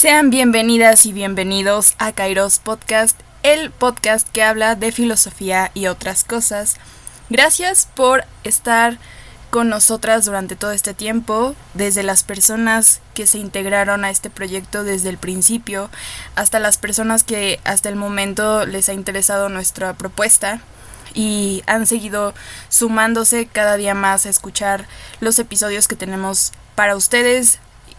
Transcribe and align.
Sean 0.00 0.30
bienvenidas 0.30 1.04
y 1.04 1.12
bienvenidos 1.12 1.94
a 1.98 2.12
Kairos 2.12 2.58
Podcast, 2.58 3.20
el 3.42 3.70
podcast 3.70 4.26
que 4.30 4.42
habla 4.42 4.74
de 4.74 4.92
filosofía 4.92 5.70
y 5.74 5.88
otras 5.88 6.24
cosas. 6.24 6.76
Gracias 7.28 7.86
por 7.94 8.24
estar 8.42 8.96
con 9.50 9.68
nosotras 9.68 10.24
durante 10.24 10.56
todo 10.56 10.72
este 10.72 10.94
tiempo, 10.94 11.54
desde 11.74 12.02
las 12.02 12.24
personas 12.24 13.02
que 13.12 13.26
se 13.26 13.36
integraron 13.36 14.06
a 14.06 14.08
este 14.08 14.30
proyecto 14.30 14.84
desde 14.84 15.10
el 15.10 15.18
principio, 15.18 15.90
hasta 16.34 16.60
las 16.60 16.78
personas 16.78 17.22
que 17.22 17.60
hasta 17.64 17.90
el 17.90 17.96
momento 17.96 18.64
les 18.64 18.88
ha 18.88 18.94
interesado 18.94 19.50
nuestra 19.50 19.92
propuesta 19.92 20.62
y 21.12 21.62
han 21.66 21.86
seguido 21.86 22.32
sumándose 22.70 23.44
cada 23.44 23.76
día 23.76 23.92
más 23.92 24.24
a 24.24 24.30
escuchar 24.30 24.86
los 25.20 25.38
episodios 25.38 25.88
que 25.88 25.94
tenemos 25.94 26.52
para 26.74 26.96
ustedes. 26.96 27.58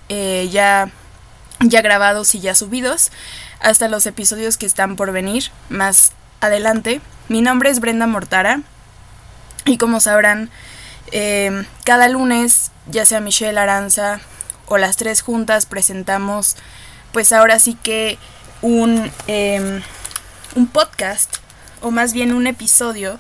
Eh, 0.10 0.50
ya 0.52 0.92
ya 1.64 1.82
grabados 1.82 2.36
y 2.36 2.40
ya 2.40 2.56
subidos, 2.56 3.12
hasta 3.60 3.88
los 3.88 4.06
episodios 4.06 4.58
que 4.58 4.66
están 4.66 4.96
por 4.96 5.12
venir 5.12 5.52
más 5.70 6.14
adelante. 6.40 7.02
Mi 7.30 7.42
nombre 7.42 7.70
es 7.70 7.80
Brenda 7.80 8.08
Mortara 8.08 8.62
y 9.66 9.78
como 9.78 10.00
sabrán, 10.00 10.50
em, 11.12 11.66
cada 11.86 12.10
lunes, 12.10 12.72
ya 12.88 13.06
sea 13.06 13.20
Michelle 13.20 13.60
Aranza 13.60 14.20
o 14.66 14.78
las 14.78 14.98
tres 14.98 15.22
juntas, 15.22 15.66
presentamos 15.66 16.56
pues 17.12 17.34
ahora 17.34 17.60
sí 17.60 17.78
que 17.82 18.18
un, 18.62 19.12
em, 19.28 19.82
un 20.56 20.68
podcast 20.68 21.38
o 21.82 21.92
más 21.92 22.14
bien 22.14 22.34
un 22.34 22.48
episodio 22.48 23.20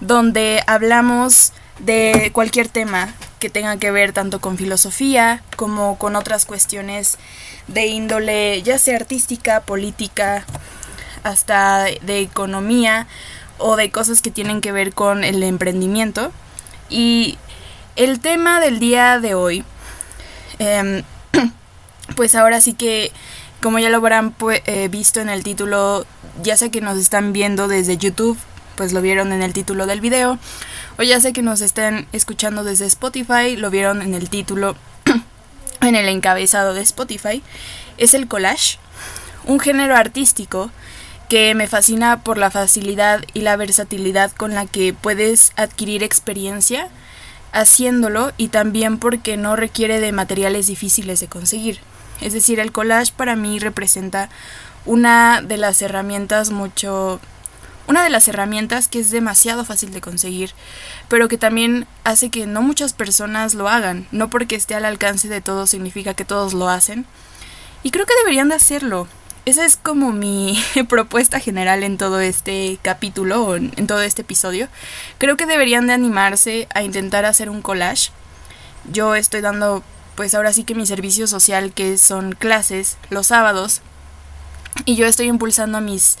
donde 0.00 0.62
hablamos 0.66 1.52
de 1.78 2.30
cualquier 2.32 2.68
tema 2.68 3.12
que 3.38 3.50
tenga 3.50 3.76
que 3.76 3.90
ver 3.90 4.12
tanto 4.12 4.40
con 4.40 4.56
filosofía 4.56 5.42
como 5.56 5.98
con 5.98 6.16
otras 6.16 6.46
cuestiones 6.46 7.18
de 7.66 7.86
índole 7.86 8.62
ya 8.62 8.78
sea 8.78 8.96
artística, 8.96 9.60
política, 9.60 10.44
hasta 11.22 11.84
de 11.84 12.20
economía 12.20 13.06
o 13.58 13.76
de 13.76 13.90
cosas 13.90 14.22
que 14.22 14.30
tienen 14.30 14.60
que 14.60 14.72
ver 14.72 14.92
con 14.92 15.24
el 15.24 15.42
emprendimiento. 15.42 16.32
Y 16.88 17.38
el 17.96 18.20
tema 18.20 18.60
del 18.60 18.78
día 18.78 19.18
de 19.18 19.34
hoy, 19.34 19.64
em, 20.58 21.02
pues 22.16 22.34
ahora 22.34 22.60
sí 22.60 22.74
que, 22.74 23.12
como 23.60 23.78
ya 23.78 23.90
lo 23.90 23.98
habrán 23.98 24.34
eh, 24.66 24.88
visto 24.88 25.20
en 25.20 25.28
el 25.28 25.42
título, 25.42 26.06
ya 26.42 26.56
sé 26.56 26.70
que 26.70 26.80
nos 26.80 26.96
están 26.96 27.32
viendo 27.32 27.68
desde 27.68 27.96
YouTube, 27.96 28.38
pues 28.76 28.92
lo 28.92 29.02
vieron 29.02 29.32
en 29.32 29.42
el 29.42 29.52
título 29.52 29.86
del 29.86 30.00
video, 30.00 30.38
o 30.98 31.02
ya 31.02 31.20
sé 31.20 31.32
que 31.32 31.42
nos 31.42 31.60
están 31.60 32.06
escuchando 32.12 32.64
desde 32.64 32.86
Spotify, 32.86 33.56
lo 33.56 33.70
vieron 33.70 34.02
en 34.02 34.14
el 34.14 34.28
título 34.28 34.76
en 35.80 35.94
el 35.94 36.08
encabezado 36.08 36.74
de 36.74 36.82
Spotify, 36.82 37.42
es 37.96 38.14
el 38.14 38.26
collage, 38.26 38.78
un 39.46 39.60
género 39.60 39.96
artístico 39.96 40.70
que 41.28 41.54
me 41.54 41.68
fascina 41.68 42.22
por 42.22 42.38
la 42.38 42.50
facilidad 42.50 43.24
y 43.32 43.42
la 43.42 43.56
versatilidad 43.56 44.32
con 44.32 44.54
la 44.54 44.66
que 44.66 44.92
puedes 44.92 45.52
adquirir 45.56 46.02
experiencia 46.02 46.88
haciéndolo 47.52 48.32
y 48.36 48.48
también 48.48 48.98
porque 48.98 49.36
no 49.36 49.56
requiere 49.56 50.00
de 50.00 50.12
materiales 50.12 50.66
difíciles 50.66 51.20
de 51.20 51.28
conseguir. 51.28 51.80
Es 52.20 52.32
decir, 52.32 52.60
el 52.60 52.72
collage 52.72 53.12
para 53.16 53.36
mí 53.36 53.58
representa 53.58 54.28
una 54.84 55.42
de 55.42 55.58
las 55.58 55.80
herramientas 55.82 56.50
mucho 56.50 57.20
una 57.88 58.04
de 58.04 58.10
las 58.10 58.28
herramientas 58.28 58.86
que 58.86 59.00
es 59.00 59.10
demasiado 59.10 59.64
fácil 59.64 59.92
de 59.92 60.00
conseguir, 60.00 60.52
pero 61.08 61.26
que 61.26 61.38
también 61.38 61.86
hace 62.04 62.28
que 62.28 62.46
no 62.46 62.62
muchas 62.62 62.92
personas 62.92 63.54
lo 63.54 63.68
hagan. 63.68 64.06
No 64.12 64.30
porque 64.30 64.54
esté 64.54 64.74
al 64.74 64.84
alcance 64.84 65.28
de 65.28 65.40
todos 65.40 65.70
significa 65.70 66.14
que 66.14 66.26
todos 66.26 66.52
lo 66.52 66.68
hacen. 66.68 67.06
Y 67.82 67.90
creo 67.90 68.06
que 68.06 68.16
deberían 68.22 68.50
de 68.50 68.56
hacerlo. 68.56 69.08
Esa 69.46 69.64
es 69.64 69.76
como 69.76 70.12
mi 70.12 70.62
propuesta 70.88 71.40
general 71.40 71.82
en 71.82 71.96
todo 71.96 72.20
este 72.20 72.78
capítulo 72.82 73.42
o 73.42 73.56
en 73.56 73.86
todo 73.86 74.02
este 74.02 74.22
episodio. 74.22 74.68
Creo 75.16 75.38
que 75.38 75.46
deberían 75.46 75.86
de 75.86 75.94
animarse 75.94 76.68
a 76.74 76.82
intentar 76.82 77.24
hacer 77.24 77.48
un 77.48 77.62
collage. 77.62 78.10
Yo 78.92 79.14
estoy 79.14 79.40
dando 79.40 79.82
pues 80.14 80.34
ahora 80.34 80.52
sí 80.52 80.64
que 80.64 80.74
mi 80.74 80.84
servicio 80.84 81.28
social 81.28 81.72
que 81.72 81.96
son 81.96 82.32
clases 82.32 82.98
los 83.08 83.28
sábados 83.28 83.82
y 84.84 84.96
yo 84.96 85.06
estoy 85.06 85.26
impulsando 85.28 85.78
a 85.78 85.80
mis 85.80 86.18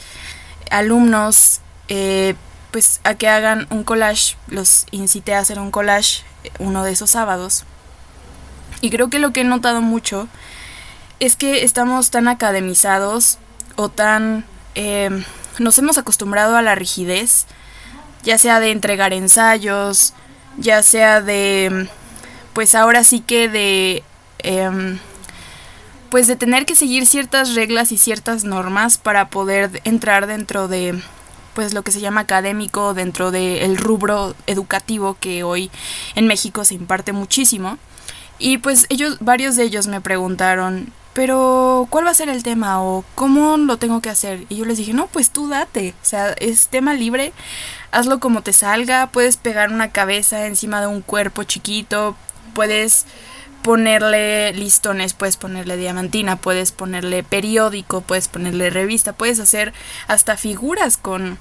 alumnos 0.70 1.60
eh, 1.88 2.34
pues 2.70 3.00
a 3.04 3.14
que 3.14 3.28
hagan 3.28 3.66
un 3.70 3.84
collage, 3.84 4.36
los 4.48 4.86
incité 4.90 5.34
a 5.34 5.40
hacer 5.40 5.58
un 5.58 5.70
collage 5.70 6.22
eh, 6.44 6.50
uno 6.58 6.84
de 6.84 6.92
esos 6.92 7.10
sábados. 7.10 7.64
Y 8.80 8.90
creo 8.90 9.10
que 9.10 9.18
lo 9.18 9.32
que 9.32 9.40
he 9.40 9.44
notado 9.44 9.80
mucho 9.80 10.28
es 11.20 11.36
que 11.36 11.64
estamos 11.64 12.10
tan 12.10 12.28
academizados 12.28 13.38
o 13.76 13.88
tan... 13.88 14.44
Em, 14.74 15.24
nos 15.58 15.78
hemos 15.78 15.98
acostumbrado 15.98 16.56
a 16.56 16.62
la 16.62 16.76
rigidez, 16.76 17.46
ya 18.22 18.38
sea 18.38 18.60
de 18.60 18.70
entregar 18.70 19.12
ensayos, 19.12 20.12
ya 20.56 20.82
sea 20.82 21.20
de... 21.20 21.88
pues 22.52 22.74
ahora 22.74 23.02
sí 23.02 23.20
que 23.20 23.48
de... 23.48 24.04
Em, 24.40 24.98
pues 26.10 26.26
de 26.26 26.36
tener 26.36 26.66
que 26.66 26.74
seguir 26.74 27.06
ciertas 27.06 27.54
reglas 27.54 27.92
y 27.92 27.98
ciertas 27.98 28.44
normas 28.44 28.98
para 28.98 29.28
poder 29.28 29.80
entrar 29.84 30.26
dentro 30.26 30.68
de 30.68 31.00
pues 31.54 31.74
lo 31.74 31.82
que 31.82 31.90
se 31.90 32.00
llama 32.00 32.20
académico 32.20 32.94
dentro 32.94 33.32
del 33.32 33.76
rubro 33.76 34.34
educativo 34.46 35.16
que 35.18 35.42
hoy 35.42 35.72
en 36.14 36.28
México 36.28 36.64
se 36.64 36.74
imparte 36.74 37.12
muchísimo. 37.12 37.78
Y 38.38 38.58
pues 38.58 38.86
ellos, 38.90 39.16
varios 39.18 39.56
de 39.56 39.64
ellos 39.64 39.88
me 39.88 40.00
preguntaron, 40.00 40.92
pero 41.14 41.88
¿cuál 41.90 42.06
va 42.06 42.10
a 42.10 42.14
ser 42.14 42.28
el 42.28 42.44
tema? 42.44 42.80
o 42.80 43.04
cómo 43.16 43.56
lo 43.56 43.76
tengo 43.76 44.00
que 44.00 44.08
hacer? 44.08 44.46
Y 44.48 44.54
yo 44.54 44.64
les 44.64 44.78
dije, 44.78 44.92
no, 44.92 45.08
pues 45.08 45.30
tú 45.30 45.48
date, 45.48 45.94
o 46.00 46.04
sea, 46.04 46.28
es 46.34 46.68
tema 46.68 46.94
libre, 46.94 47.32
hazlo 47.90 48.20
como 48.20 48.42
te 48.42 48.52
salga, 48.52 49.08
puedes 49.08 49.36
pegar 49.36 49.72
una 49.72 49.90
cabeza 49.90 50.46
encima 50.46 50.80
de 50.80 50.86
un 50.86 51.02
cuerpo 51.02 51.42
chiquito, 51.42 52.14
puedes 52.54 53.04
ponerle 53.68 54.54
listones, 54.54 55.12
puedes 55.12 55.36
ponerle 55.36 55.76
diamantina, 55.76 56.36
puedes 56.36 56.72
ponerle 56.72 57.22
periódico, 57.22 58.00
puedes 58.00 58.26
ponerle 58.26 58.70
revista, 58.70 59.12
puedes 59.12 59.40
hacer 59.40 59.74
hasta 60.06 60.38
figuras 60.38 60.96
con, 60.96 61.38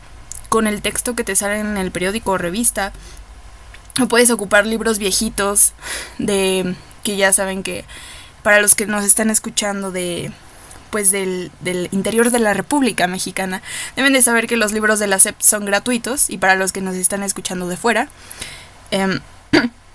con 0.49 0.67
el 0.67 0.81
texto 0.81 1.15
que 1.15 1.23
te 1.23 1.37
sale 1.37 1.61
en 1.61 1.77
el 1.77 1.89
periódico 1.89 2.31
o 2.31 2.37
revista. 2.37 2.91
O 4.01 4.09
puedes 4.09 4.29
ocupar 4.29 4.65
libros 4.65 4.97
viejitos 4.97 5.71
de 6.17 6.75
que 7.05 7.15
ya 7.15 7.31
saben 7.31 7.63
que 7.63 7.85
para 8.43 8.59
los 8.59 8.75
que 8.75 8.87
nos 8.87 9.05
están 9.05 9.29
escuchando 9.29 9.93
de 9.93 10.29
pues 10.89 11.11
del, 11.11 11.49
del, 11.61 11.87
interior 11.93 12.29
de 12.29 12.39
la 12.39 12.53
República 12.53 13.07
Mexicana 13.07 13.61
deben 13.95 14.11
de 14.11 14.21
saber 14.21 14.47
que 14.47 14.57
los 14.57 14.73
libros 14.73 14.99
de 14.99 15.07
la 15.07 15.19
SEP 15.19 15.39
son 15.39 15.63
gratuitos 15.63 16.29
y 16.29 16.39
para 16.39 16.55
los 16.55 16.73
que 16.73 16.81
nos 16.81 16.97
están 16.97 17.23
escuchando 17.23 17.69
de 17.69 17.77
fuera 17.77 18.09
eh, 18.91 19.21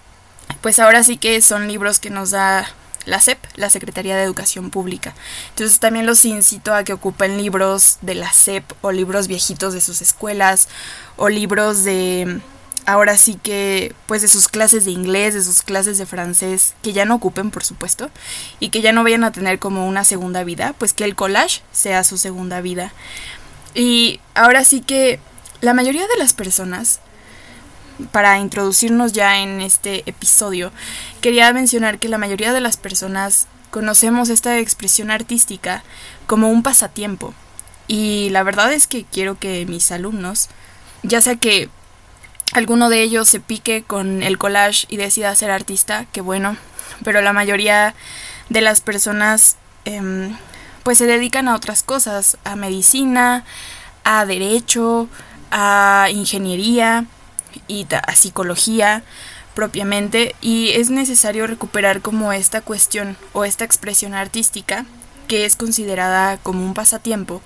pues 0.62 0.78
ahora 0.78 1.02
sí 1.02 1.18
que 1.18 1.42
son 1.42 1.68
libros 1.68 1.98
que 1.98 2.10
nos 2.10 2.30
da 2.30 2.66
la 3.04 3.20
SEP, 3.20 3.38
la 3.56 3.68
Secretaría 3.68 4.16
de 4.16 4.22
Educación 4.22 4.70
Pública. 4.70 5.14
Entonces 5.50 5.80
también 5.80 6.06
los 6.06 6.24
incito 6.24 6.74
a 6.74 6.84
que 6.84 6.92
ocupen 6.92 7.36
libros 7.36 7.98
de 8.00 8.14
la 8.14 8.32
SEP 8.32 8.64
o 8.80 8.92
libros 8.92 9.28
viejitos 9.28 9.74
de 9.74 9.80
sus 9.80 10.00
escuelas 10.00 10.68
o 11.16 11.28
libros 11.28 11.84
de 11.84 12.40
ahora 12.86 13.16
sí 13.16 13.38
que 13.40 13.94
pues 14.06 14.22
de 14.22 14.28
sus 14.28 14.48
clases 14.48 14.84
de 14.84 14.90
inglés, 14.90 15.34
de 15.34 15.42
sus 15.42 15.62
clases 15.62 15.98
de 15.98 16.06
francés, 16.06 16.74
que 16.82 16.92
ya 16.92 17.04
no 17.04 17.16
ocupen 17.16 17.50
por 17.50 17.64
supuesto 17.64 18.10
y 18.60 18.70
que 18.70 18.82
ya 18.82 18.92
no 18.92 19.04
vayan 19.04 19.24
a 19.24 19.32
tener 19.32 19.58
como 19.58 19.86
una 19.86 20.04
segunda 20.04 20.44
vida, 20.44 20.74
pues 20.78 20.92
que 20.92 21.04
el 21.04 21.14
collage 21.14 21.62
sea 21.72 22.04
su 22.04 22.18
segunda 22.18 22.60
vida. 22.60 22.92
Y 23.74 24.20
ahora 24.34 24.64
sí 24.64 24.80
que 24.80 25.18
la 25.60 25.74
mayoría 25.74 26.06
de 26.06 26.18
las 26.18 26.34
personas 26.34 27.00
para 28.10 28.38
introducirnos 28.38 29.12
ya 29.12 29.38
en 29.40 29.60
este 29.60 30.02
episodio, 30.06 30.72
quería 31.20 31.52
mencionar 31.52 31.98
que 31.98 32.08
la 32.08 32.18
mayoría 32.18 32.52
de 32.52 32.60
las 32.60 32.76
personas 32.76 33.46
conocemos 33.70 34.28
esta 34.28 34.58
expresión 34.58 35.10
artística 35.10 35.82
como 36.26 36.48
un 36.50 36.62
pasatiempo. 36.62 37.34
Y 37.88 38.28
la 38.30 38.42
verdad 38.42 38.72
es 38.72 38.86
que 38.86 39.04
quiero 39.04 39.38
que 39.38 39.66
mis 39.66 39.90
alumnos, 39.92 40.48
ya 41.02 41.20
sea 41.20 41.36
que 41.36 41.68
alguno 42.52 42.88
de 42.88 43.02
ellos 43.02 43.28
se 43.28 43.40
pique 43.40 43.82
con 43.82 44.22
el 44.22 44.38
collage 44.38 44.86
y 44.88 44.96
decida 44.96 45.34
ser 45.34 45.50
artista, 45.50 46.06
que 46.12 46.20
bueno, 46.20 46.56
pero 47.04 47.22
la 47.22 47.32
mayoría 47.32 47.94
de 48.50 48.60
las 48.60 48.80
personas 48.80 49.56
em, 49.84 50.36
pues 50.82 50.98
se 50.98 51.06
dedican 51.06 51.48
a 51.48 51.54
otras 51.54 51.82
cosas, 51.82 52.36
a 52.44 52.56
medicina, 52.56 53.44
a 54.04 54.26
derecho, 54.26 55.08
a 55.50 56.08
ingeniería, 56.10 57.06
y 57.68 57.86
a 57.90 58.14
psicología 58.14 59.02
propiamente 59.54 60.34
y 60.40 60.70
es 60.70 60.90
necesario 60.90 61.46
recuperar 61.46 62.00
como 62.00 62.32
esta 62.32 62.60
cuestión 62.60 63.16
o 63.32 63.44
esta 63.44 63.64
expresión 63.64 64.14
artística 64.14 64.86
que 65.28 65.44
es 65.44 65.56
considerada 65.56 66.38
como 66.38 66.64
un 66.64 66.74
pasatiempo 66.74 67.42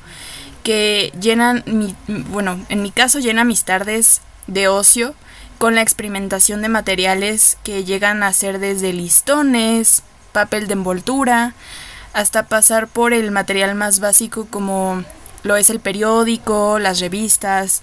que 0.62 1.12
llenan 1.20 1.62
mi, 1.66 1.94
bueno, 2.06 2.58
en 2.68 2.82
mi 2.82 2.90
caso 2.90 3.18
llena 3.18 3.44
mis 3.44 3.64
tardes 3.64 4.20
de 4.46 4.68
ocio 4.68 5.14
con 5.58 5.74
la 5.74 5.82
experimentación 5.82 6.62
de 6.62 6.68
materiales 6.68 7.56
que 7.62 7.84
llegan 7.84 8.22
a 8.22 8.32
ser 8.32 8.58
desde 8.58 8.92
listones, 8.92 10.02
papel 10.32 10.66
de 10.66 10.74
envoltura, 10.74 11.54
hasta 12.12 12.44
pasar 12.44 12.88
por 12.88 13.12
el 13.12 13.30
material 13.30 13.74
más 13.74 14.00
básico 14.00 14.46
como 14.50 15.04
lo 15.42 15.56
es 15.56 15.70
el 15.70 15.80
periódico, 15.80 16.78
las 16.78 17.00
revistas, 17.00 17.82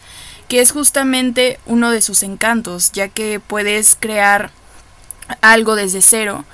que 0.54 0.62
es 0.62 0.72
justamente 0.72 1.60
uno 1.66 1.90
de 1.90 2.00
sus 2.00 2.22
encantos, 2.22 2.92
ya 2.92 3.08
que 3.08 3.40
puedes 3.40 3.98
crear 4.00 4.52
algo 5.42 5.76
desde 5.76 6.04
cero 6.04 6.46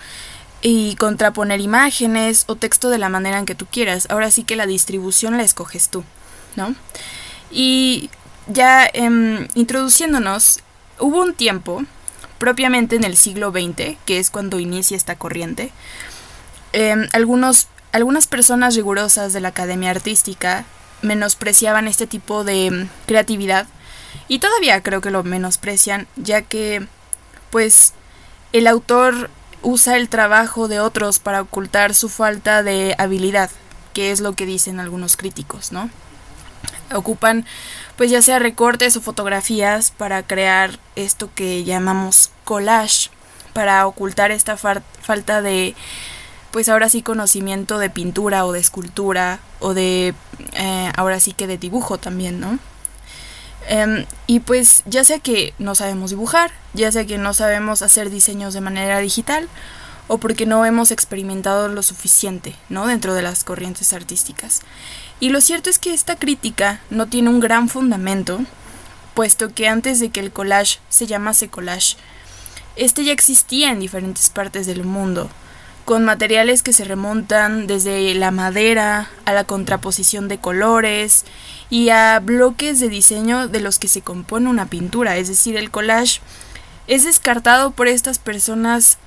y 0.61 0.95
contraponer 0.95 1.59
imágenes 1.59 2.45
o 2.47 2.55
texto 2.55 2.89
de 2.89 2.97
la 2.97 3.09
manera 3.09 3.39
en 3.39 3.45
que 3.45 3.55
tú 3.55 3.65
quieras. 3.69 4.07
Ahora 4.09 4.31
sí 4.31 4.45
que 4.45 4.55
la 4.55 4.67
distribución 4.67 5.35
la 5.35 5.43
escoges 5.43 5.89
tú, 5.89 6.05
¿no? 6.55 6.75
Y 7.51 8.09
ya 8.47 8.89
em, 8.93 9.49
introduciéndonos, 9.53 10.61
hubo 10.97 11.19
un 11.19 11.33
tiempo, 11.33 11.83
propiamente 12.37 12.95
en 12.95 13.03
el 13.03 13.17
siglo 13.17 13.51
XX, 13.51 13.97
que 14.05 14.19
es 14.19 14.29
cuando 14.29 14.61
inicia 14.61 14.95
esta 14.95 15.17
corriente, 15.17 15.73
em, 16.71 17.09
algunos, 17.11 17.67
algunas 17.91 18.27
personas 18.27 18.75
rigurosas 18.75 19.33
de 19.33 19.41
la 19.41 19.49
Academia 19.49 19.91
Artística 19.91 20.63
menospreciaban 21.01 21.89
este 21.89 22.07
tipo 22.07 22.45
de 22.45 22.67
em, 22.67 22.89
creatividad 23.05 23.67
y 24.29 24.39
todavía 24.39 24.81
creo 24.81 25.01
que 25.01 25.11
lo 25.11 25.23
menosprecian, 25.23 26.07
ya 26.15 26.43
que 26.43 26.87
pues 27.49 27.93
el 28.53 28.67
autor 28.67 29.29
usa 29.61 29.97
el 29.97 30.07
trabajo 30.07 30.69
de 30.69 30.79
otros 30.79 31.19
para 31.19 31.41
ocultar 31.41 31.93
su 31.93 32.07
falta 32.07 32.63
de 32.63 32.95
habilidad, 32.97 33.49
que 33.93 34.11
es 34.11 34.21
lo 34.21 34.33
que 34.33 34.45
dicen 34.45 34.79
algunos 34.79 35.17
críticos, 35.17 35.73
¿no? 35.73 35.89
Ocupan 36.93 37.45
pues 37.97 38.11
ya 38.11 38.21
sea 38.21 38.39
recortes 38.39 38.95
o 38.95 39.01
fotografías 39.01 39.91
para 39.91 40.23
crear 40.23 40.79
esto 40.95 41.29
que 41.35 41.65
llamamos 41.65 42.31
collage, 42.45 43.09
para 43.53 43.85
ocultar 43.87 44.31
esta 44.31 44.57
falta 44.57 45.41
de 45.41 45.75
pues 46.51 46.69
ahora 46.69 46.87
sí 46.87 47.01
conocimiento 47.01 47.79
de 47.79 47.89
pintura 47.89 48.45
o 48.45 48.51
de 48.51 48.59
escultura 48.59 49.39
o 49.59 49.73
de 49.73 50.13
eh, 50.53 50.91
ahora 50.95 51.19
sí 51.19 51.33
que 51.33 51.47
de 51.47 51.57
dibujo 51.57 51.97
también, 51.97 52.39
¿no? 52.39 52.59
Em, 53.67 54.05
y 54.25 54.39
pues 54.39 54.83
ya 54.85 55.03
sea 55.03 55.19
que 55.19 55.53
no 55.59 55.75
sabemos 55.75 56.11
dibujar, 56.11 56.51
ya 56.73 56.91
sea 56.91 57.05
que 57.05 57.17
no 57.17 57.33
sabemos 57.33 57.81
hacer 57.81 58.09
diseños 58.09 58.53
de 58.53 58.61
manera 58.61 58.99
digital, 58.99 59.47
o 60.07 60.17
porque 60.17 60.47
no 60.47 60.65
hemos 60.65 60.91
experimentado 60.91 61.67
lo 61.67 61.83
suficiente, 61.83 62.55
¿no? 62.67 62.87
Dentro 62.87 63.13
de 63.13 63.21
las 63.21 63.43
corrientes 63.43 63.93
artísticas. 63.93 64.61
Y 65.19 65.29
lo 65.29 65.39
cierto 65.39 65.69
es 65.69 65.77
que 65.77 65.93
esta 65.93 66.15
crítica 66.15 66.81
no 66.89 67.05
tiene 67.05 67.29
un 67.29 67.39
gran 67.39 67.69
fundamento, 67.69 68.39
puesto 69.13 69.53
que 69.53 69.67
antes 69.67 69.99
de 69.99 70.09
que 70.09 70.19
el 70.19 70.31
collage 70.31 70.79
se 70.89 71.05
llamase 71.05 71.49
collage, 71.49 71.95
este 72.75 73.03
ya 73.03 73.11
existía 73.11 73.71
en 73.71 73.79
diferentes 73.79 74.29
partes 74.29 74.65
del 74.65 74.83
mundo, 74.83 75.29
con 75.89 76.05
materiales 76.05 76.61
que 76.61 76.71
se 76.71 76.83
remontan 76.83 77.65
desde 77.65 78.13
la 78.13 78.29
madera 78.29 79.09
a 79.25 79.33
la 79.33 79.43
contraposición 79.43 80.27
de 80.27 80.37
colores 80.37 81.25
y 81.71 81.89
a 81.89 82.19
bloques 82.19 82.79
de 82.79 82.89
diseño 82.89 83.47
de 83.47 83.59
los 83.59 83.79
que 83.79 83.87
se 83.87 84.01
compone 84.01 84.51
una 84.51 84.67
pintura, 84.67 85.17
es 85.17 85.29
decir, 85.29 85.57
el 85.57 85.71
collage 85.71 86.21
es 86.85 87.05
descartado 87.05 87.71
por 87.71 87.87
estas 87.87 88.19
personas 88.19 88.99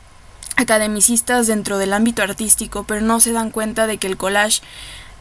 academicistas 0.56 1.46
dentro 1.46 1.78
del 1.78 1.92
ámbito 1.92 2.20
artístico, 2.20 2.82
pero 2.82 3.00
no 3.00 3.20
se 3.20 3.30
dan 3.30 3.52
cuenta 3.52 3.86
de 3.86 3.98
que 3.98 4.08
el 4.08 4.16
collage, 4.16 4.60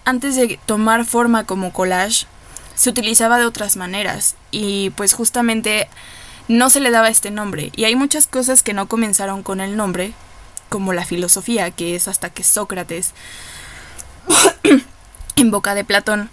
antes 0.03 0.35
de 0.35 0.59
tomar 0.65 1.05
forma 1.05 1.43
como 1.43 1.73
collage, 1.73 2.25
se 2.73 2.89
utilizaba 2.89 3.37
de 3.37 3.45
otras 3.45 3.77
maneras. 3.77 4.35
Y 4.49 4.89
pues 4.95 5.13
justamente 5.13 5.87
no 6.47 6.71
se 6.71 6.79
le 6.79 6.89
daba 6.89 7.09
este 7.09 7.29
nombre. 7.29 7.71
Y 7.75 7.83
hay 7.83 7.95
muchas 7.95 8.25
cosas 8.25 8.63
que 8.63 8.73
no 8.73 8.87
comenzaron 8.87 9.43
con 9.43 9.61
el 9.61 9.77
nombre 9.77 10.15
como 10.71 10.93
la 10.93 11.03
filosofía, 11.03 11.69
que 11.69 11.95
es 11.95 12.07
hasta 12.07 12.29
que 12.29 12.45
Sócrates, 12.45 13.11
en 15.35 15.51
boca 15.51 15.75
de 15.75 15.83
Platón, 15.83 16.29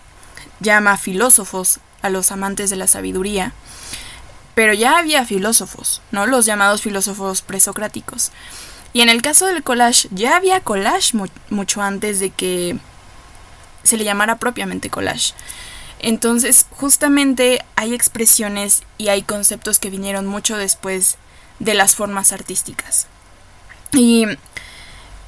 llama 0.61 0.96
filósofos 0.96 1.81
a 2.02 2.08
los 2.08 2.31
amantes 2.31 2.70
de 2.70 2.76
la 2.76 2.87
sabiduría. 2.87 3.52
Pero 4.55 4.75
ya 4.75 4.96
había 4.96 5.25
filósofos, 5.25 6.02
¿no? 6.12 6.29
Los 6.29 6.46
llamados 6.46 6.82
filósofos 6.82 7.43
presocráticos. 7.43 8.31
Y 8.93 9.00
en 9.00 9.08
el 9.08 9.23
caso 9.23 9.46
del 9.46 9.64
collage, 9.64 10.06
ya 10.12 10.37
había 10.37 10.61
collage 10.61 11.19
mucho 11.50 11.82
antes 11.82 12.20
de 12.20 12.31
que 12.31 12.79
se 13.82 13.96
le 13.96 14.05
llamara 14.05 14.38
propiamente 14.38 14.88
collage. 14.88 15.35
Entonces, 15.99 16.67
justamente 16.70 17.64
hay 17.75 17.93
expresiones 17.93 18.85
y 18.99 19.08
hay 19.08 19.23
conceptos 19.23 19.81
que 19.81 19.90
vinieron 19.90 20.26
mucho 20.26 20.56
después 20.56 21.19
de 21.58 21.75
las 21.75 21.96
formas 21.96 22.32
artísticas. 22.32 23.08
Y 23.93 24.26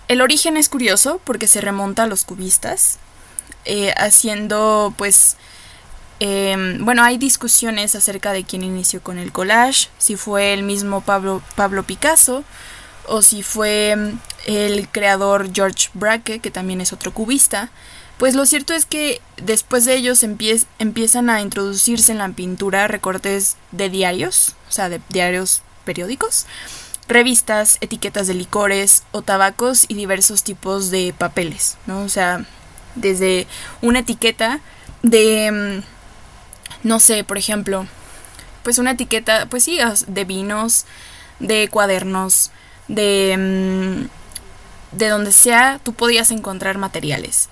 el 0.09 0.21
origen 0.21 0.57
es 0.57 0.69
curioso 0.69 1.21
porque 1.25 1.47
se 1.47 1.61
remonta 1.61 2.05
a 2.05 2.07
los 2.07 2.25
cubistas, 2.25 2.99
eh, 3.65 3.93
haciendo 3.97 4.95
pues... 4.97 5.37
Em, 6.23 6.85
bueno, 6.85 7.03
hay 7.03 7.17
discusiones 7.17 7.95
acerca 7.95 8.33
de 8.33 8.45
quién 8.45 8.63
inició 8.63 9.03
con 9.03 9.17
el 9.17 9.33
collage, 9.33 9.89
si 9.97 10.17
fue 10.17 10.53
el 10.53 10.63
mismo 10.63 11.01
Pablo, 11.01 11.43
Pablo 11.57 11.83
Picasso 11.83 12.45
o 13.07 13.23
si 13.23 13.43
fue 13.43 13.91
em, 13.93 14.19
el 14.47 14.89
creador 14.89 15.51
George 15.53 15.89
Braque, 15.95 16.41
que 16.41 16.51
también 16.51 16.81
es 16.81 16.93
otro 16.93 17.15
cubista. 17.15 17.71
Pues 18.19 18.35
lo 18.35 18.45
cierto 18.45 18.75
es 18.75 18.85
que 18.85 19.23
después 19.39 19.87
de 19.87 19.95
ellos 19.95 20.23
empiezan 20.23 21.31
a 21.31 21.41
introducirse 21.41 22.13
en 22.13 22.19
la 22.19 22.29
pintura 22.29 22.87
recortes 22.87 23.57
de 23.73 23.89
diarios, 23.89 24.57
o 24.69 24.73
sea, 24.73 24.91
de 24.91 25.01
diarios 25.09 25.63
periódicos, 25.87 26.47
revistas, 27.11 27.79
etiquetas 27.81 28.27
de 28.27 28.35
licores 28.35 29.03
o 29.13 29.23
tabacos 29.23 29.85
y 29.89 29.95
diversos 29.95 30.43
tipos 30.43 30.91
de 30.91 31.15
papeles, 31.17 31.77
¿no? 31.87 32.03
O 32.03 32.09
sea, 32.09 32.45
desde 32.95 33.47
una 33.83 34.01
etiqueta 34.01 34.61
de, 35.03 35.83
mm, 35.83 36.87
no 36.87 37.01
sé, 37.01 37.25
por 37.25 37.39
ejemplo, 37.39 37.87
pues 38.63 38.79
una 38.79 38.93
etiqueta, 38.93 39.47
pues 39.47 39.65
sí, 39.65 39.79
de 40.07 40.25
vinos, 40.25 40.87
de 41.39 41.69
cuadernos, 41.69 42.51
de, 42.89 43.37
mm, 43.37 44.97
de 44.97 45.09
donde 45.09 45.33
sea, 45.33 45.81
tú 45.83 45.93
podías 45.93 46.31
encontrar 46.31 46.79
materiales. 46.79 47.49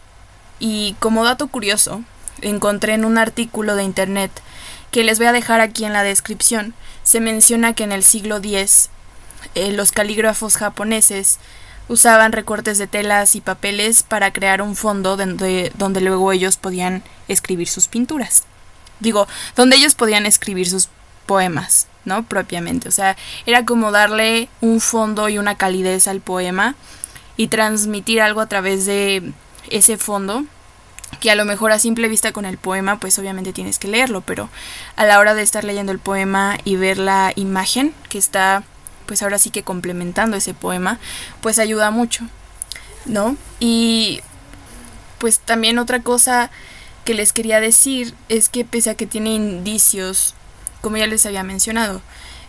Y 0.59 0.97
como 0.99 1.25
dato 1.25 1.49
curioso, 1.49 2.03
encontré 2.43 2.95
en 2.95 3.05
un 3.05 3.19
artículo 3.19 3.77
de 3.77 3.85
internet 3.85 4.31
que 4.91 5.05
les 5.05 5.19
voy 5.19 5.27
a 5.27 5.33
dejar 5.33 5.61
aquí 5.61 5.85
en 5.85 5.93
la 5.93 6.03
descripción, 6.03 6.75
se 7.03 7.21
menciona 7.21 7.75
que 7.75 7.85
en 7.85 7.93
el 7.93 8.03
siglo 8.03 8.39
X 8.39 8.91
eh, 9.55 9.73
los 9.73 9.93
calígrafos 9.93 10.57
japoneses 10.57 11.39
usaban 11.89 12.33
recortes 12.33 12.79
de 12.79 12.87
telas 12.87 13.35
y 13.35 13.41
papeles 13.41 14.03
para 14.03 14.33
crear 14.33 14.63
un 14.63 14.77
fondo 14.77 15.17
donde, 15.17 15.73
donde 15.77 16.01
luego 16.01 16.33
ellos 16.33 16.57
podían 16.57 17.03
escribir 17.29 17.69
sus 17.69 17.89
pinturas. 17.89 18.45
Digo, 19.01 19.27
donde 19.57 19.77
ellos 19.77 19.95
podían 19.95 20.27
escribir 20.27 20.69
sus 20.69 20.89
poemas, 21.27 21.87
¿no? 22.05 22.25
Propiamente. 22.25 22.89
O 22.89 22.93
sea, 22.93 23.17
era 23.47 23.65
como 23.65 23.91
darle 23.91 24.49
un 24.61 24.81
fondo 24.81 25.29
y 25.29 25.39
una 25.39 25.57
calidez 25.57 26.09
al 26.09 26.21
poema 26.21 26.75
y 27.37 27.49
transmitir 27.49 28.21
algo 28.21 28.41
a 28.41 28.49
través 28.49 28.85
de 28.87 29.33
ese 29.71 29.97
fondo 29.97 30.45
que 31.21 31.31
a 31.31 31.35
lo 31.35 31.45
mejor 31.45 31.73
a 31.73 31.79
simple 31.79 32.09
vista 32.09 32.33
con 32.33 32.45
el 32.45 32.59
poema 32.59 32.99
pues 32.99 33.19
obviamente 33.19 33.53
tienes 33.53 33.79
que 33.79 33.89
leerlo, 33.89 34.21
pero 34.21 34.49
a 34.97 35.05
la 35.05 35.19
hora 35.19 35.35
de 35.35 35.43
estar 35.43 35.65
leyendo 35.65 35.93
el 35.93 35.99
poema 35.99 36.59
y 36.65 36.77
ver 36.77 36.99
la 36.99 37.33
imagen 37.35 37.95
que 38.09 38.19
está 38.19 38.63
pues 39.09 39.23
ahora 39.23 39.39
sí 39.39 39.51
que 39.51 39.65
complementando 39.65 40.37
ese 40.37 40.53
poema, 40.53 41.01
pues 41.41 41.59
ayuda 41.59 41.91
mucho, 41.91 42.29
¿no? 43.07 43.37
Y 43.59 44.21
pues 45.19 45.41
también 45.41 45.79
otra 45.79 46.03
cosa 46.03 46.51
que 47.05 47.15
les 47.15 47.33
quería 47.33 47.59
decir 47.59 48.15
es 48.29 48.51
que 48.51 48.67
pese 48.67 48.91
a 48.91 48.95
que 48.95 49.07
tiene 49.07 49.35
indicios, 49.35 50.35
como 50.83 50.99
ya 50.99 51.07
les 51.07 51.25
había 51.25 51.43
mencionado, 51.43 52.03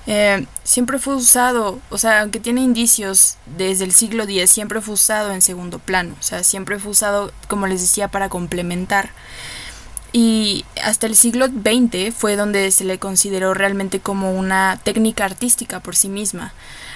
eh, 0.05 0.45
siempre 0.65 0.99
fue 0.99 1.15
usado, 1.15 1.79
o 1.89 1.97
sea, 1.97 2.21
aunque 2.21 2.41
tiene 2.41 2.61
indicios 2.61 3.37
desde 3.57 3.85
el 3.85 3.93
siglo 3.93 4.23
X, 4.23 4.51
siempre 4.51 4.81
fue 4.81 4.95
usado 4.95 5.31
en 5.31 5.41
segundo 5.41 5.79
plano, 5.79 6.13
o 6.19 6.23
sea, 6.23 6.43
siempre 6.43 6.77
fue 6.77 6.91
usado, 6.91 7.31
como 7.47 7.67
les 7.67 7.79
decía, 7.81 8.09
para 8.09 8.27
complementar. 8.27 9.11
Y 10.11 10.65
hasta 10.83 11.05
el 11.07 11.15
siglo 11.15 11.47
XX 11.47 12.13
fue 12.15 12.35
donde 12.35 12.71
se 12.71 12.83
le 12.83 12.97
consideró 12.97 13.53
realmente 13.53 13.99
como 13.99 14.31
una 14.33 14.79
técnica 14.83 15.25
artística 15.25 15.79
por 15.79 15.95
sí 15.95 16.09
misma. 16.09 16.53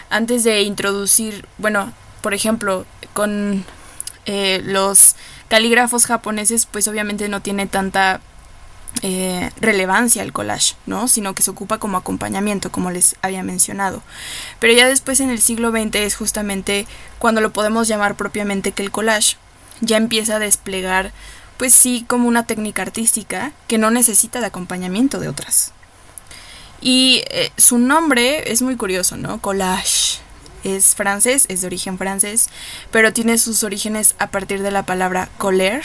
Antes 0.10 0.44
de 0.44 0.64
introducir, 0.64 1.48
bueno, 1.58 1.94
por 2.22 2.34
ejemplo, 2.34 2.86
con 3.14 3.66
eh, 4.26 4.62
los 4.64 5.16
calígrafos 5.48 6.06
japoneses, 6.06 6.66
pues 6.66 6.88
obviamente 6.88 7.30
no 7.30 7.42
tiene 7.42 7.68
tanta 7.68 8.22
eh, 9.02 9.52
relevancia 9.60 10.24
el 10.24 10.32
collage, 10.34 10.76
¿no? 10.86 11.08
Sino 11.08 11.34
que 11.34 11.44
se 11.44 11.52
ocupa 11.52 11.78
como 11.78 11.98
acompañamiento, 11.98 12.72
como 12.72 12.92
les 12.92 13.16
había 13.22 13.44
mencionado. 13.44 14.02
Pero 14.60 14.74
ya 14.74 14.88
después 14.88 15.20
en 15.20 15.30
el 15.30 15.42
siglo 15.42 15.72
XX 15.72 15.96
es 15.96 16.16
justamente 16.16 16.88
cuando 17.20 17.42
lo 17.42 17.52
podemos 17.52 17.88
llamar 17.88 18.16
propiamente 18.16 18.72
que 18.72 18.84
el 18.84 18.92
collage 18.92 19.38
ya 19.82 19.98
empieza 19.98 20.38
a 20.38 20.40
desplegar 20.40 21.12
pues 21.58 21.74
sí 21.74 22.06
como 22.08 22.28
una 22.28 22.46
técnica 22.46 22.82
artística 22.82 23.52
que 23.68 23.78
no 23.78 23.92
necesita 23.92 24.40
de 24.40 24.48
acompañamiento 24.48 25.20
de 25.20 25.30
otras. 25.30 25.74
Y 26.82 27.24
eh, 27.30 27.52
su 27.58 27.78
nombre 27.78 28.52
es 28.52 28.62
muy 28.62 28.76
curioso, 28.76 29.16
¿no? 29.16 29.40
Collage. 29.42 30.20
es 30.64 30.96
francés, 30.96 31.46
es 31.50 31.62
de 31.62 31.68
origen 31.68 31.98
francés, 31.98 32.50
pero 32.92 33.12
tiene 33.12 33.38
sus 33.38 33.64
orígenes 33.64 34.16
a 34.20 34.28
partir 34.28 34.62
de 34.62 34.72
la 34.72 34.86
palabra 34.86 35.30
colère, 35.38 35.84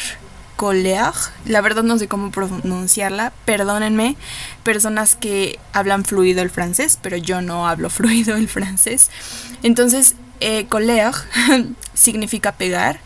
colère, 0.57 1.33
la 1.47 1.61
verdad 1.61 1.83
no 1.83 1.99
sé 1.99 2.09
cómo 2.09 2.31
pronunciarla, 2.31 3.33
perdónenme, 3.45 4.17
personas 4.63 5.17
que 5.17 5.59
hablan 5.73 6.05
fluido 6.05 6.43
el 6.43 6.51
francés, 6.51 6.99
pero 7.01 7.17
yo 7.17 7.41
no 7.41 7.69
hablo 7.69 7.91
fluido 7.99 8.37
el 8.37 8.49
francés. 8.49 9.11
Entonces, 9.63 10.15
eh, 10.41 10.67
significa 11.95 12.53
pegar 12.53 13.01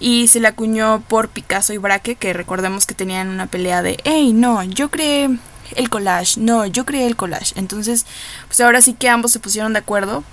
y 0.00 0.28
se 0.28 0.40
le 0.40 0.48
acuñó 0.48 1.02
por 1.08 1.28
Picasso 1.28 1.72
y 1.72 1.78
Braque, 1.78 2.16
que 2.16 2.32
recordemos 2.32 2.86
que 2.86 2.94
tenían 2.94 3.28
una 3.28 3.46
pelea 3.46 3.82
de, 3.82 3.98
hey, 4.04 4.32
no, 4.32 4.62
yo 4.62 4.90
creé 4.90 5.38
el 5.74 5.90
collage, 5.90 6.40
no, 6.40 6.66
yo 6.66 6.84
creé 6.84 7.06
el 7.06 7.16
collage. 7.16 7.52
Entonces, 7.56 8.06
pues 8.46 8.60
ahora 8.60 8.80
sí 8.80 8.94
que 8.94 9.08
ambos 9.08 9.32
se 9.32 9.40
pusieron 9.40 9.72
de 9.72 9.80
acuerdo, 9.80 10.24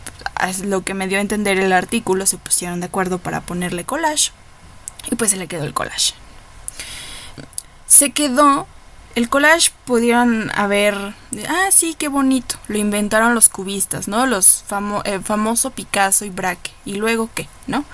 lo 0.64 0.84
que 0.84 0.94
me 0.94 1.08
dio 1.08 1.18
a 1.18 1.22
entender 1.22 1.58
el 1.58 1.74
artículo, 1.74 2.26
se 2.26 2.38
pusieron 2.38 2.80
de 2.80 2.88
acuerdo 2.88 3.18
para 3.18 3.42
ponerle 3.42 3.86
collage 3.86 4.32
y 5.10 5.16
pues 5.16 5.32
se 5.32 5.38
le 5.38 5.48
quedó 5.48 5.64
el 5.64 5.74
collage. 5.74 6.14
Se 7.88 8.12
quedó, 8.12 8.68
el 9.16 9.30
collage 9.30 9.72
pudieron 9.86 10.52
haber, 10.56 10.96
ah, 11.48 11.68
sí, 11.72 11.96
qué 11.98 12.08
bonito, 12.08 12.58
lo 12.68 12.78
inventaron 12.78 13.36
los 13.36 13.50
cubistas, 13.50 14.08
¿no? 14.08 14.26
Los 14.26 14.64
famo 14.68 15.02
eh, 15.06 15.20
famoso 15.24 15.72
Picasso 15.72 16.26
y 16.26 16.30
Braque, 16.30 16.72
y 16.84 16.96
luego 16.96 17.30
qué, 17.34 17.48
¿no? 17.68 17.86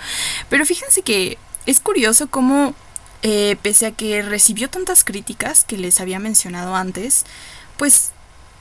Pero 0.50 0.66
fíjense 0.66 1.02
que 1.02 1.38
es 1.66 1.80
curioso 1.80 2.28
cómo, 2.30 2.74
eh, 3.22 3.58
pese 3.62 3.88
a 3.88 3.92
que 3.92 4.22
recibió 4.22 4.70
tantas 4.70 5.04
críticas 5.04 5.64
que 5.64 5.78
les 5.78 6.00
había 6.00 6.20
mencionado 6.20 6.76
antes, 6.76 7.26
pues 7.78 8.12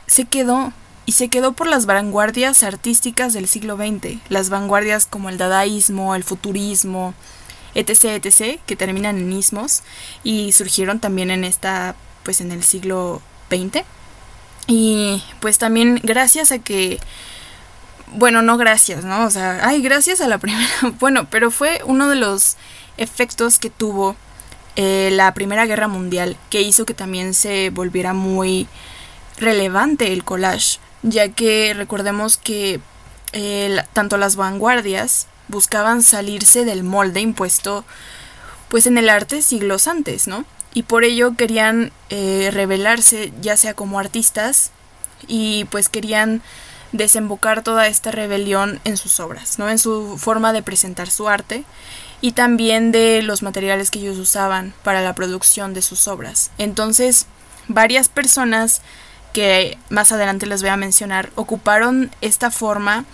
se 0.07 0.25
quedó 0.25 0.73
y 1.07 1.13
se 1.13 1.29
quedó 1.29 1.53
por 1.53 1.67
las 1.67 1.87
vanguardias 1.87 2.63
artísticas 2.63 3.33
del 3.33 3.49
siglo 3.49 3.77
XX, 3.77 4.19
las 4.29 4.51
vanguardias 4.51 5.07
como 5.07 5.29
el 5.29 5.39
dadaísmo, 5.39 6.15
el 6.15 6.25
futurismo, 6.25 7.15
etc, 7.75 8.25
etc, 8.25 8.61
que 8.67 8.77
terminan 8.77 9.19
en 9.19 9.33
ismos 9.33 9.83
y 10.25 10.53
surgieron 10.53 11.01
también 11.01 11.31
en 11.31 11.45
esta, 11.45 11.95
pues 12.23 12.41
en 12.41 12.53
el 12.53 12.63
siglo 12.63 13.23
XX. 13.49 13.85
Y 14.67 15.23
pues 15.41 15.59
también 15.59 16.01
gracias 16.03 16.53
a 16.53 16.59
que 16.59 17.01
bueno, 18.13 18.43
no 18.43 18.57
gracias, 18.57 19.05
¿no? 19.05 19.25
O 19.25 19.31
sea, 19.31 19.61
ay, 19.63 19.83
gracias 19.83 20.21
a 20.21 20.29
la 20.29 20.39
primera. 20.39 20.69
Bueno, 20.99 21.27
pero 21.31 21.51
fue 21.51 21.81
uno 21.85 22.09
de 22.09 22.17
los 22.17 22.57
efectos 23.01 23.59
que 23.59 23.71
tuvo 23.71 24.15
eh, 24.77 25.11
la 25.13 25.35
Primera 25.35 25.67
Guerra 25.67 25.89
Mundial, 25.89 26.37
que 26.51 26.63
hizo 26.63 26.87
que 26.87 26.95
también 26.95 27.35
se 27.35 27.71
volviera 27.71 28.13
muy 28.13 28.69
relevante 29.39 30.13
el 30.13 30.23
collage, 30.23 30.79
ya 31.03 31.31
que 31.31 31.75
recordemos 31.75 32.37
que 32.37 32.81
eh, 33.33 33.83
tanto 33.93 34.17
las 34.17 34.37
vanguardias 34.37 35.27
buscaban 35.49 36.03
salirse 36.03 36.65
del 36.65 36.85
molde 36.85 37.21
impuesto 37.21 37.85
pues 38.69 38.87
en 38.87 38.99
el 38.99 39.09
arte 39.09 39.43
siglos 39.43 39.89
antes, 39.89 40.29
¿no? 40.29 40.45
Y 40.75 40.85
por 40.85 41.03
ello 41.03 41.35
querían 41.37 41.91
eh, 42.11 42.51
revelarse 42.53 43.33
ya 43.41 43.57
sea 43.57 43.75
como 43.75 43.99
artistas 43.99 44.71
y 45.27 45.65
pues 45.71 45.89
querían 45.89 46.43
desembocar 46.93 47.63
toda 47.63 47.89
esta 47.89 48.13
rebelión 48.13 48.81
en 48.85 48.97
sus 48.97 49.19
obras, 49.19 49.59
¿no? 49.59 49.69
En 49.69 49.79
su 49.79 50.17
forma 50.19 50.53
de 50.53 50.63
presentar 50.63 51.11
su 51.11 51.29
arte 51.29 51.65
y 52.21 52.33
también 52.33 52.93
de 52.93 53.23
los 53.23 53.43
materiales 53.43 53.91
que 53.91 53.99
ellos 53.99 54.19
usaban 54.19 54.75
para 54.83 55.01
la 55.01 55.15
producción 55.15 55.75
de 55.75 55.83
sus 55.83 56.07
obras. 56.09 56.51
Entonces, 56.59 57.27
varias 57.69 58.09
personas 58.09 58.83
que 59.33 59.79
más 59.89 60.13
adelante 60.13 60.47
les 60.47 60.61
voy 60.61 60.71
a 60.71 60.77
mencionar 60.77 61.31
ocuparon 61.37 62.11
esta 62.21 62.51
forma 62.51 63.05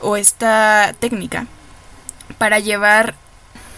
o 0.00 0.16
esta 0.16 0.94
técnica 0.98 1.46
para 2.38 2.58
llevar 2.58 3.14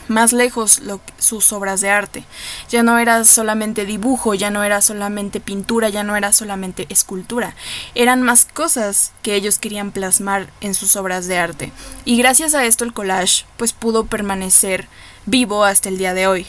más 0.09 0.33
lejos 0.33 0.83
sus 1.19 1.53
obras 1.53 1.81
de 1.81 1.91
arte. 1.91 2.25
Ya 2.71 2.83
no 2.83 2.99
era 2.99 3.25
solamente 3.25 3.85
dibujo, 3.85 4.35
ya 4.35 4.51
no 4.51 4.65
era 4.65 4.81
solamente 4.83 5.41
pintura, 5.41 5.89
ya 5.89 6.03
no 6.03 6.17
era 6.17 6.33
solamente 6.33 6.87
escultura. 6.89 7.55
Eran 7.95 8.23
más 8.23 8.45
cosas 8.45 9.13
que 9.23 9.35
ellos 9.35 9.59
querían 9.59 9.93
plasmar 9.93 10.51
en 10.61 10.75
sus 10.75 10.97
obras 10.97 11.27
de 11.27 11.39
arte. 11.39 11.73
Y 12.05 12.17
gracias 12.19 12.55
a 12.55 12.65
esto 12.65 12.85
el 12.85 12.93
collage 12.93 13.45
pues 13.57 13.73
pudo 13.73 14.07
permanecer 14.07 14.89
vivo 15.27 15.65
hasta 15.65 15.89
el 15.89 15.99
día 15.99 16.15
de 16.15 16.27
hoy. 16.27 16.47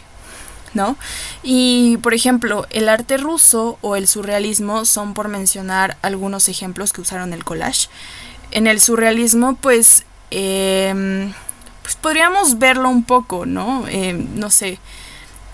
¿No? 0.75 0.97
Y 1.41 1.97
por 1.97 2.13
ejemplo, 2.13 2.67
el 2.69 2.89
arte 2.89 3.17
ruso 3.17 3.79
o 3.81 3.95
el 3.95 4.07
surrealismo 4.07 4.85
son 4.85 5.15
por 5.15 5.27
mencionar 5.27 5.97
algunos 6.03 6.47
ejemplos 6.47 6.93
que 6.93 7.01
usaron 7.01 7.33
el 7.33 7.43
collage. 7.43 7.89
En 8.51 8.67
el 8.67 8.79
surrealismo, 8.79 9.55
pues 9.55 10.05
eh, 10.29 11.31
pues 11.89 11.95
podríamos 11.95 12.59
verlo 12.59 12.87
un 12.87 13.03
poco, 13.03 13.47
¿no? 13.47 13.87
Eh, 13.87 14.13
no 14.13 14.51
sé. 14.51 14.77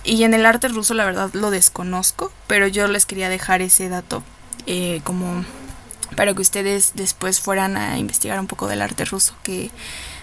Y 0.04 0.25
en 0.25 0.34
el 0.34 0.46
arte 0.46 0.68
ruso 0.68 0.94
la 0.94 1.06
verdad 1.06 1.30
lo 1.32 1.50
desconozco, 1.50 2.30
pero 2.46 2.68
yo 2.68 2.89
les 2.89 3.06
quería 3.06 3.30
dejar 3.30 3.62
ese 3.62 3.88
dato 3.88 4.22
eh, 4.68 5.00
como 5.06 5.46
para 6.18 6.34
que 6.34 6.42
ustedes 6.42 6.92
después 6.96 7.39
fueran 7.39 7.77
a 7.77 7.98
investigar 8.00 8.38
un 8.38 8.48
poco 8.48 8.68
del 8.68 8.82
arte 8.82 9.06
ruso 9.06 9.34
que 9.44 9.72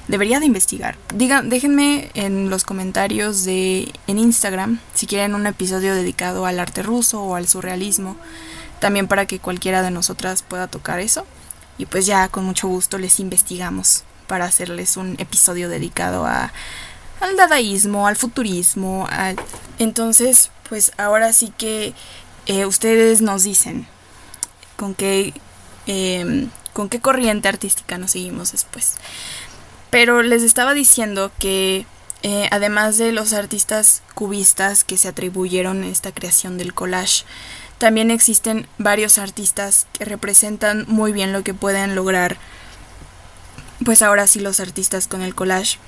debería 0.06 0.38
de 0.38 0.44
investigar. 0.44 0.98
Digan, 1.14 1.48
déjenme 1.48 2.10
en 2.12 2.50
los 2.50 2.64
comentarios 2.64 3.44
de 3.44 3.90
en 4.06 4.18
Instagram 4.18 4.80
si 4.92 5.06
quieren 5.06 5.34
un 5.34 5.46
episodio 5.46 5.94
dedicado 5.94 6.44
al 6.44 6.60
arte 6.60 6.82
ruso 6.82 7.22
o 7.22 7.36
al 7.36 7.48
surrealismo, 7.48 8.18
también 8.80 9.08
para 9.08 9.24
que 9.24 9.38
cualquiera 9.38 9.80
de 9.80 9.90
nosotras 9.90 10.42
pueda 10.42 10.66
tocar 10.66 11.00
eso 11.00 11.24
y 11.78 11.86
pues 11.86 12.04
ya 12.04 12.28
con 12.28 12.44
mucho 12.44 12.68
gusto 12.68 12.98
les 12.98 13.18
investigamos 13.18 14.04
para 14.26 14.44
hacerles 14.44 14.96
un 14.96 15.16
episodio 15.18 15.68
dedicado 15.68 16.24
a, 16.26 16.52
al 17.20 17.36
dadaísmo, 17.36 18.06
al 18.06 18.16
futurismo. 18.16 19.08
Entonces, 19.78 20.50
pues 20.68 20.92
ahora 20.96 21.32
sí 21.32 21.52
que 21.56 21.94
eh, 22.46 22.66
ustedes 22.66 23.20
nos 23.20 23.44
dicen 23.44 23.86
con 24.76 24.94
qué, 24.94 25.32
em, 25.86 26.50
con 26.72 26.88
qué 26.88 27.00
corriente 27.00 27.48
artística 27.48 27.98
nos 27.98 28.12
seguimos 28.12 28.52
después. 28.52 28.94
Pero 29.90 30.22
les 30.22 30.42
estaba 30.42 30.74
diciendo 30.74 31.30
que 31.38 31.86
eh, 32.22 32.48
además 32.50 32.98
de 32.98 33.12
los 33.12 33.32
artistas 33.32 34.02
cubistas 34.14 34.84
que 34.84 34.96
se 34.96 35.08
atribuyeron 35.08 35.84
esta 35.84 36.12
creación 36.12 36.56
del 36.56 36.72
collage, 36.72 37.24
también 37.78 38.10
existen 38.10 38.66
varios 38.78 39.18
artistas 39.18 39.86
que 39.92 40.04
representan 40.04 40.84
muy 40.86 41.12
bien 41.12 41.32
lo 41.32 41.42
que 41.42 41.52
pueden 41.52 41.94
lograr 41.96 42.36
pues 43.84 44.02
ahora 44.02 44.26
sí 44.26 44.40
los 44.40 44.60
artistas 44.60 45.06
con 45.06 45.22
el 45.22 45.34
collage 45.34 45.78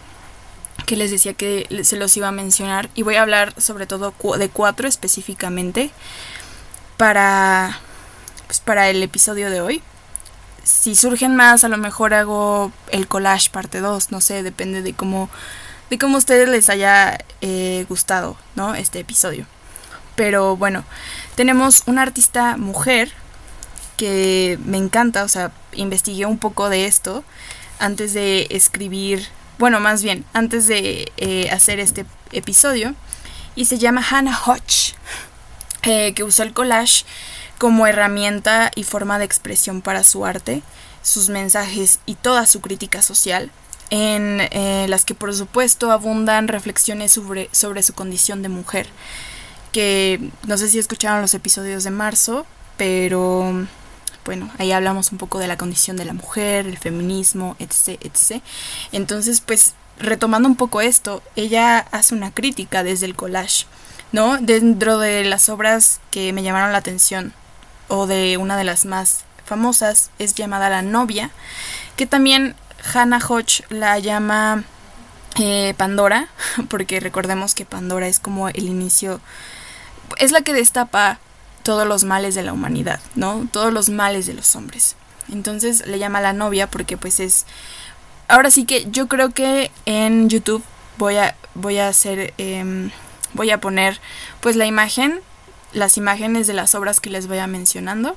que 0.87 0.97
les 0.97 1.11
decía 1.11 1.35
que 1.35 1.83
se 1.85 1.97
los 1.97 2.17
iba 2.17 2.29
a 2.29 2.33
mencionar 2.33 2.91
y 2.95 3.03
voy 3.03 3.17
a 3.17 3.23
hablar 3.23 3.55
sobre 3.61 3.87
todo 3.87 4.13
de 4.39 4.49
cuatro 4.49 4.89
específicamente 4.89 5.91
para 6.97 7.79
pues 8.47 8.61
para 8.61 8.91
el 8.91 9.03
episodio 9.03 9.51
de 9.51 9.61
hoy. 9.61 9.83
Si 10.63 10.95
surgen 10.95 11.37
más, 11.37 11.65
a 11.65 11.69
lo 11.69 11.77
mejor 11.77 12.15
hago 12.15 12.73
el 12.91 13.07
collage 13.07 13.51
parte 13.51 13.81
2, 13.81 14.11
no 14.11 14.21
sé, 14.21 14.43
depende 14.43 14.83
de 14.83 14.95
cómo 14.95 15.29
de 15.91 15.99
cómo 15.99 16.17
a 16.17 16.19
ustedes 16.19 16.49
les 16.49 16.71
haya 16.71 17.19
eh, 17.41 17.85
gustado, 17.89 18.37
¿no? 18.55 18.75
Este 18.75 19.01
episodio. 19.01 19.47
Pero 20.17 20.57
bueno, 20.57 20.85
tenemos 21.35 21.83
una 21.87 22.03
artista 22.03 22.57
mujer 22.57 23.13
que 23.97 24.59
me 24.65 24.79
encanta, 24.79 25.25
o 25.25 25.29
sea, 25.29 25.53
investigué 25.73 26.27
un 26.27 26.39
poco 26.39 26.69
de 26.69 26.87
esto 26.87 27.25
antes 27.79 28.15
de 28.15 28.47
escribir, 28.51 29.27
bueno, 29.59 29.81
más 29.81 30.03
bien, 30.03 30.25
antes 30.33 30.67
de 30.67 31.13
eh, 31.17 31.49
hacer 31.51 31.81
este 31.81 32.07
episodio, 32.33 32.95
y 33.57 33.67
se 33.67 33.79
llama 33.79 34.05
Hannah 34.09 34.39
Hodge, 34.45 34.95
eh, 35.83 36.13
que 36.15 36.25
usó 36.25 36.43
el 36.43 36.53
collage 36.53 37.05
como 37.59 37.87
herramienta 37.87 38.71
y 38.75 38.85
forma 38.85 39.19
de 39.19 39.25
expresión 39.25 39.81
para 39.81 40.03
su 40.05 40.25
arte, 40.27 40.63
sus 41.03 41.29
mensajes 41.29 42.01
y 42.07 42.15
toda 42.15 42.47
su 42.47 42.61
crítica 42.61 43.03
social, 43.03 43.51
en 43.91 44.41
eh, 44.41 44.87
las 44.89 45.05
que 45.05 45.15
por 45.15 45.35
supuesto 45.35 45.93
abundan 45.93 46.49
reflexiones 46.49 47.13
sobre, 47.13 47.49
sobre 47.53 47.83
su 47.83 47.93
condición 47.95 48.43
de 48.43 48.49
mujer, 48.49 48.89
que 49.73 50.31
no 50.47 50.57
sé 50.57 50.69
si 50.69 50.79
escucharon 50.79 51.21
los 51.21 51.35
episodios 51.35 51.85
de 51.85 51.91
marzo, 51.91 52.47
pero 52.77 53.67
bueno, 54.25 54.51
ahí 54.59 54.73
hablamos 54.73 55.13
un 55.13 55.19
poco 55.19 55.39
de 55.39 55.47
la 55.47 55.57
condición 55.57 55.97
de 55.97 56.05
la 56.05 56.15
mujer, 56.15 56.67
el 56.67 56.79
feminismo, 56.79 57.57
etc, 57.59 58.01
etc. 58.03 58.43
Entonces, 58.93 59.41
pues, 59.41 59.75
retomando 59.99 60.49
un 60.49 60.57
poco 60.57 60.81
esto, 60.81 61.23
ella 61.37 61.79
hace 61.91 62.15
una 62.15 62.33
crítica 62.33 62.83
desde 62.83 63.07
el 63.07 63.15
collage, 63.15 63.67
¿no? 64.13 64.39
Dentro 64.39 64.99
de 64.99 65.25
las 65.25 65.49
obras 65.49 66.01
que 66.11 66.33
me 66.33 66.43
llamaron 66.43 66.73
la 66.73 66.79
atención, 66.79 67.33
o 67.89 68.07
de 68.07 68.39
una 68.39 68.57
de 68.57 68.65
las 68.65 68.87
más 68.87 69.25
famosas, 69.45 70.11
es 70.19 70.35
llamada 70.35 70.71
La 70.71 70.83
novia, 70.83 71.31
que 71.97 72.07
también 72.07 72.57
Hannah 72.95 73.21
Hodge 73.27 73.63
la 73.69 73.99
llama 73.99 74.65
eh, 75.39 75.75
Pandora, 75.77 76.29
porque 76.69 77.01
recordemos 77.01 77.55
que 77.55 77.67
Pandora 77.67 78.09
es 78.09 78.21
como 78.21 78.49
el 78.49 78.65
inicio, 78.65 79.21
es 80.19 80.33
la 80.33 80.43
que 80.43 80.53
destapa 80.53 81.19
todos 81.65 81.89
los 81.89 82.05
males 82.05 82.37
de 82.37 82.43
la 82.43 82.53
humanidad, 82.53 83.01
¿no? 83.17 83.49
Todos 83.51 83.73
los 83.73 83.89
males 83.89 84.27
de 84.27 84.35
los 84.35 84.55
hombres. 84.55 84.95
Entonces 85.33 85.87
le 85.87 85.99
llama 85.99 86.21
la 86.21 86.33
novia 86.33 86.71
porque 86.71 86.97
pues 86.97 87.19
es 87.19 87.47
ahora 88.29 88.51
sí 88.51 88.65
que 88.65 88.87
yo 88.91 89.09
creo 89.09 89.31
que 89.31 89.71
en 89.87 90.29
YouTube 90.29 90.63
voy 90.99 91.17
a, 91.17 91.35
voy 91.55 91.79
a 91.79 91.89
hacer, 91.89 92.35
em, 92.39 92.91
voy 93.33 93.51
a 93.51 93.61
poner 93.61 94.01
pues 94.41 94.57
la 94.57 94.67
imagen, 94.67 95.21
las 95.73 95.97
imágenes 95.97 96.47
de 96.47 96.53
las 96.53 96.75
obras 96.75 97.01
que 97.01 97.11
les 97.11 97.27
voy 97.27 97.39
a 97.39 97.47
mencionando. 97.47 98.17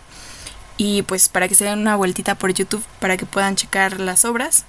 Y 0.78 1.02
pues 1.04 1.28
para 1.30 1.48
que 1.48 1.56
se 1.56 1.66
den 1.66 1.80
una 1.80 1.96
vueltita 1.96 2.36
por 2.36 2.54
YouTube 2.54 2.84
para 3.00 3.18
que 3.18 3.26
puedan 3.26 3.56
checar 3.56 4.00
las 4.00 4.26
obras. 4.26 4.66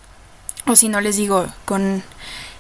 O 0.67 0.77
si 0.77 0.89
no 0.89 1.01
les 1.01 1.17
digo, 1.17 1.47
con 1.67 2.03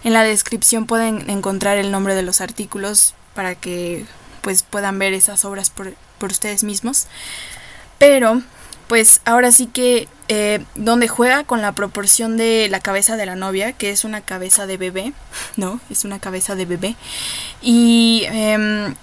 en 0.04 0.12
la 0.12 0.22
descripción 0.22 0.86
pueden 0.86 1.30
encontrar 1.30 1.78
el 1.78 1.90
nombre 1.90 2.14
de 2.14 2.22
los 2.22 2.40
artículos 2.40 3.14
para 3.34 3.54
que 3.54 4.04
pues 4.42 4.62
puedan 4.62 4.98
ver 4.98 5.14
esas 5.14 5.44
obras 5.44 5.70
por, 5.70 5.94
por 6.18 6.30
ustedes 6.30 6.64
mismos. 6.64 7.06
Pero 7.98 8.42
pues 8.88 9.20
ahora 9.24 9.52
sí 9.52 9.66
que 9.66 10.08
eh, 10.28 10.64
donde 10.74 11.08
juega 11.08 11.44
con 11.44 11.62
la 11.62 11.72
proporción 11.72 12.36
de 12.36 12.68
la 12.70 12.80
cabeza 12.80 13.16
de 13.16 13.26
la 13.26 13.36
novia, 13.36 13.72
que 13.72 13.90
es 13.90 14.04
una 14.04 14.22
cabeza 14.22 14.66
de 14.66 14.76
bebé, 14.76 15.12
¿no? 15.56 15.80
Es 15.90 16.04
una 16.04 16.18
cabeza 16.18 16.54
de 16.54 16.66
bebé. 16.66 16.96
Y 17.62 18.22
em, 18.26 18.94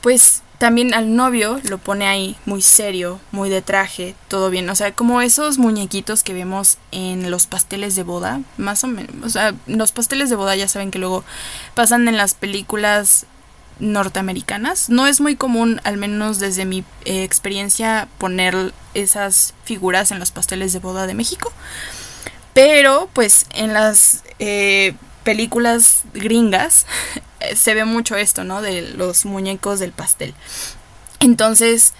pues 0.00 0.42
también 0.58 0.94
al 0.94 1.14
novio 1.14 1.60
lo 1.68 1.78
pone 1.78 2.06
ahí 2.06 2.36
muy 2.46 2.62
serio, 2.62 3.20
muy 3.32 3.50
de 3.50 3.60
traje, 3.60 4.14
todo 4.28 4.50
bien. 4.50 4.70
O 4.70 4.74
sea, 4.74 4.92
como 4.92 5.20
esos 5.20 5.58
muñequitos 5.58 6.22
que 6.22 6.32
vemos 6.32 6.78
en 6.92 7.30
los 7.30 7.46
pasteles 7.46 7.96
de 7.96 8.02
boda, 8.04 8.40
más 8.56 8.84
o 8.84 8.86
menos. 8.86 9.14
O 9.24 9.28
sea, 9.28 9.54
los 9.66 9.92
pasteles 9.92 10.30
de 10.30 10.36
boda 10.36 10.54
ya 10.56 10.68
saben 10.68 10.90
que 10.90 10.98
luego 10.98 11.24
pasan 11.74 12.06
en 12.08 12.16
las 12.16 12.34
películas 12.34 13.26
norteamericanas. 13.78 14.88
No 14.88 15.06
es 15.06 15.20
muy 15.20 15.36
común, 15.36 15.80
al 15.84 15.96
menos 15.96 16.38
desde 16.38 16.64
mi 16.64 16.84
eh, 17.04 17.24
experiencia, 17.24 18.08
poner 18.18 18.72
esas 18.94 19.54
figuras 19.64 20.10
en 20.10 20.18
los 20.18 20.30
pasteles 20.30 20.72
de 20.72 20.78
boda 20.78 21.06
de 21.06 21.14
México. 21.14 21.52
Pero 22.52 23.08
pues 23.12 23.46
en 23.54 23.72
las 23.72 24.22
eh, 24.38 24.94
películas 25.24 26.02
gringas 26.14 26.86
se 27.56 27.74
ve 27.74 27.84
mucho 27.84 28.16
esto, 28.16 28.44
¿no? 28.44 28.62
De 28.62 28.82
los 28.82 29.24
muñecos 29.24 29.80
del 29.80 29.92
pastel. 29.92 30.34
Entonces 31.20 31.94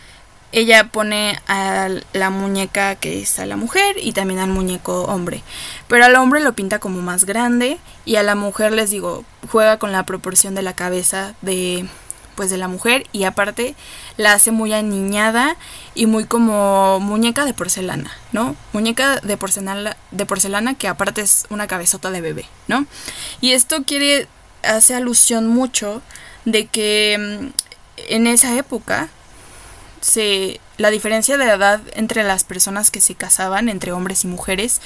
ella 0.54 0.84
pone 0.84 1.40
a 1.48 1.88
la 2.12 2.30
muñeca 2.30 2.94
que 2.94 3.20
es 3.20 3.40
a 3.40 3.46
la 3.46 3.56
mujer 3.56 3.96
y 4.00 4.12
también 4.12 4.38
al 4.38 4.50
muñeco 4.50 5.02
hombre. 5.02 5.42
Pero 5.88 6.04
al 6.04 6.14
hombre 6.14 6.40
lo 6.40 6.52
pinta 6.52 6.78
como 6.78 7.02
más 7.02 7.24
grande 7.24 7.78
y 8.04 8.16
a 8.16 8.22
la 8.22 8.36
mujer 8.36 8.72
les 8.72 8.90
digo, 8.90 9.24
juega 9.50 9.78
con 9.80 9.90
la 9.90 10.06
proporción 10.06 10.54
de 10.54 10.62
la 10.62 10.72
cabeza 10.72 11.34
de 11.42 11.88
pues 12.36 12.50
de 12.50 12.56
la 12.56 12.68
mujer 12.68 13.06
y 13.12 13.24
aparte 13.24 13.74
la 14.16 14.32
hace 14.32 14.50
muy 14.50 14.72
aniñada 14.72 15.56
y 15.94 16.06
muy 16.06 16.24
como 16.24 16.98
muñeca 17.00 17.44
de 17.44 17.54
porcelana, 17.54 18.10
¿no? 18.32 18.56
Muñeca 18.72 19.20
de 19.20 19.36
porcelana, 19.36 19.96
de 20.10 20.26
porcelana 20.26 20.74
que 20.74 20.88
aparte 20.88 21.20
es 21.20 21.46
una 21.50 21.66
cabezota 21.66 22.10
de 22.10 22.20
bebé, 22.20 22.46
¿no? 22.68 22.86
Y 23.40 23.52
esto 23.52 23.84
quiere 23.84 24.28
hace 24.62 24.94
alusión 24.94 25.48
mucho 25.48 26.00
de 26.44 26.66
que 26.66 27.16
mm, 27.18 27.46
en 28.08 28.26
esa 28.26 28.56
época 28.56 29.08
la 30.76 30.90
diferencia 30.90 31.38
de 31.38 31.44
edad 31.44 31.80
entre 31.94 32.24
las 32.24 32.44
personas 32.44 32.90
que 32.90 33.00
se 33.00 33.14
casaban 33.14 33.68
entre 33.68 33.92
hombres 33.92 34.24
y 34.24 34.26
mujeres 34.26 34.80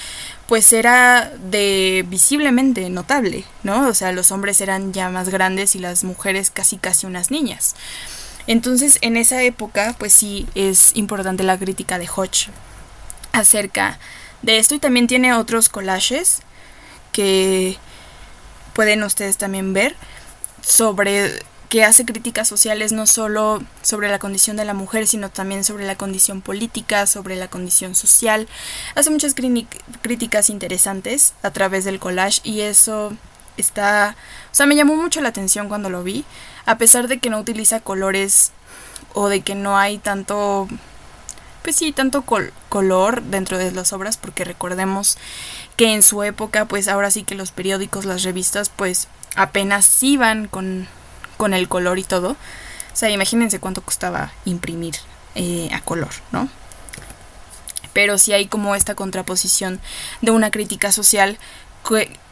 pues 0.47 0.73
era 0.73 1.33
de 1.51 2.05
visiblemente 2.09 2.89
notable, 2.89 3.45
¿no? 3.63 3.89
O 3.89 3.95
sea, 3.95 4.13
los 4.13 4.31
hombres 4.31 4.61
eran 4.61 4.93
ya 4.93 5.09
más 5.11 5.29
grandes 5.29 5.75
y 5.75 5.81
las 5.81 6.05
mujeres 6.05 6.51
casi 6.51 6.77
casi 6.77 7.07
unas 7.07 7.31
niñas. 7.31 7.75
Entonces, 8.47 8.99
en 9.03 9.17
esa 9.17 9.43
época, 9.43 9.95
pues 9.99 10.13
sí 10.13 10.47
es 10.55 10.97
importante 10.97 11.43
la 11.43 11.59
crítica 11.59 11.99
de 11.99 12.09
Hodge 12.09 12.49
acerca 13.33 13.99
de 14.43 14.59
esto 14.59 14.75
y 14.75 14.79
también 14.79 15.07
tiene 15.07 15.35
otros 15.35 15.69
collages 15.69 16.41
que 17.13 17.77
pueden 18.73 19.03
ustedes 19.03 19.37
también 19.37 19.73
ver 19.73 19.97
sobre 20.63 21.43
que 21.69 21.85
hace 21.85 22.05
críticas 22.05 22.49
sociales 22.49 22.93
no 22.93 23.07
solo 23.07 23.63
sobre 23.83 24.09
la 24.09 24.19
condición 24.19 24.57
de 24.57 24.65
la 24.65 24.75
mujer, 24.75 25.07
sino 25.07 25.29
también 25.31 25.65
sobre 25.65 25.87
la 25.87 25.97
condición 25.97 26.41
política, 26.41 27.07
sobre 27.07 27.37
la 27.37 27.49
condición 27.49 27.95
social. 27.95 28.49
Hace 28.95 29.11
muchas 29.11 29.35
críticas 29.35 30.51
interesantes 30.51 31.35
a 31.43 31.51
través 31.51 31.85
del 31.85 31.99
collage 31.99 32.41
y 32.43 32.63
eso 32.63 33.13
está, 33.59 34.17
o 34.51 34.55
sea, 34.55 34.67
me 34.67 34.77
llamó 34.77 34.97
mucho 34.97 35.21
la 35.21 35.29
atención 35.29 35.69
cuando 35.69 35.91
lo 35.91 36.03
vi, 36.03 36.25
a 36.65 36.79
pesar 36.79 37.09
de 37.09 37.19
que 37.19 37.29
no 37.29 37.39
utiliza 37.39 37.81
colores 37.81 38.53
o 39.13 39.29
de 39.29 39.43
que 39.43 39.55
no 39.55 39.77
hay 39.77 39.99
tanto 39.99 40.69
pues 41.63 41.77
sí, 41.77 41.93
tanto 41.93 42.23
color 42.23 43.23
dentro 43.25 43.59
de 43.59 43.71
las 43.73 43.93
obras, 43.93 44.17
porque 44.17 44.45
recordemos 44.45 45.19
que 45.77 45.93
en 45.93 46.03
su 46.03 46.23
época, 46.23 46.65
pues 46.65 46.89
ahora 46.89 47.11
sí 47.11 47.25
que 47.25 47.35
los 47.35 47.51
periódicos, 47.51 48.07
las 48.07 48.23
revistas, 48.23 48.71
pues 48.71 49.09
apenas 49.37 50.03
iban 50.03 50.49
con 50.49 50.89
con 51.39 51.55
el 51.55 51.69
color 51.69 51.99
y 51.99 52.05
todo. 52.05 52.33
O 52.33 52.97
sea, 52.97 53.09
imagínense 53.09 53.61
cuánto 53.61 53.81
costaba 53.81 54.33
imprimir 54.45 54.97
eh, 55.35 55.71
a 55.73 55.81
color, 55.81 56.11
¿no? 56.33 56.51
Pero 57.95 58.19
sí 58.19 58.35
hay 58.35 58.47
como 58.47 58.75
esta 58.75 58.95
contraposición 58.95 59.81
de 60.21 60.33
una 60.33 60.51
crítica 60.51 60.93
social 60.93 61.39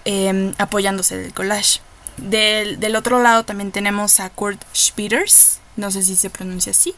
em, 0.05 0.53
apoyándose 0.59 1.17
del 1.17 1.33
collage. 1.33 1.81
Del, 2.19 2.79
del, 2.81 2.97
otro 2.97 3.23
lado 3.23 3.45
también 3.45 3.73
tenemos 3.73 4.21
a 4.21 4.29
Kurt 4.29 4.63
Spitters, 4.75 5.61
no 5.77 5.91
sé 5.91 6.03
si 6.03 6.17
se 6.17 6.31
pronuncia 6.31 6.73
así, 6.73 6.95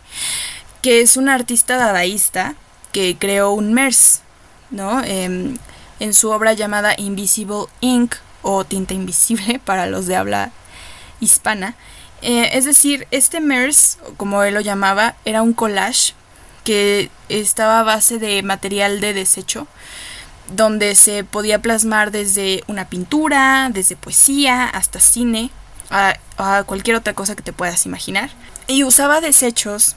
que 0.83 1.01
es 1.01 1.16
un 1.16 1.29
artista 1.29 1.77
dadaísta 1.77 2.55
que 2.92 3.16
creó 3.18 3.51
un 3.51 3.75
MERS, 3.75 4.23
¿no? 4.71 5.03
Em, 5.05 5.59
en 6.01 6.14
su 6.14 6.31
obra 6.31 6.53
llamada 6.53 6.94
Invisible 6.97 7.66
Ink 7.81 8.14
o 8.42 8.64
Tinta 8.64 8.94
Invisible 8.94 9.59
para 9.64 9.87
los 9.87 10.07
de 10.07 10.16
habla 10.16 10.53
hispana, 11.21 11.75
eh, 12.22 12.50
es 12.54 12.64
decir, 12.64 13.07
este 13.11 13.40
MERS, 13.40 13.98
como 14.16 14.42
él 14.42 14.54
lo 14.54 14.61
llamaba, 14.61 15.14
era 15.24 15.42
un 15.42 15.52
collage 15.52 16.14
que 16.64 17.11
estaba 17.28 17.81
a 17.81 17.85
base 17.85 18.18
de 18.18 18.42
material 18.42 19.00
de 19.00 19.14
desecho, 19.14 19.66
donde 20.54 20.94
se 20.94 21.24
podía 21.24 21.61
plasmar 21.61 22.11
desde 22.11 22.64
una 22.66 22.88
pintura, 22.88 23.70
desde 23.72 23.96
poesía, 23.96 24.64
hasta 24.64 25.00
cine, 25.00 25.50
a, 25.90 26.14
a 26.37 26.64
cualquier 26.64 26.96
otra 26.96 27.14
cosa 27.14 27.37
que 27.37 27.42
te 27.42 27.52
puedas 27.52 27.87
imaginar. 27.87 28.31
Y 28.66 28.85
usaba 28.85 29.20
desechos 29.20 29.96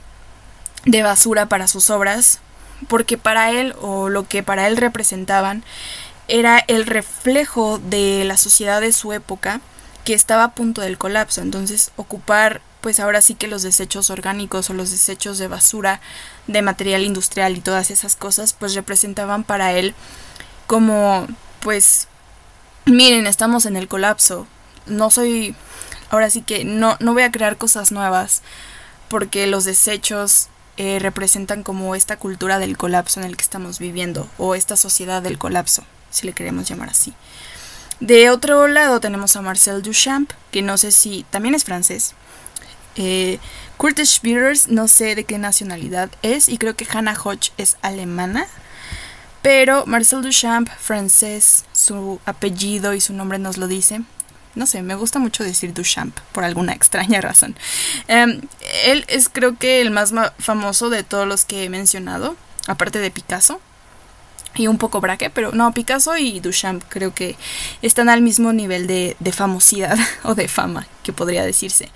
de 0.86 1.04
basura 1.04 1.48
para 1.48 1.68
sus 1.68 1.90
obras, 1.90 2.40
porque 2.88 3.18
para 3.18 3.52
él, 3.52 3.76
o 3.82 4.10
lo 4.10 4.28
que 4.28 4.44
para 4.44 4.68
él 4.68 4.78
representaban, 4.78 5.64
era 6.28 6.60
el 6.68 6.86
reflejo 6.86 7.80
de 7.80 8.24
la 8.26 8.38
sociedad 8.38 8.80
de 8.82 8.94
su 8.94 9.12
época 9.12 9.60
que 10.04 10.14
estaba 10.14 10.44
a 10.44 10.56
punto 10.56 10.82
del 10.82 10.98
colapso. 10.98 11.42
Entonces, 11.42 11.92
ocupar, 11.96 12.62
pues 12.82 13.00
ahora 13.00 13.22
sí 13.22 13.36
que 13.36 13.48
los 13.48 13.64
desechos 13.64 14.10
orgánicos 14.10 14.70
o 14.70 14.74
los 14.74 14.92
desechos 14.92 15.38
de 15.38 15.48
basura, 15.48 16.02
de 16.48 16.62
material 16.62 17.04
industrial 17.04 17.56
y 17.58 17.62
todas 17.62 17.92
esas 17.92 18.16
cosas, 18.16 18.54
pues 18.54 18.74
representaban 18.74 19.44
para 19.44 19.74
él 19.74 19.94
como, 20.68 21.28
pues, 21.60 22.08
miren, 22.86 23.28
estamos 23.28 23.66
en 23.66 23.76
el 23.76 23.88
colapso. 23.88 24.48
No 24.86 25.12
soy, 25.12 25.56
ahora 26.10 26.30
sí 26.30 26.42
que 26.42 26.64
no, 26.66 26.98
no 27.00 27.14
voy 27.14 27.24
a 27.24 27.32
crear 27.32 27.58
cosas 27.58 27.92
nuevas, 27.92 28.42
porque 29.10 29.46
los 29.48 29.66
desechos 29.66 30.48
eh, 30.78 30.98
representan 31.00 31.64
como 31.64 31.94
esta 31.96 32.18
cultura 32.18 32.58
del 32.58 32.78
colapso 32.78 33.20
en 33.20 33.28
el 33.28 33.38
que 33.38 33.44
estamos 33.44 33.78
viviendo, 33.78 34.28
o 34.38 34.56
esta 34.56 34.78
sociedad 34.78 35.22
del 35.22 35.38
colapso, 35.38 35.84
si 36.10 36.26
le 36.26 36.34
queremos 36.34 36.68
llamar 36.68 36.90
así. 36.90 37.14
De 38.02 38.32
otro 38.32 38.68
lado 38.68 39.00
tenemos 39.00 39.36
a 39.36 39.44
Marcel 39.44 39.84
Duchamp, 39.84 40.32
que 40.50 40.64
no 40.64 40.76
sé 40.80 40.92
si 40.92 41.24
también 41.30 41.54
es 41.54 41.64
francés. 41.64 42.16
Eh, 42.96 43.38
Curtis 43.78 44.20
no 44.70 44.88
sé 44.88 45.14
de 45.14 45.24
qué 45.24 45.38
nacionalidad 45.38 46.10
es, 46.24 46.50
y 46.50 46.58
creo 46.58 46.76
que 46.76 46.88
Hannah 46.92 47.14
Hodge 47.14 47.52
es 47.58 47.78
alemana. 47.84 48.48
Pero 49.44 49.86
Marcel 49.86 50.24
Duchamp, 50.24 50.68
francés, 50.80 51.66
su 51.74 52.20
apellido 52.26 52.96
y 52.96 53.02
su 53.02 53.14
nombre 53.14 53.38
nos 53.38 53.60
lo 53.60 53.68
dice. 53.68 54.02
No 54.56 54.66
sé, 54.66 54.82
me 54.82 54.96
gusta 54.96 55.20
mucho 55.20 55.44
decir 55.44 55.72
Duchamp 55.72 56.20
por 56.32 56.44
alguna 56.44 56.74
extraña 56.80 57.22
razón. 57.22 57.56
Em, 58.08 58.42
él 58.84 59.06
es 59.10 59.30
creo 59.30 59.60
que 59.60 59.80
el 59.80 59.92
más 59.92 60.12
famoso 60.40 60.90
de 60.90 61.04
todos 61.04 61.28
los 61.28 61.46
que 61.46 61.66
he 61.66 61.70
mencionado, 61.70 62.36
aparte 62.68 62.98
de 62.98 63.12
Picasso 63.12 63.62
y 64.56 64.68
un 64.68 64.78
poco 64.78 65.02
Braque, 65.02 65.30
pero 65.30 65.52
no, 65.52 65.74
Picasso 65.74 66.18
y 66.18 66.40
Duchamp 66.40 66.84
creo 66.90 67.14
que 67.14 67.36
están 67.82 68.10
al 68.10 68.22
mismo 68.22 68.54
nivel 68.54 68.88
de, 68.88 69.16
de 69.20 69.32
famosidad 69.32 69.98
o 70.24 70.36
de 70.36 70.48
fama, 70.48 70.88
que 71.04 71.14
podría 71.14 71.44
decirse. 71.44 71.90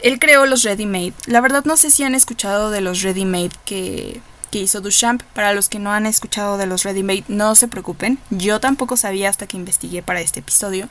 Él 0.00 0.18
creó 0.18 0.44
los 0.44 0.64
Ready 0.64 0.86
Made. 0.86 1.14
La 1.26 1.40
verdad 1.40 1.64
no 1.64 1.76
sé 1.76 1.90
si 1.90 2.04
han 2.04 2.14
escuchado 2.14 2.70
de 2.70 2.82
los 2.82 3.00
Ready 3.02 3.24
Made 3.24 3.52
que, 3.64 4.20
que 4.50 4.58
hizo 4.58 4.82
Duchamp. 4.82 5.22
Para 5.32 5.54
los 5.54 5.70
que 5.70 5.78
no 5.78 5.92
han 5.92 6.04
escuchado 6.04 6.58
de 6.58 6.66
los 6.66 6.82
Ready 6.82 7.02
Made, 7.02 7.24
no 7.28 7.54
se 7.54 7.68
preocupen. 7.68 8.18
Yo 8.28 8.60
tampoco 8.60 8.98
sabía 8.98 9.30
hasta 9.30 9.46
que 9.46 9.56
investigué 9.56 10.02
para 10.02 10.20
este 10.20 10.40
episodio. 10.40 10.90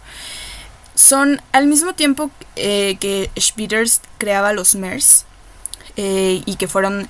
Son 0.96 1.42
al 1.52 1.68
mismo 1.68 1.94
tiempo 1.94 2.32
eh, 2.56 2.98
que 3.00 3.30
Spitters 3.40 4.02
creaba 4.18 4.52
los 4.52 4.74
MERS 4.74 5.26
eh, 5.96 6.42
y 6.46 6.56
que 6.56 6.68
fueron 6.68 7.08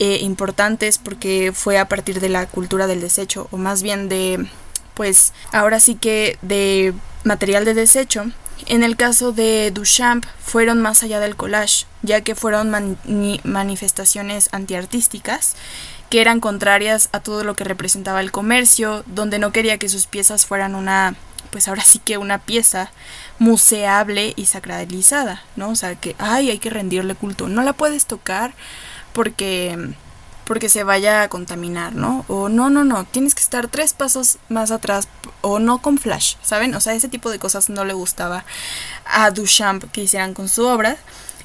eh, 0.00 0.18
importantes 0.22 0.96
porque 0.96 1.52
fue 1.54 1.78
a 1.78 1.86
partir 1.86 2.20
de 2.20 2.30
la 2.30 2.46
cultura 2.46 2.86
del 2.86 3.02
desecho, 3.02 3.48
o 3.50 3.58
más 3.58 3.82
bien 3.82 4.08
de 4.08 4.48
pues 4.94 5.34
ahora 5.52 5.78
sí 5.78 5.94
que 5.94 6.38
de 6.40 6.94
material 7.22 7.66
de 7.66 7.74
desecho. 7.74 8.24
En 8.66 8.82
el 8.82 8.96
caso 8.96 9.32
de 9.32 9.70
Duchamp 9.70 10.24
fueron 10.42 10.80
más 10.80 11.02
allá 11.02 11.20
del 11.20 11.36
collage, 11.36 11.84
ya 12.02 12.22
que 12.22 12.34
fueron 12.34 12.98
manifestaciones 13.44 14.48
antiartísticas 14.52 15.54
que 16.08 16.22
eran 16.22 16.40
contrarias 16.40 17.10
a 17.12 17.20
todo 17.20 17.44
lo 17.44 17.54
que 17.54 17.64
representaba 17.64 18.22
el 18.22 18.32
comercio, 18.32 19.04
donde 19.06 19.38
no 19.38 19.52
quería 19.52 19.76
que 19.76 19.90
sus 19.90 20.06
piezas 20.06 20.46
fueran 20.46 20.74
una, 20.74 21.14
pues 21.50 21.68
ahora 21.68 21.82
sí 21.82 21.98
que 21.98 22.16
una 22.16 22.38
pieza 22.38 22.90
museable 23.38 24.32
y 24.34 24.46
sacralizada, 24.46 25.42
¿no? 25.56 25.68
O 25.68 25.76
sea, 25.76 25.94
que, 25.94 26.16
ay, 26.18 26.50
hay 26.50 26.58
que 26.58 26.70
rendirle 26.70 27.14
culto, 27.14 27.48
no 27.48 27.62
la 27.62 27.74
puedes 27.74 28.06
tocar 28.06 28.54
porque 29.12 29.94
porque 30.50 30.68
se 30.68 30.82
vaya 30.82 31.22
a 31.22 31.28
contaminar, 31.28 31.94
¿no? 31.94 32.24
O 32.26 32.48
no, 32.48 32.70
no, 32.70 32.82
no, 32.82 33.04
tienes 33.04 33.36
que 33.36 33.40
estar 33.40 33.68
tres 33.68 33.92
pasos 33.92 34.38
más 34.48 34.72
atrás 34.72 35.06
o 35.42 35.60
no 35.60 35.80
con 35.80 35.96
flash, 35.96 36.34
¿saben? 36.42 36.74
O 36.74 36.80
sea, 36.80 36.92
ese 36.94 37.08
tipo 37.08 37.30
de 37.30 37.38
cosas 37.38 37.68
no 37.70 37.84
le 37.84 37.92
gustaba 37.92 38.44
a 39.04 39.30
Duchamp 39.30 39.84
que 39.92 40.02
hicieran 40.02 40.34
con 40.34 40.48
su 40.48 40.66
obra. 40.66 40.96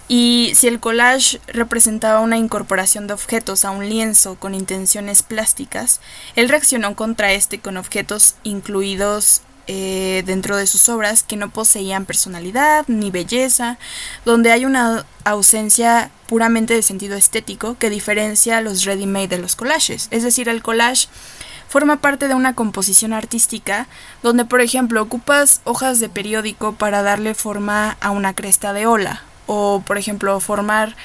Y 0.08 0.54
si 0.56 0.68
el 0.68 0.80
collage 0.80 1.40
representaba 1.46 2.20
una 2.20 2.38
incorporación 2.38 3.06
de 3.06 3.14
objetos 3.14 3.64
a 3.64 3.70
un 3.70 3.88
lienzo 3.88 4.36
con 4.40 4.56
intenciones 4.56 5.22
plásticas, 5.22 6.02
él 6.36 6.50
reaccionó 6.50 6.96
contra 6.96 7.32
este 7.32 7.60
con 7.60 7.78
objetos 7.78 8.34
incluidos 8.42 9.44
eh, 9.68 10.24
dentro 10.26 10.58
de 10.58 10.68
sus 10.68 10.90
obras 10.90 11.24
que 11.24 11.38
no 11.38 11.50
poseían 11.50 12.06
personalidad 12.06 12.86
ni 12.88 13.12
belleza, 13.12 13.78
donde 14.24 14.52
hay 14.52 14.66
una 14.66 15.06
ausencia 15.24 16.12
puramente 16.28 16.74
de 16.74 16.82
sentido 16.82 17.16
estético 17.16 17.78
que 17.78 17.90
diferencia 17.90 18.62
los 18.62 18.86
ready-made 18.86 19.28
de 19.28 19.40
los 19.40 19.56
collages. 19.56 20.08
Es 20.12 20.24
decir, 20.24 20.50
el 20.50 20.62
collage 20.62 21.08
forma 21.68 21.98
parte 21.98 22.28
de 22.28 22.36
una 22.36 22.54
composición 22.54 23.12
artística 23.12 23.88
donde, 24.24 24.46
por 24.46 24.62
ejemplo, 24.62 25.02
ocupas 25.02 25.62
hojas 25.64 26.00
de 26.00 26.10
periódico 26.10 26.74
para 26.74 27.02
darle 27.02 27.34
forma 27.34 27.98
a 28.02 28.12
una 28.12 28.34
cresta 28.34 28.72
de 28.72 28.88
ola 28.88 29.24
o, 29.48 29.84
por 29.86 29.98
ejemplo, 29.98 30.40
formar 30.40 30.96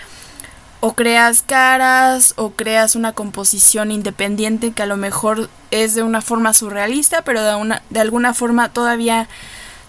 o 0.81 0.95
creas 0.95 1.43
caras 1.43 2.33
o 2.37 2.51
creas 2.51 2.97
una 2.97 3.13
composición 3.13 3.91
independiente 3.91 4.73
que 4.73 4.83
a 4.83 4.87
lo 4.87 4.97
mejor 4.97 5.51
es 5.71 5.95
de 5.95 6.03
una 6.03 6.23
forma 6.23 6.55
surrealista, 6.55 7.23
pero 7.23 7.43
de, 7.43 7.55
una, 7.55 7.83
de 7.91 8.01
alguna 8.01 8.35
forma 8.35 8.71
todavía, 8.71 9.29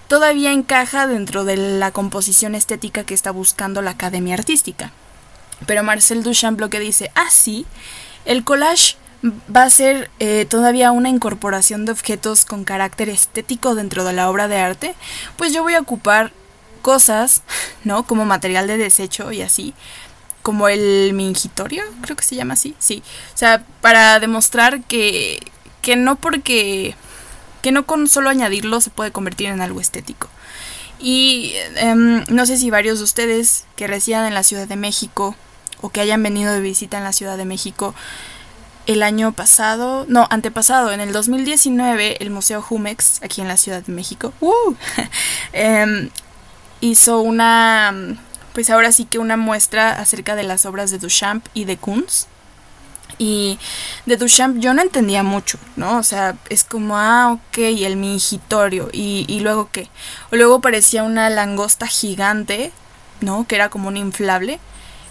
todavía 0.08 0.52
encaja 0.52 1.08
dentro 1.08 1.46
de 1.46 1.56
la 1.58 1.92
composición 1.92 2.56
estética 2.56 3.06
que 3.06 3.14
está 3.14 3.32
buscando 3.32 3.82
la 3.82 3.92
academia 3.92 4.36
artística. 4.36 4.92
Pero 5.66 5.84
Marcel 5.84 6.24
Duchamp 6.24 6.60
lo 6.60 6.70
que 6.70 6.80
dice, 6.80 7.12
ah, 7.16 7.30
sí, 7.30 7.66
el 8.26 8.44
collage 8.44 8.96
va 9.56 9.64
a 9.64 9.70
ser 9.70 10.10
eh, 10.20 10.46
todavía 10.46 10.92
una 10.92 11.10
incorporación 11.10 11.86
de 11.86 11.92
objetos 11.92 12.44
con 12.44 12.64
carácter 12.64 13.10
estético 13.10 13.76
dentro 13.76 14.04
de 14.04 14.14
la 14.14 14.30
obra 14.30 14.48
de 14.48 14.58
arte, 14.58 14.96
pues 15.38 15.54
yo 15.54 15.64
voy 15.64 15.76
a 15.76 15.80
ocupar 15.80 16.32
cosas, 16.82 17.44
¿no? 17.84 18.04
Como 18.04 18.26
material 18.26 18.68
de 18.68 18.78
desecho 18.78 19.32
y 19.32 19.42
así, 19.42 19.74
como 20.42 20.68
el 20.68 21.14
mingitorio, 21.14 21.84
creo 22.02 22.16
que 22.16 22.24
se 22.24 22.36
llama 22.36 22.54
así, 22.54 22.76
sí. 22.80 23.04
O 23.34 23.38
sea, 23.38 23.64
para 23.82 24.20
demostrar 24.20 24.84
que, 24.84 25.40
que 25.82 25.96
no 25.96 26.16
porque, 26.16 26.96
que 27.62 27.72
no 27.72 27.86
con 27.86 28.08
solo 28.08 28.30
añadirlo 28.30 28.82
se 28.82 28.90
puede 28.90 29.12
convertir 29.12 29.48
en 29.48 29.62
algo 29.62 29.80
estético. 29.80 30.30
Y 31.00 31.54
em, 31.78 32.24
no 32.30 32.46
sé 32.46 32.58
si 32.58 32.70
varios 32.70 33.00
de 33.00 33.06
ustedes 33.06 33.66
que 33.76 33.88
residan 33.88 34.28
en 34.28 34.36
la 34.36 34.44
Ciudad 34.44 34.68
de 34.68 34.76
México 34.76 35.36
o 35.82 35.90
que 35.90 36.02
hayan 36.02 36.22
venido 36.22 36.54
de 36.54 36.62
visita 36.62 36.98
en 36.98 37.04
la 37.04 37.14
Ciudad 37.14 37.38
de 37.38 37.46
México 37.46 37.96
el 38.88 39.04
año 39.04 39.32
pasado, 39.32 40.06
no, 40.08 40.28
antepasado, 40.30 40.92
en 40.92 41.02
el 41.02 41.12
2019, 41.12 42.18
el 42.22 42.30
Museo 42.30 42.62
Jumex, 42.62 43.22
aquí 43.24 43.42
en 43.42 43.48
la 43.48 43.58
Ciudad 43.58 43.84
de 43.84 43.94
México, 43.94 44.34
em, 45.54 46.10
hizo 46.82 47.22
una 47.22 48.18
pues 48.54 48.70
ahora 48.70 48.92
sí 48.92 49.06
que 49.06 49.20
una 49.20 49.38
muestra 49.38 49.92
acerca 49.92 50.36
de 50.36 50.44
las 50.44 50.66
obras 50.66 50.92
de 50.92 50.98
Duchamp 50.98 51.46
y 51.54 51.66
de 51.66 51.78
Kunz. 51.78 52.28
Y 53.18 53.60
de 54.06 54.18
Duchamp 54.18 54.58
yo 54.60 54.74
no 54.74 54.82
entendía 54.82 55.22
mucho, 55.24 55.60
¿no? 55.76 55.98
O 55.98 56.04
sea, 56.04 56.38
es 56.50 56.64
como, 56.64 56.98
ah, 56.98 57.34
ok, 57.34 57.58
el 57.58 57.98
mingitorio. 57.98 58.90
¿Y, 58.92 59.26
y 59.28 59.42
luego 59.42 59.70
qué? 59.72 59.90
O 60.32 60.36
luego 60.36 60.62
parecía 60.62 61.04
una 61.04 61.30
langosta 61.30 61.88
gigante, 61.88 62.72
¿no? 63.20 63.46
Que 63.48 63.56
era 63.56 63.70
como 63.70 63.90
un 63.90 63.98
inflable. 63.98 64.60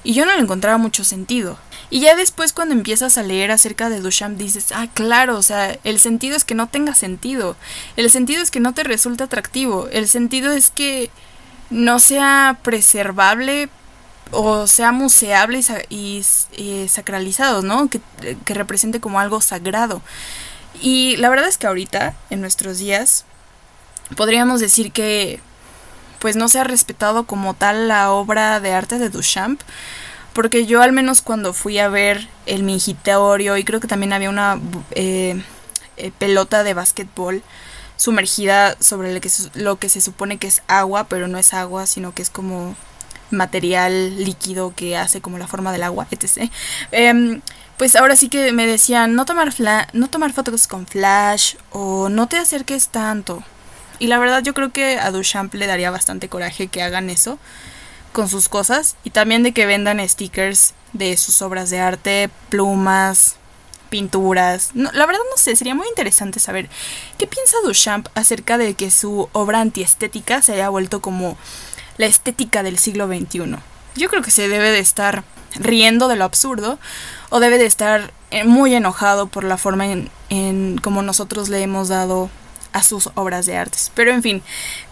Y 0.02 0.14
yo 0.14 0.24
no 0.24 0.32
le 0.34 0.40
encontraba 0.40 0.78
mucho 0.78 1.04
sentido. 1.04 1.58
Y 1.90 2.00
ya 2.00 2.14
después 2.14 2.52
cuando 2.52 2.74
empiezas 2.74 3.18
a 3.18 3.22
leer 3.22 3.50
acerca 3.50 3.90
de 3.90 4.00
Duchamp 4.00 4.38
dices, 4.38 4.72
ah, 4.72 4.86
claro, 4.94 5.36
o 5.36 5.42
sea, 5.42 5.76
el 5.84 5.98
sentido 5.98 6.36
es 6.36 6.44
que 6.44 6.54
no 6.54 6.68
tenga 6.68 6.94
sentido. 6.94 7.56
El 7.96 8.10
sentido 8.10 8.42
es 8.42 8.50
que 8.50 8.60
no 8.60 8.72
te 8.72 8.84
resulta 8.84 9.24
atractivo. 9.24 9.88
El 9.90 10.08
sentido 10.08 10.52
es 10.52 10.70
que 10.70 11.10
no 11.70 11.98
sea 11.98 12.58
preservable 12.62 13.68
o 14.32 14.66
sea 14.66 14.92
museable 14.92 15.60
y, 15.88 16.22
sacralizado, 16.88 17.62
¿no? 17.62 17.88
Que, 17.88 18.00
que, 18.44 18.54
represente 18.54 19.00
como 19.00 19.18
algo 19.18 19.40
sagrado. 19.40 20.02
Y 20.80 21.16
la 21.16 21.28
verdad 21.28 21.48
es 21.48 21.58
que 21.58 21.66
ahorita, 21.66 22.14
en 22.30 22.40
nuestros 22.40 22.78
días, 22.78 23.24
podríamos 24.16 24.60
decir 24.60 24.92
que 24.92 25.40
pues 26.20 26.36
no 26.36 26.48
se 26.48 26.58
ha 26.58 26.64
respetado 26.64 27.24
como 27.24 27.54
tal 27.54 27.88
la 27.88 28.12
obra 28.12 28.60
de 28.60 28.72
arte 28.72 28.98
de 28.98 29.08
Duchamp, 29.08 29.60
porque 30.32 30.66
yo 30.66 30.82
al 30.82 30.92
menos 30.92 31.22
cuando 31.22 31.52
fui 31.52 31.78
a 31.78 31.88
ver 31.88 32.28
el 32.46 32.62
mingitorio 32.62 33.56
y 33.56 33.64
creo 33.64 33.80
que 33.80 33.88
también 33.88 34.12
había 34.12 34.30
una 34.30 34.60
eh, 34.92 35.42
eh, 35.96 36.12
pelota 36.18 36.62
de 36.62 36.74
básquetbol, 36.74 37.42
sumergida 38.00 38.78
sobre 38.80 39.12
lo 39.12 39.20
que, 39.78 39.88
se, 39.90 40.00
supone 40.00 40.38
que 40.38 40.46
es 40.46 40.62
agua, 40.68 41.04
pero 41.04 41.28
no 41.28 41.36
es 41.36 41.52
agua, 41.52 41.86
sino 41.86 42.14
que 42.14 42.22
es 42.22 42.30
como 42.30 42.74
material 43.30 44.24
líquido 44.24 44.72
que 44.74 44.96
hace 44.96 45.20
como 45.20 45.36
la 45.36 45.46
forma 45.46 45.70
del 45.70 45.82
agua, 45.82 46.06
etc. 46.10 46.50
Em, 46.92 47.42
pues 47.76 47.96
ahora 47.96 48.16
sí 48.16 48.30
que 48.30 48.52
me 48.52 48.66
decían 48.66 49.14
no 49.14 49.26
tomar, 49.26 49.52
no 49.92 50.08
tomar 50.08 50.32
fotos 50.32 50.66
con 50.66 50.86
flash 50.86 51.56
o 51.72 52.08
no 52.08 52.26
te 52.26 52.38
acerques 52.38 52.88
tanto. 52.88 53.42
Y 53.98 54.06
la 54.06 54.18
verdad 54.18 54.42
yo 54.42 54.54
creo 54.54 54.72
que 54.72 54.98
a 54.98 55.10
Duchamp 55.10 55.52
le 55.52 55.66
daría 55.66 55.90
bastante 55.90 56.30
coraje 56.30 56.68
que 56.68 56.82
hagan 56.82 57.10
eso 57.10 57.38
con 58.14 58.30
sus 58.30 58.48
cosas 58.48 58.96
y 59.04 59.10
también 59.10 59.42
de 59.42 59.52
que 59.52 59.66
vendan 59.66 60.00
stickers 60.08 60.72
de 60.94 61.18
sus 61.18 61.42
obras 61.42 61.68
de 61.68 61.80
arte, 61.80 62.30
plumas, 62.48 63.36
pinturas. 63.90 64.70
la 64.74 65.06
verdad 65.06 65.20
no 65.30 65.36
sé, 65.36 65.54
sería 65.56 65.74
muy 65.74 65.88
interesante 65.88 66.40
saber 66.40 66.68
qué 67.18 67.26
piensa 67.26 67.56
Duchamp 67.64 68.08
acerca 68.14 68.56
de 68.56 68.74
que 68.74 68.90
su 68.90 69.28
obra 69.32 69.60
antiestética 69.60 70.40
se 70.40 70.54
haya 70.54 70.70
vuelto 70.70 71.02
como 71.02 71.36
la 71.98 72.06
estética 72.06 72.62
del 72.62 72.78
siglo 72.78 73.06
XXI. 73.06 73.56
Yo 73.96 74.08
creo 74.08 74.22
que 74.22 74.30
se 74.30 74.48
debe 74.48 74.70
de 74.70 74.78
estar 74.78 75.24
riendo 75.56 76.08
de 76.08 76.16
lo 76.16 76.24
absurdo 76.24 76.78
o 77.28 77.40
debe 77.40 77.58
de 77.58 77.66
estar 77.66 78.12
eh, 78.30 78.44
muy 78.44 78.74
enojado 78.74 79.26
por 79.26 79.44
la 79.44 79.58
forma 79.58 79.86
en, 79.86 80.10
en 80.30 80.78
como 80.78 81.02
nosotros 81.02 81.48
le 81.48 81.62
hemos 81.62 81.88
dado 81.88 82.30
a 82.72 82.82
sus 82.82 83.10
obras 83.14 83.46
de 83.46 83.56
artes. 83.56 83.90
Pero 83.94 84.12
en 84.12 84.22
fin, 84.22 84.42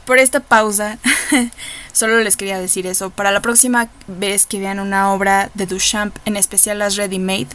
por 0.05 0.19
esta 0.19 0.41
pausa, 0.41 0.99
solo 1.93 2.21
les 2.21 2.37
quería 2.37 2.59
decir 2.59 2.87
eso. 2.87 3.11
Para 3.11 3.31
la 3.31 3.43
próxima 3.43 3.89
vez 4.07 4.47
que 4.47 4.59
vean 4.61 4.81
una 4.81 5.13
obra 5.13 5.51
de 5.55 5.67
Duchamp, 5.67 6.17
en 6.25 6.37
especial 6.37 6.79
las 6.79 6.97
Ready 6.97 7.19
Made, 7.19 7.49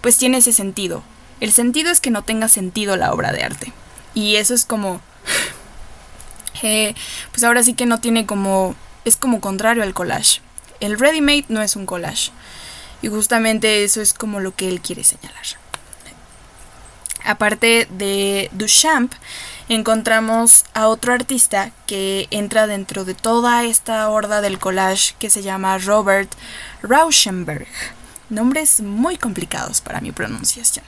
pues 0.00 0.16
tiene 0.18 0.38
ese 0.38 0.52
sentido. 0.52 1.02
El 1.40 1.52
sentido 1.52 1.90
es 1.90 2.00
que 2.00 2.10
no 2.10 2.22
tenga 2.22 2.48
sentido 2.48 2.96
la 2.96 3.12
obra 3.12 3.32
de 3.32 3.42
arte. 3.42 3.72
Y 4.14 4.36
eso 4.36 4.54
es 4.54 4.64
como... 4.64 5.00
Eh, 6.66 6.94
pues 7.30 7.44
ahora 7.44 7.62
sí 7.62 7.74
que 7.74 7.84
no 7.84 8.00
tiene 8.00 8.24
como... 8.24 8.74
Es 9.04 9.16
como 9.16 9.42
contrario 9.42 9.82
al 9.82 9.92
collage. 9.92 10.40
El 10.80 10.98
ready 10.98 11.20
made 11.20 11.44
no 11.48 11.60
es 11.60 11.76
un 11.76 11.84
collage. 11.84 12.30
Y 13.02 13.08
justamente 13.08 13.84
eso 13.84 14.00
es 14.00 14.14
como 14.14 14.40
lo 14.40 14.54
que 14.54 14.68
él 14.68 14.80
quiere 14.80 15.04
señalar. 15.04 15.44
Aparte 17.22 17.86
de 17.90 18.48
Duchamp, 18.52 19.12
encontramos 19.68 20.64
a 20.74 20.88
otro 20.88 21.12
artista 21.12 21.70
que 21.86 22.28
entra 22.30 22.66
dentro 22.66 23.04
de 23.04 23.14
toda 23.14 23.64
esta 23.64 24.08
horda 24.08 24.40
del 24.40 24.58
collage 24.58 25.14
que 25.18 25.30
se 25.30 25.42
llama 25.42 25.78
Robert 25.78 26.30
Rauschenberg. 26.82 27.66
Nombres 28.30 28.80
muy 28.80 29.16
complicados 29.16 29.80
para 29.80 30.00
mi 30.00 30.12
pronunciación. 30.12 30.84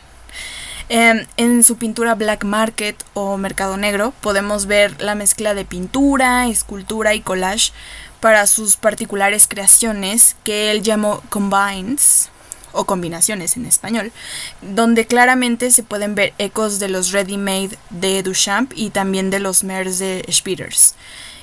Em, 0.88 1.26
en 1.36 1.64
su 1.64 1.76
pintura 1.76 2.14
Black 2.14 2.44
Market 2.44 3.02
o 3.14 3.36
Mercado 3.36 3.76
Negro 3.76 4.12
podemos 4.20 4.66
ver 4.66 5.02
la 5.02 5.16
mezcla 5.16 5.52
de 5.54 5.64
pintura, 5.64 6.46
escultura 6.46 7.14
y 7.14 7.20
collage 7.20 7.72
para 8.20 8.46
sus 8.46 8.76
particulares 8.76 9.48
creaciones 9.48 10.36
que 10.44 10.70
él 10.70 10.82
llamó 10.82 11.22
combines 11.28 12.30
o 12.76 12.84
combinaciones 12.84 13.56
en 13.56 13.66
español, 13.66 14.12
donde 14.60 15.06
claramente 15.06 15.70
se 15.70 15.82
pueden 15.82 16.14
ver 16.14 16.34
ecos 16.38 16.78
de 16.78 16.88
los 16.88 17.12
ready-made 17.12 17.76
de 17.90 18.22
Duchamp 18.22 18.72
y 18.74 18.90
también 18.90 19.30
de 19.30 19.40
los 19.40 19.64
Mers 19.64 19.98
de 19.98 20.24
Spitters. 20.30 20.94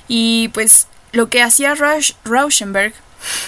Y 0.08 0.48
pues 0.48 0.86
lo 1.12 1.28
que 1.28 1.42
hacía 1.42 1.74
Rauschenberg 2.24 2.94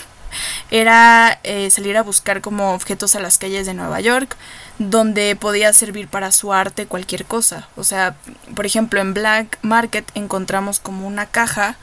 era 0.70 1.40
eh, 1.42 1.70
salir 1.70 1.96
a 1.96 2.02
buscar 2.02 2.40
como 2.40 2.74
objetos 2.74 3.14
a 3.16 3.20
las 3.20 3.38
calles 3.38 3.66
de 3.66 3.74
Nueva 3.74 4.00
York, 4.00 4.36
donde 4.78 5.36
podía 5.36 5.72
servir 5.72 6.08
para 6.08 6.32
su 6.32 6.52
arte 6.52 6.86
cualquier 6.86 7.24
cosa. 7.24 7.68
O 7.76 7.84
sea, 7.84 8.16
por 8.54 8.66
ejemplo, 8.66 9.00
en 9.00 9.14
Black 9.14 9.58
Market 9.62 10.10
encontramos 10.14 10.80
como 10.80 11.06
una 11.06 11.26
caja, 11.26 11.76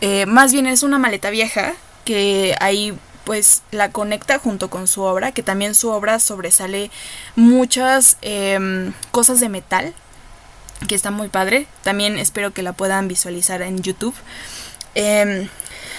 eh, 0.00 0.26
más 0.26 0.52
bien 0.52 0.66
es 0.66 0.82
una 0.82 0.98
maleta 0.98 1.30
vieja, 1.30 1.74
que 2.04 2.54
ahí 2.60 2.94
pues 3.24 3.62
la 3.70 3.90
conecta 3.90 4.38
junto 4.38 4.70
con 4.70 4.86
su 4.86 5.02
obra, 5.02 5.32
que 5.32 5.42
también 5.42 5.74
su 5.74 5.90
obra 5.90 6.18
sobresale 6.20 6.90
muchas 7.36 8.18
em, 8.22 8.92
cosas 9.10 9.40
de 9.40 9.48
metal, 9.48 9.94
que 10.86 10.94
está 10.94 11.10
muy 11.10 11.28
padre. 11.28 11.66
También 11.82 12.18
espero 12.18 12.52
que 12.52 12.62
la 12.62 12.72
puedan 12.72 13.08
visualizar 13.08 13.62
en 13.62 13.82
YouTube. 13.82 14.14
Em, 14.94 15.48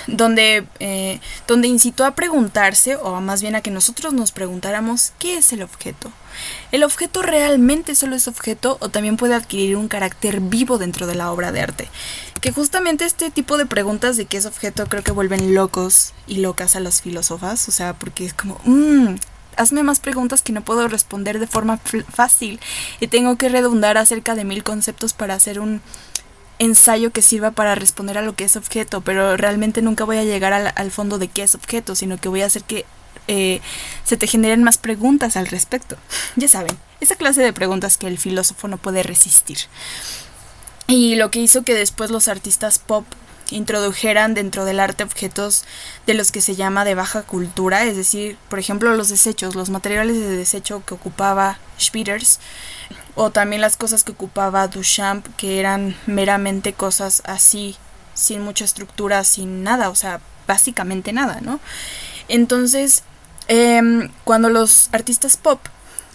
donde, 0.08 0.65
eh, 0.80 1.20
donde 1.48 1.68
incitó 1.68 2.06
a 2.06 2.15
preguntarse, 2.15 2.96
o 2.96 3.20
más 3.22 3.41
bien 3.41 3.56
a 3.56 3.62
que 3.62 3.72
nosotros 3.72 4.13
nos 4.13 4.32
preguntáramos, 4.32 5.13
¿qué 5.20 5.38
es 5.38 5.54
el 5.54 5.63
objeto? 5.63 6.12
¿El 6.72 6.84
objeto 6.84 7.22
realmente 7.22 7.96
solo 7.96 8.15
es 8.15 8.28
objeto 8.28 8.78
o 8.82 8.89
también 8.89 9.18
puede 9.18 9.36
adquirir 9.36 9.78
un 9.78 9.88
carácter 9.88 10.41
vivo 10.41 10.78
dentro 10.78 11.08
de 11.08 11.15
la 11.15 11.32
obra 11.32 11.52
de 11.52 11.62
arte? 11.62 11.88
Que 12.41 12.52
justamente 12.52 13.06
este 13.06 13.32
tipo 13.32 13.58
de 13.58 13.65
preguntas 13.65 14.18
de 14.18 14.26
qué 14.26 14.38
es 14.38 14.46
objeto 14.46 14.86
creo 14.88 15.04
que 15.04 15.12
vuelven 15.12 15.56
locos 15.56 16.13
y 16.28 16.38
locas 16.38 16.76
a 16.76 16.80
las 16.80 17.02
filósofas, 17.02 17.68
o 17.70 17.72
sea, 17.72 17.94
porque 17.94 18.26
es 18.26 18.34
como, 18.34 18.60
mmm, 18.65 19.15
hazme 19.58 19.84
más 19.84 20.00
preguntas 20.00 20.41
que 20.41 20.54
no 20.54 20.62
puedo 20.62 20.88
responder 20.88 21.39
de 21.39 21.48
forma 21.48 21.78
fácil 21.78 22.60
y 23.00 23.08
tengo 23.08 23.38
que 23.38 23.50
redundar 23.50 23.98
acerca 23.98 24.36
de 24.36 24.44
mil 24.44 24.63
conceptos 24.63 25.13
para 25.13 25.34
hacer 25.34 25.60
un 25.60 25.82
ensayo 26.60 27.12
que 27.12 27.22
sirva 27.22 27.52
para 27.52 27.76
responder 27.76 28.18
a 28.18 28.22
lo 28.22 28.36
que 28.36 28.46
es 28.46 28.56
objeto, 28.56 29.02
pero 29.02 29.38
realmente 29.38 29.82
nunca 29.82 30.04
voy 30.04 30.18
a 30.18 30.24
llegar 30.24 30.54
al, 30.54 30.91
fondo 30.91 31.18
de 31.18 31.28
qué 31.28 31.44
es 31.44 31.56
objeto, 31.56 31.96
sino 31.96 32.18
que 32.18 32.30
voy 32.30 32.41
a 32.41 32.46
hacer 32.46 32.63
que 32.63 32.86
eh, 33.28 33.62
se 34.04 34.18
te 34.18 34.28
generen 34.28 34.63
más 34.63 34.78
preguntas 34.78 35.36
al 35.38 35.48
respecto. 35.48 35.98
Ya 36.36 36.48
saben, 36.48 36.78
esa 37.02 37.15
clase 37.15 37.41
de 37.41 37.54
preguntas 37.54 37.98
que 37.98 38.08
el 38.08 38.18
filósofo 38.18 38.68
no 38.68 38.78
puede 38.78 39.04
resistir. 39.04 39.58
Y 40.88 41.15
lo 41.15 41.32
que 41.32 41.39
hizo 41.39 41.63
que 41.63 41.74
después 41.74 42.12
los 42.12 42.28
artistas 42.28 42.80
pop 42.80 43.06
introdujeran 43.52 44.34
dentro 44.34 44.65
del 44.65 44.80
arte 44.80 45.04
objetos 45.04 45.65
de 46.08 46.13
los 46.13 46.32
que 46.32 46.41
se 46.41 46.56
llama 46.56 46.86
de 46.86 46.96
baja 46.96 47.24
cultura, 47.24 47.84
es 47.86 47.96
decir, 47.96 48.38
por 48.50 48.60
ejemplo, 48.60 48.96
los 48.96 49.10
desechos, 49.10 49.56
los 49.56 49.70
materiales 49.70 50.15
de 50.15 50.38
desecho 50.38 50.84
que 50.86 50.94
ocupaba 50.94 51.60
Spitters, 51.80 52.39
o 53.15 53.32
también 53.32 53.62
las 53.62 53.78
cosas 53.78 54.04
que 54.04 54.12
ocupaba 54.12 54.67
Duchamp, 54.67 55.28
que 55.38 55.60
eran 55.60 55.95
meramente 56.06 56.73
cosas 56.73 57.23
así, 57.25 57.75
sin 58.13 58.41
mucha 58.41 58.65
estructura, 58.65 59.23
sin 59.23 59.63
nada, 59.63 59.89
o 59.89 59.95
sea, 59.95 60.19
básicamente 60.47 61.13
nada, 61.13 61.39
¿no? 61.41 61.60
Entonces, 62.28 63.04
em, 63.47 64.12
cuando 64.23 64.49
los 64.49 64.89
artistas 64.91 65.38
pop 65.38 65.60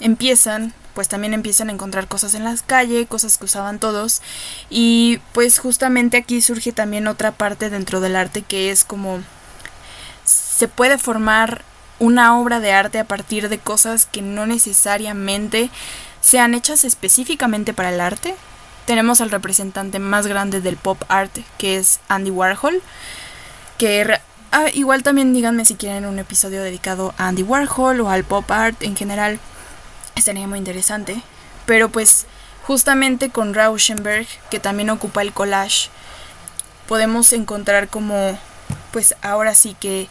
empiezan 0.01 0.75
pues 0.95 1.09
también 1.09 1.35
empiezan 1.35 1.69
a 1.69 1.73
encontrar 1.73 2.09
cosas 2.09 2.35
en 2.35 2.45
las 2.45 2.63
calles, 2.63 3.09
cosas 3.09 3.39
que 3.39 3.45
usaban 3.45 3.79
todos. 3.79 4.21
Y 4.69 5.21
pues 5.33 5.59
justamente 5.59 6.17
aquí 6.17 6.43
surge 6.43 6.73
también 6.73 7.07
otra 7.07 7.33
parte 7.33 7.71
dentro 7.71 8.01
del 8.01 8.17
arte 8.17 8.43
que 8.43 8.71
es 8.71 8.85
como 8.85 9.23
se 10.25 10.69
puede 10.69 10.99
formar 10.99 11.65
una 11.99 12.39
obra 12.39 12.61
de 12.61 12.73
arte 12.73 12.99
a 12.99 13.05
partir 13.05 13.49
de 13.49 13.59
cosas 13.59 14.07
que 14.07 14.23
no 14.23 14.47
necesariamente 14.47 15.71
sean 16.21 16.55
hechas 16.55 16.85
específicamente 16.85 17.73
para 17.73 17.91
el 17.91 18.01
arte. 18.01 18.35
Tenemos 18.87 19.21
al 19.21 19.31
representante 19.31 19.99
más 19.99 20.27
grande 20.27 20.61
del 20.61 20.77
pop 20.77 21.03
art, 21.09 21.37
que 21.59 21.77
es 21.77 22.01
Andy 22.09 22.31
Warhol, 22.31 22.83
que 23.79 24.19
ah, 24.53 24.67
igual 24.75 25.03
también 25.03 25.33
díganme 25.33 25.65
si 25.65 25.77
quieren 25.77 26.07
un 26.07 26.19
episodio 26.19 26.63
dedicado 26.63 27.15
a 27.19 27.29
Andy 27.29 27.43
Warhol 27.43 28.01
o 28.01 28.11
al 28.11 28.25
pop 28.25 28.51
art 28.51 28.83
en 28.83 28.97
general 28.97 29.39
estaría 30.17 30.47
muy 30.47 30.59
interesante. 30.59 31.23
Pero 31.67 31.89
pues 31.89 32.27
justamente 32.67 33.31
con 33.31 33.55
Rauschenberg, 33.55 34.27
que 34.51 34.61
también 34.61 34.91
ocupa 34.91 35.23
el 35.23 35.33
collage, 35.33 35.89
podemos 36.89 37.33
encontrar 37.33 37.89
como, 37.89 38.39
pues 38.93 39.15
ahora 39.23 39.55
sí 39.55 39.77
que 39.79 40.09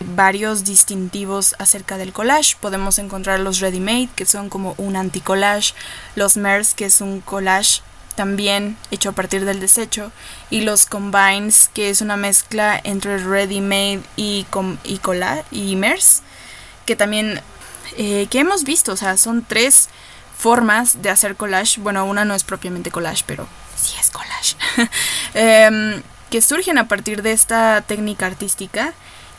varios 0.00 0.64
distintivos 0.64 1.54
acerca 1.58 1.96
del 1.98 2.12
collage. 2.12 2.56
Podemos 2.60 2.98
encontrar 2.98 3.40
los 3.40 3.60
ready-made, 3.60 4.08
que 4.14 4.26
son 4.26 4.48
como 4.48 4.74
un 4.78 4.96
anti-collage, 4.96 5.74
los 6.14 6.36
MERS, 6.36 6.74
que 6.74 6.86
es 6.86 7.00
un 7.00 7.20
collage 7.20 7.82
también 8.14 8.76
hecho 8.90 9.10
a 9.10 9.12
partir 9.12 9.44
del 9.44 9.60
desecho, 9.60 10.10
y 10.50 10.62
los 10.62 10.86
combines, 10.86 11.70
que 11.72 11.88
es 11.88 12.00
una 12.00 12.16
mezcla 12.16 12.80
entre 12.82 13.18
ready-made 13.18 14.02
y, 14.16 14.44
y, 14.84 15.00
y 15.52 15.76
MERS, 15.76 16.22
que 16.84 16.96
también 16.96 17.40
eh, 17.96 18.26
que 18.30 18.40
hemos 18.40 18.64
visto. 18.64 18.92
O 18.92 18.96
sea, 18.96 19.16
son 19.16 19.44
tres 19.44 19.88
formas 20.36 21.02
de 21.02 21.10
hacer 21.10 21.36
collage. 21.36 21.80
Bueno, 21.80 22.04
una 22.04 22.24
no 22.24 22.34
es 22.34 22.44
propiamente 22.44 22.90
collage, 22.90 23.24
pero 23.26 23.46
sí 23.76 23.94
es 24.00 24.10
collage. 24.10 24.56
Em, 25.34 26.02
que 26.30 26.40
surgen 26.40 26.78
a 26.78 26.88
partir 26.88 27.22
de 27.22 27.32
esta 27.32 27.82
técnica 27.82 28.26
artística 28.26 28.92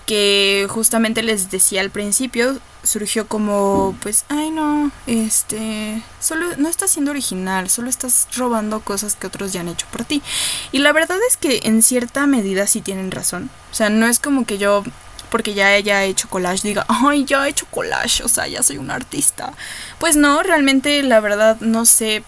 que 0.10 0.66
justamente 0.68 1.22
les 1.22 1.52
decía 1.52 1.82
al 1.82 1.92
principio 1.92 2.58
surgió 2.82 3.28
como 3.28 3.96
pues 4.02 4.26
ay 4.30 4.50
no 4.50 4.90
este 5.06 6.02
solo 6.20 6.48
no 6.58 6.68
estás 6.68 6.90
siendo 6.90 7.12
original 7.12 7.70
solo 7.70 7.92
estás 7.92 8.28
robando 8.36 8.80
cosas 8.80 9.14
que 9.14 9.28
otros 9.28 9.54
ya 9.54 9.62
han 9.62 9.68
hecho 9.68 9.86
por 9.92 10.06
ti 10.06 10.24
y 10.72 10.80
la 10.80 10.94
verdad 10.94 11.20
es 11.30 11.38
que 11.38 11.60
en 11.66 11.84
cierta 11.84 12.26
medida 12.26 12.66
sí 12.66 12.82
tienen 12.82 13.12
razón 13.12 13.52
o 13.72 13.76
sea 13.76 13.92
no 13.92 14.08
es 14.08 14.18
como 14.18 14.48
que 14.48 14.58
yo 14.58 14.84
porque 15.30 15.54
ya 15.54 15.76
ella 15.76 16.00
ha 16.00 16.06
hecho 16.06 16.28
collage 16.28 16.68
diga, 16.68 16.88
ay, 16.88 17.24
ya 17.26 17.46
he 17.46 17.52
hecho 17.52 17.68
collage, 17.68 18.24
o 18.24 18.28
sea, 18.28 18.48
ya 18.48 18.64
soy 18.64 18.80
un 18.80 18.90
artista. 18.90 19.54
Pues 20.00 20.16
no, 20.16 20.42
realmente 20.42 21.04
la 21.04 21.20
verdad 21.20 21.58
no 21.60 21.86
sé. 21.86 22.24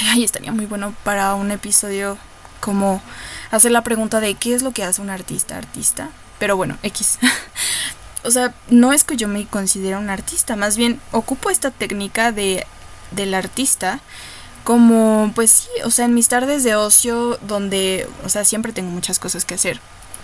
Ay, 0.00 0.24
estaría 0.24 0.50
muy 0.50 0.64
bueno 0.64 0.94
para 1.04 1.34
un 1.34 1.50
episodio 1.50 2.16
como 2.60 3.02
hacer 3.50 3.70
la 3.70 3.82
pregunta 3.82 4.20
de 4.20 4.34
qué 4.34 4.54
es 4.54 4.62
lo 4.62 4.70
que 4.70 4.82
hace 4.82 5.02
un 5.02 5.10
artista, 5.10 5.58
artista. 5.58 6.08
Pero 6.42 6.56
bueno, 6.56 6.76
X. 6.82 7.20
o 8.24 8.32
sea, 8.32 8.52
no 8.68 8.92
es 8.92 9.04
que 9.04 9.16
yo 9.16 9.28
me 9.28 9.46
considere 9.46 9.96
un 9.96 10.10
artista, 10.10 10.56
más 10.56 10.76
bien 10.76 11.00
ocupo 11.12 11.50
esta 11.50 11.70
técnica 11.70 12.32
de 12.32 12.66
del 13.12 13.34
artista 13.34 14.00
como 14.64 15.30
pues 15.36 15.50
sí, 15.52 15.68
o 15.84 15.90
sea, 15.90 16.06
en 16.06 16.14
mis 16.14 16.26
tardes 16.26 16.64
de 16.64 16.74
ocio 16.74 17.38
donde, 17.42 18.08
o 18.24 18.28
sea, 18.28 18.44
siempre 18.44 18.72
tengo 18.72 18.90
muchas 18.90 19.20
cosas 19.20 19.44
que 19.44 19.54
hacer 19.54 19.80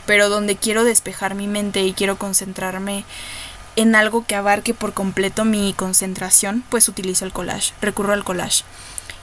pero 0.09 0.29
donde 0.29 0.57
quiero 0.57 0.83
despejar 0.83 1.37
mi 1.37 1.47
mente 1.47 1.83
y 1.83 1.93
quiero 1.93 2.17
concentrarme 2.17 3.05
en 3.77 3.95
algo 3.95 4.25
que 4.27 4.35
abarque 4.35 4.73
por 4.73 4.95
completo 4.95 5.45
mi 5.45 5.75
concentración, 5.75 6.65
pues 6.69 6.89
utilizo 6.89 7.27
el 7.27 7.33
collage, 7.33 7.75
recurro 7.81 8.15
al 8.15 8.25
collage. 8.25 8.65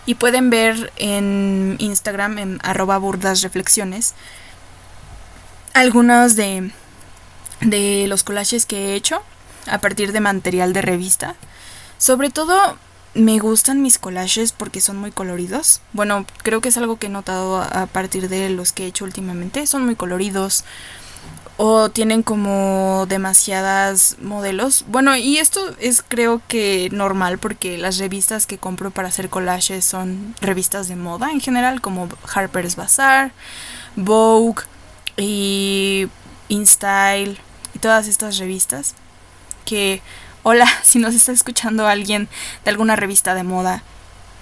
Y 0.05 0.15
pueden 0.15 0.49
ver 0.51 0.93
en 0.95 1.75
Instagram, 1.79 2.37
en 2.37 2.59
arroba 2.61 2.99
burdas 2.99 3.41
reflexiones, 3.41 4.13
algunos 5.73 6.37
de, 6.37 6.71
de 7.61 8.05
los 8.07 8.23
collages 8.23 8.65
que 8.65 8.77
he 8.77 8.95
hecho 8.95 9.21
a 9.67 9.79
partir 9.79 10.11
de 10.11 10.19
material 10.19 10.73
de 10.73 10.81
revista. 10.81 11.35
Sobre 11.97 12.29
todo 12.29 12.77
me 13.13 13.39
gustan 13.39 13.81
mis 13.81 13.97
collages 13.97 14.51
porque 14.51 14.81
son 14.81 14.97
muy 14.97 15.11
coloridos. 15.11 15.81
Bueno, 15.93 16.25
creo 16.43 16.61
que 16.61 16.69
es 16.69 16.77
algo 16.77 16.97
que 16.97 17.07
he 17.07 17.09
notado 17.09 17.61
a 17.61 17.87
partir 17.87 18.29
de 18.29 18.49
los 18.49 18.73
que 18.73 18.83
he 18.83 18.87
hecho 18.87 19.05
últimamente. 19.05 19.65
Son 19.67 19.85
muy 19.85 19.95
coloridos 19.95 20.65
o 21.57 21.89
tienen 21.89 22.23
como 22.23 23.05
demasiadas 23.07 24.17
modelos. 24.21 24.83
Bueno, 24.89 25.15
y 25.15 25.37
esto 25.37 25.75
es 25.79 26.03
creo 26.05 26.41
que 26.49 26.89
normal 26.91 27.37
porque 27.37 27.77
las 27.77 27.97
revistas 27.97 28.45
que 28.45 28.57
compro 28.57 28.91
para 28.91 29.07
hacer 29.07 29.29
collages 29.29 29.85
son 29.85 30.35
revistas 30.41 30.89
de 30.89 30.97
moda 30.97 31.31
en 31.31 31.39
general 31.39 31.79
como 31.79 32.09
Harper's 32.33 32.75
Bazaar, 32.75 33.31
Vogue 33.95 34.63
y 35.15 36.07
InStyle 36.49 37.39
y 37.75 37.79
todas 37.79 38.07
estas 38.07 38.39
revistas 38.39 38.95
que 39.65 40.01
Hola, 40.47 40.67
si 40.83 40.99
nos 40.99 41.15
está 41.15 41.31
escuchando 41.31 41.87
alguien 41.87 42.29
de 42.63 42.69
alguna 42.69 42.95
revista 42.95 43.33
de 43.33 43.41
moda 43.41 43.81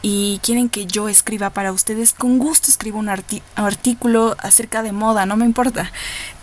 y 0.02 0.42
quieren 0.44 0.68
que 0.68 0.86
yo 0.86 1.08
escriba 1.08 1.52
para 1.52 1.72
ustedes, 1.72 2.12
con 2.12 2.40
gusto 2.40 2.70
escribo 2.70 3.00
un 3.00 3.08
artículo 3.08 4.36
acerca 4.40 4.84
de 4.84 4.92
moda, 4.92 5.26
no 5.26 5.38
me 5.38 5.46
importa. 5.46 5.94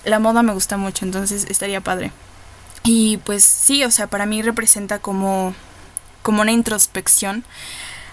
La 0.07 0.19
moda 0.19 0.43
me 0.43 0.55
gusta 0.55 0.79
mucho, 0.79 1.05
entonces 1.05 1.45
estaría 1.51 1.83
padre. 1.83 2.11
Y 2.85 3.19
pues 3.19 3.45
sí, 3.45 3.85
o 3.85 3.91
sea, 3.91 4.07
para 4.07 4.25
mí 4.25 4.41
representa 4.41 4.99
como, 4.99 5.53
como 6.23 6.41
una 6.41 6.53
introspección 6.53 7.45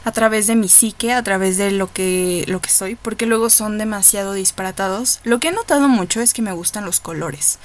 a 0.04 0.12
través 0.12 0.48
de 0.48 0.58
mi 0.58 0.68
psique, 0.68 1.14
a 1.14 1.24
través 1.24 1.56
de 1.56 1.72
lo 1.72 1.94
que, 1.94 2.44
lo 2.50 2.60
que 2.60 2.70
soy, 2.70 2.96
porque 2.96 3.26
luego 3.26 3.50
son 3.50 3.78
demasiado 3.78 4.34
disparatados. 4.34 5.22
Lo 5.24 5.40
que 5.40 5.48
he 5.48 5.54
notado 5.54 5.88
mucho 5.88 6.20
es 6.20 6.34
que 6.34 6.42
me 6.42 6.52
gustan 6.52 6.84
los 6.84 7.00
colores. 7.00 7.58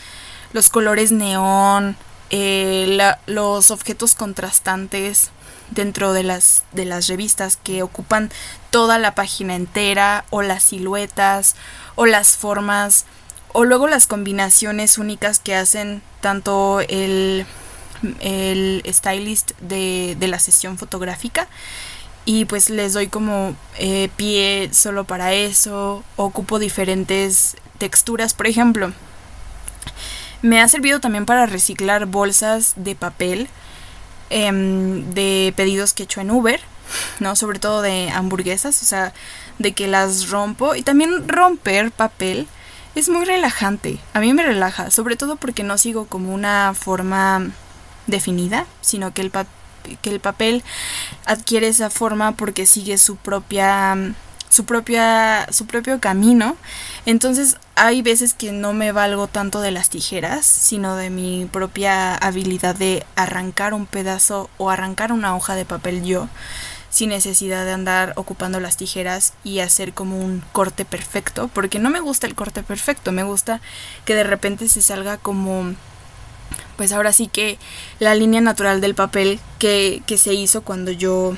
Los 0.53 0.69
colores 0.69 1.13
neón, 1.13 1.97
eh, 2.31 2.99
los 3.27 3.71
objetos 3.71 4.15
contrastantes 4.15 5.31
dentro 5.71 6.13
de 6.13 6.23
las, 6.23 6.65
de 6.73 6.85
las 6.85 7.07
revistas 7.09 7.57
que 7.57 7.83
ocupan 7.83 8.31
toda 8.71 8.99
la 8.99 9.15
página 9.15 9.55
entera 9.55 10.25
o 10.31 10.43
las 10.43 10.63
siluetas 10.65 11.57
o 11.95 12.07
las 12.07 12.37
formas 12.37 13.07
o 13.53 13.65
luego 13.65 13.87
las 13.89 14.07
combinaciones 14.07 14.99
únicas 14.99 15.39
que 15.39 15.55
hacen 15.55 16.03
tanto 16.21 16.81
el, 16.89 17.47
el 18.21 18.83
stylist 18.89 19.53
de, 19.61 20.17
de 20.19 20.29
la 20.29 20.39
sesión 20.39 20.79
fotográfica. 20.79 21.49
Y 22.25 22.45
pues 22.45 22.71
les 22.71 22.93
doy 22.93 23.09
como 23.09 23.57
eh, 23.79 24.09
pie 24.17 24.71
solo 24.73 25.05
para 25.05 25.33
eso, 25.33 26.05
ocupo 26.17 26.61
diferentes 26.61 27.57
texturas, 27.79 28.33
por 28.33 28.47
ejemplo, 28.47 28.93
me 30.43 30.61
ha 30.61 30.69
servido 30.69 31.01
también 31.01 31.27
para 31.27 31.47
reciclar 31.47 32.07
bolsas 32.07 32.75
de 32.77 32.95
papel 32.95 33.49
em, 34.31 35.05
de 35.13 35.53
pedidos 35.57 35.93
que 35.93 36.03
he 36.03 36.05
hecho 36.05 36.21
en 36.21 36.31
Uber, 36.31 36.61
¿no? 37.21 37.37
Sobre 37.37 37.59
todo 37.59 37.83
de 37.83 38.11
hamburguesas, 38.11 38.83
o 38.83 38.85
sea, 38.85 39.13
de 39.59 39.73
que 39.73 39.87
las 39.87 40.31
rompo 40.31 40.75
y 40.75 40.83
también 40.83 41.29
romper 41.29 41.91
papel 41.93 42.49
es 42.95 43.09
muy 43.09 43.25
relajante, 43.25 43.99
a 44.13 44.21
mí 44.21 44.35
me 44.35 44.43
relaja, 44.43 44.91
sobre 44.91 45.17
todo 45.17 45.37
porque 45.37 45.63
no 45.63 45.79
sigo 45.79 46.07
como 46.07 46.35
una 46.35 46.75
forma 46.75 47.51
definida, 48.07 48.67
sino 48.83 49.15
que 49.15 49.23
el 49.23 49.33
que 50.01 50.11
el 50.11 50.21
papel 50.21 50.63
adquiere 51.25 51.69
esa 51.69 51.91
forma 51.91 52.33
porque 52.33 52.67
sigue 52.67 52.99
su 52.99 53.17
propia 53.17 53.97
su 54.53 54.67
propia 54.67 55.47
su 55.51 55.67
propio 55.67 55.99
camino. 55.99 56.57
Entonces, 57.07 57.57
hay 57.75 58.03
veces 58.03 58.35
que 58.35 58.53
no 58.53 58.75
me 58.75 58.93
valgo 58.93 59.27
tanto 59.27 59.63
de 59.63 59.71
las 59.71 59.89
tijeras, 59.89 60.45
sino 60.45 60.95
de 60.95 61.09
mi 61.09 61.49
propia 61.51 62.15
habilidad 62.15 62.77
de 62.77 63.07
arrancar 63.17 63.73
un 63.73 63.87
pedazo 63.87 64.51
o 64.59 64.69
arrancar 64.69 65.11
una 65.11 65.35
hoja 65.35 65.55
de 65.55 65.65
papel 65.65 66.05
yo 66.05 66.29
sin 66.91 67.09
necesidad 67.09 67.65
de 67.65 67.73
andar 67.73 68.13
ocupando 68.17 68.61
las 68.61 68.77
tijeras 68.77 69.33
y 69.43 69.61
hacer 69.61 69.95
como 69.95 70.19
un 70.19 70.45
corte 70.53 70.85
perfecto, 70.85 71.49
porque 71.49 71.79
no 71.79 71.89
me 71.89 72.01
gusta 72.01 72.27
el 72.27 72.35
corte 72.35 72.63
perfecto, 72.63 73.13
me 73.13 73.23
gusta 73.23 73.63
que 74.05 74.15
de 74.15 74.25
repente 74.25 74.69
se 74.69 74.83
salga 74.83 75.17
como 75.17 75.75
pues 76.77 76.93
ahora 76.93 77.15
sí 77.15 77.29
que 77.29 77.59
la 77.99 78.15
línea 78.15 78.43
natural 78.43 78.83
del 78.83 78.95
papel 78.95 79.41
que, 79.59 80.03
que 80.07 80.19
se 80.19 80.35
hizo 80.35 80.61
cuando 80.61 80.91
yo, 80.91 81.35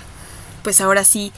pues 0.64 0.80
ahora 0.80 1.04
sí, 1.04 1.32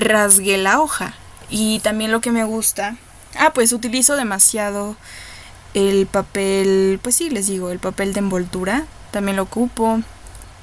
rasgué 0.00 0.58
la 0.58 0.80
hoja. 0.80 1.14
Y 1.48 1.80
también 1.80 2.12
lo 2.12 2.20
que 2.20 2.32
me 2.32 2.44
gusta, 2.44 2.96
ah, 3.38 3.52
pues 3.52 3.72
utilizo 3.72 4.16
demasiado 4.16 4.96
el 5.74 6.06
papel, 6.06 6.98
pues 7.02 7.16
sí, 7.16 7.30
les 7.30 7.46
digo, 7.46 7.70
el 7.70 7.78
papel 7.78 8.12
de 8.12 8.20
envoltura, 8.20 8.86
también 9.10 9.36
lo 9.36 9.44
ocupo. 9.44 10.00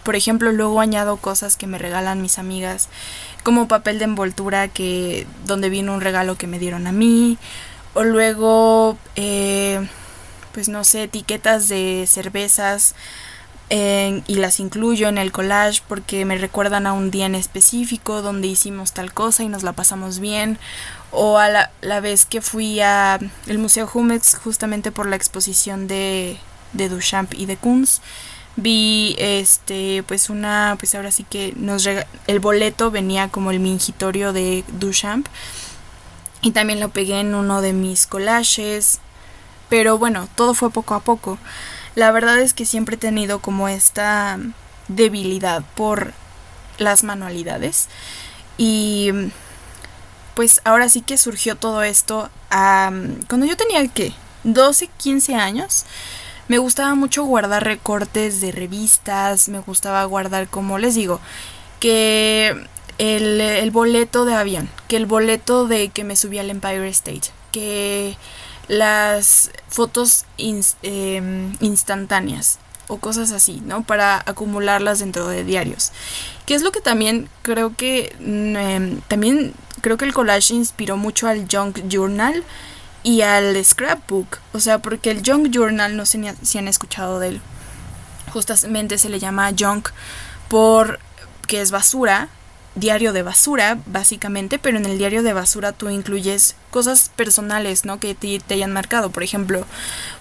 Por 0.04 0.16
ejemplo, 0.16 0.52
luego 0.52 0.80
añado 0.80 1.18
cosas 1.18 1.58
que 1.58 1.68
me 1.68 1.78
regalan 1.78 2.22
mis 2.22 2.40
amigas, 2.40 2.90
como 3.44 3.68
papel 3.68 4.00
de 4.00 4.06
envoltura 4.06 4.68
que 4.70 5.28
donde 5.46 5.70
viene 5.70 5.92
un 5.92 6.02
regalo 6.02 6.38
que 6.38 6.48
me 6.48 6.60
dieron 6.60 6.88
a 6.88 6.92
mí, 6.92 7.38
o 7.94 8.04
luego 8.04 8.98
eh, 9.16 9.86
pues 10.54 10.70
no 10.70 10.84
sé, 10.84 11.04
etiquetas 11.04 11.68
de 11.68 12.06
cervezas 12.08 12.96
y 13.70 14.36
las 14.36 14.60
incluyo 14.60 15.10
en 15.10 15.18
el 15.18 15.32
collage 15.32 15.82
porque 15.88 16.24
me 16.24 16.38
recuerdan 16.38 16.88
a 16.88 16.94
un 16.94 17.12
día 17.12 17.26
en 17.26 17.36
específico 17.36 18.22
donde 18.22 18.48
hicimos 18.48 18.94
tal 18.94 19.14
cosa 19.14 19.44
y 19.44 19.50
nos 19.50 19.64
la 19.64 19.74
pasamos 19.74 20.20
bien 20.20 20.58
o 21.12 21.38
a 21.38 21.50
la, 21.50 21.72
la 21.82 22.00
vez 22.00 22.26
que 22.26 22.42
fui 22.42 22.80
a 22.80 23.20
el 23.46 23.58
Museo 23.58 23.86
Jumex 23.86 24.36
justamente 24.36 24.92
por 24.92 25.08
la 25.08 25.18
exposición 25.18 25.88
de, 25.88 26.38
de 26.74 26.88
Duchamp 26.88 27.34
y 27.34 27.46
de 27.46 27.58
Kunz 27.58 28.00
vi 28.56 29.16
este 29.20 30.02
pues 30.08 30.30
una 30.30 30.76
pues 30.80 30.96
ahora 30.96 31.12
sí 31.12 31.26
que 31.30 31.54
nos 31.58 31.86
el 31.86 32.40
boleto 32.40 32.90
venía 32.90 33.28
como 33.28 33.52
el 33.52 33.60
mingitorio 33.60 34.32
de 34.32 34.64
Duchamp 34.80 35.28
y 36.42 36.52
también 36.52 36.80
lo 36.80 36.90
pegué 36.90 37.20
en 37.20 37.36
uno 37.36 37.62
de 37.62 37.74
mis 37.74 38.08
collages 38.08 39.02
pero 39.70 39.98
bueno, 39.98 40.28
todo 40.36 40.54
fue 40.54 40.70
poco 40.70 40.94
a 40.94 41.00
poco. 41.02 41.38
La 41.98 42.12
verdad 42.12 42.38
es 42.38 42.54
que 42.54 42.68
siempre 42.68 42.94
he 42.94 43.00
tenido 43.00 43.40
como 43.40 43.68
esta 43.68 44.38
debilidad 44.88 45.64
por 45.74 46.14
las 46.78 47.04
manualidades. 47.04 47.88
Y 48.56 49.10
pues 50.36 50.62
ahora 50.64 50.90
sí 50.90 51.02
que 51.02 51.18
surgió 51.18 51.56
todo 51.56 51.82
esto 51.82 52.30
cuando 52.52 53.48
yo 53.48 53.58
tenía 53.58 53.88
que 53.88 54.14
12, 54.44 54.90
15 54.96 55.34
años. 55.34 55.86
Me 56.48 56.60
gustaba 56.60 56.94
mucho 56.94 57.24
guardar 57.24 57.64
recortes 57.64 58.42
de 58.42 58.52
revistas, 58.52 59.50
me 59.50 59.58
gustaba 59.58 60.06
guardar, 60.06 60.50
como 60.50 60.78
les 60.78 60.94
digo, 60.94 61.20
que 61.80 62.68
el, 63.00 63.42
el 63.42 63.72
boleto 63.72 64.26
de 64.26 64.36
avión, 64.36 64.70
que 64.88 64.98
el 64.98 65.08
boleto 65.08 65.68
de 65.68 65.90
que 65.90 66.04
me 66.04 66.16
subí 66.16 66.38
al 66.38 66.52
Empire 66.52 66.88
State, 66.90 67.32
que 67.52 68.18
las 68.68 69.52
fotos 69.70 70.26
em, 70.38 71.56
instantáneas 71.60 72.60
o 72.88 72.98
cosas 72.98 73.32
así, 73.32 73.62
¿no? 73.66 73.84
Para 73.84 74.24
acumularlas 74.26 75.00
dentro 75.00 75.28
de 75.28 75.44
diarios. 75.44 75.92
Que 76.46 76.56
es 76.56 76.62
lo 76.62 76.72
que 76.72 76.82
también 76.82 77.30
creo 77.42 77.76
que 77.76 78.16
mm, 78.20 78.56
em, 78.56 79.02
también 79.08 79.54
creo 79.82 79.98
que 79.98 80.06
el 80.06 80.14
collage 80.14 80.54
inspiró 80.54 80.98
mucho 80.98 81.28
al 81.28 81.48
junk 81.52 81.80
journal 81.90 82.44
y 83.04 83.22
al 83.22 83.64
scrapbook, 83.64 84.40
o 84.54 84.60
sea, 84.60 84.80
porque 84.80 85.12
el 85.12 85.22
junk 85.26 85.50
journal 85.50 85.96
no 85.96 86.06
sé 86.06 86.36
si 86.42 86.58
han 86.58 86.68
escuchado 86.68 87.20
de 87.20 87.30
él. 87.30 87.42
Justamente 88.34 88.98
se 88.98 89.10
le 89.10 89.20
llama 89.20 89.52
junk 89.58 89.90
por 90.50 91.00
que 91.48 91.62
es 91.62 91.72
basura 91.72 92.30
diario 92.80 93.12
de 93.12 93.24
basura, 93.24 93.80
básicamente, 93.86 94.60
pero 94.60 94.78
en 94.78 94.86
el 94.86 94.98
diario 94.98 95.24
de 95.24 95.34
basura 95.34 95.72
tú 95.72 95.90
incluyes 95.90 96.56
cosas 96.72 97.12
personales, 97.16 97.86
¿no? 97.86 98.00
Que 98.00 98.16
te, 98.16 98.40
hayan 98.54 98.72
marcado. 98.72 99.10
Por 99.10 99.24
ejemplo, 99.24 99.66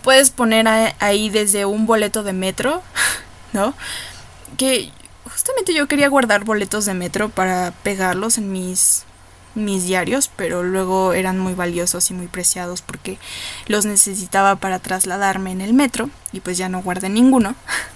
puedes 0.03 0.31
poner 0.31 0.67
ahí 0.99 1.29
desde 1.29 1.67
un 1.67 1.87
boleto 1.87 2.23
de 2.23 2.33
metro, 2.33 2.83
¿no? 3.53 3.75
Que 4.57 4.91
justamente 5.25 5.75
yo 5.75 5.87
quería 5.87 6.09
guardar 6.09 6.45
boletos 6.45 6.87
de 6.87 6.95
metro 6.95 7.29
para 7.29 7.73
pegarlos 7.83 8.39
en 8.39 8.53
mis 8.53 9.05
mis 9.55 9.85
diarios, 9.87 10.31
pero 10.37 10.63
luego 10.63 11.15
eran 11.15 11.39
muy 11.39 11.55
valiosos 11.55 12.11
y 12.11 12.15
muy 12.15 12.27
preciados 12.27 12.83
porque 12.83 13.19
los 13.69 13.87
necesitaba 13.87 14.57
para 14.57 14.81
trasladarme 14.81 15.51
en 15.51 15.63
el 15.63 15.73
metro 15.73 16.11
y 16.33 16.41
pues 16.41 16.59
ya 16.59 16.69
no 16.69 16.83
guardé 16.83 17.09
ninguno. 17.09 17.55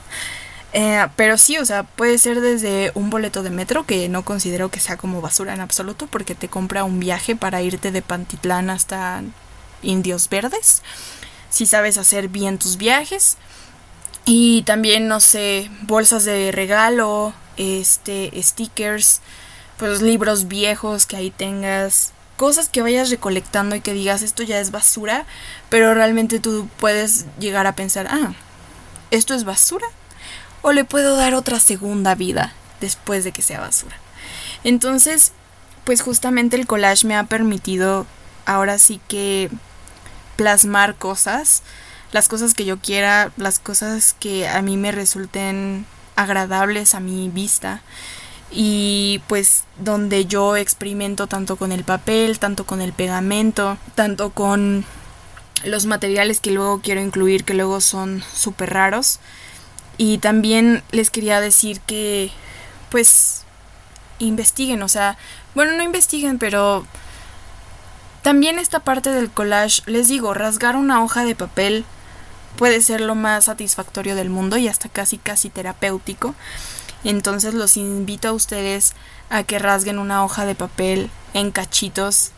Eh, 0.73 1.07
pero 1.17 1.37
sí, 1.37 1.59
o 1.59 1.65
sea, 1.65 1.83
puede 1.83 2.19
ser 2.19 2.41
desde 2.41 2.93
un 2.95 3.11
boleto 3.11 3.43
de 3.43 3.51
metro, 3.51 3.87
que 3.87 4.09
no 4.09 4.25
considero 4.25 4.71
que 4.71 4.81
sea 4.81 4.97
como 4.97 5.21
basura 5.21 5.55
en 5.55 5.61
absoluto, 5.61 6.07
porque 6.07 6.35
te 6.35 6.49
compra 6.49 6.85
un 6.85 7.01
viaje 7.01 7.35
para 7.35 7.63
irte 7.63 7.91
de 7.91 8.03
Pantitlán 8.03 8.71
hasta 8.71 9.23
Indios 9.83 10.29
Verdes, 10.29 10.83
si 11.51 11.67
sabes 11.67 11.99
hacer 11.99 12.29
bien 12.29 12.59
tus 12.59 12.77
viajes. 12.77 13.37
Y 14.27 14.63
también, 14.63 15.09
no 15.09 15.19
sé, 15.19 15.71
bolsas 15.83 16.25
de 16.25 16.53
regalo, 16.53 17.33
este, 17.57 18.31
stickers, 18.41 19.21
pues 19.77 20.03
libros 20.03 20.47
viejos 20.47 21.07
que 21.07 21.17
ahí 21.17 21.31
tengas, 21.31 22.13
cosas 22.37 22.69
que 22.69 22.83
vayas 22.83 23.11
recolectando 23.11 23.75
y 23.75 23.81
que 23.81 23.93
digas 23.93 24.23
esto 24.23 24.43
ya 24.43 24.61
es 24.61 24.71
basura, 24.71 25.27
pero 25.69 25.95
realmente 25.95 26.39
tú 26.39 26.69
puedes 26.79 27.27
llegar 27.39 27.67
a 27.67 27.75
pensar, 27.75 28.07
ah, 28.09 28.35
esto 29.11 29.35
es 29.35 29.45
basura 29.45 29.87
o 30.63 30.73
le 30.73 30.85
puedo 30.85 31.17
dar 31.17 31.35
otra 31.35 31.61
segunda 31.61 32.15
vida 32.15 32.53
después 32.81 33.25
de 33.25 33.33
que 33.33 33.43
sea 33.43 33.61
basura. 33.61 33.97
Entonces, 34.65 35.33
pues 35.85 36.03
justamente 36.03 36.57
el 36.57 36.67
collage 36.67 37.07
me 37.07 37.17
ha 37.17 37.25
permitido 37.25 38.07
ahora 38.47 38.79
sí 38.79 39.01
que 39.09 39.51
plasmar 40.37 40.97
cosas, 40.97 41.63
las 42.13 42.29
cosas 42.29 42.55
que 42.55 42.65
yo 42.65 42.79
quiera, 42.79 43.33
las 43.37 43.59
cosas 43.59 44.15
que 44.19 44.49
a 44.49 44.63
mí 44.63 44.77
me 44.77 44.93
resulten 44.93 45.87
agradables 46.17 46.95
a 46.95 47.01
mi 47.01 47.29
vista 47.29 47.83
y 48.51 49.23
pues 49.29 49.65
donde 49.79 50.27
yo 50.27 50.57
experimento 50.57 51.27
tanto 51.27 51.57
con 51.57 51.73
el 51.73 51.85
papel, 51.85 52.39
tanto 52.39 52.67
con 52.67 52.81
el 52.81 52.93
pegamento, 52.93 53.79
tanto 53.95 54.31
con 54.31 54.85
los 55.65 55.87
materiales 55.87 56.41
que 56.41 56.51
luego 56.51 56.81
quiero 56.81 57.01
incluir 57.01 57.45
que 57.45 57.55
luego 57.55 57.81
son 57.81 58.23
súper 58.35 58.71
raros 58.71 59.21
y 60.01 60.17
también 60.17 60.83
les 60.93 61.11
quería 61.11 61.43
decir 61.43 61.79
que, 61.81 62.31
pues, 62.89 63.43
investiguen, 64.19 64.83
o 64.83 64.89
sea, 64.89 65.19
bueno, 65.55 65.73
no 65.73 65.83
investiguen, 65.83 66.39
pero 66.39 66.87
también 68.23 68.59
esta 68.59 68.81
parte 68.81 69.11
del 69.11 69.31
collage, 69.31 69.83
les 69.85 70.09
digo, 70.09 70.33
rasgar 70.33 70.77
una 70.77 71.05
hoja 71.05 71.27
de 71.27 71.35
papel 71.35 71.85
puede 72.57 72.81
ser 72.81 73.03
lo 73.03 73.15
más 73.15 73.45
satisfactorio 73.45 74.15
del 74.17 74.31
mundo 74.31 74.57
y 74.57 74.69
hasta 74.69 74.89
casi 74.89 75.19
casi 75.19 75.51
terapéutico. 75.51 76.35
Entonces 77.05 77.53
los 77.53 77.77
invito 77.77 78.29
a 78.29 78.33
ustedes 78.33 78.95
a 79.29 79.43
que 79.43 79.59
rasguen 79.59 79.99
una 79.99 80.25
hoja 80.25 80.47
de 80.47 80.55
papel 80.55 81.11
en 81.35 81.51
cachitos 81.51 82.33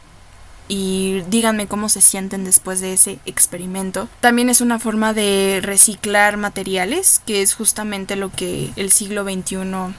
y 0.69 1.23
díganme 1.29 1.67
cómo 1.67 1.89
se 1.89 2.01
sienten 2.01 2.45
después 2.45 2.81
de 2.81 2.93
ese 2.95 3.19
experimento. 3.27 4.09
También 4.21 4.49
es 4.49 4.61
una 4.61 4.79
forma 4.79 5.13
de 5.13 5.61
reciclar 5.63 6.37
materiales, 6.37 7.21
que 7.27 7.43
es 7.43 7.55
justamente 7.55 8.17
lo 8.17 8.31
que 8.31 8.71
el 8.77 8.91
siglo 8.91 9.25
XXI 9.25 9.95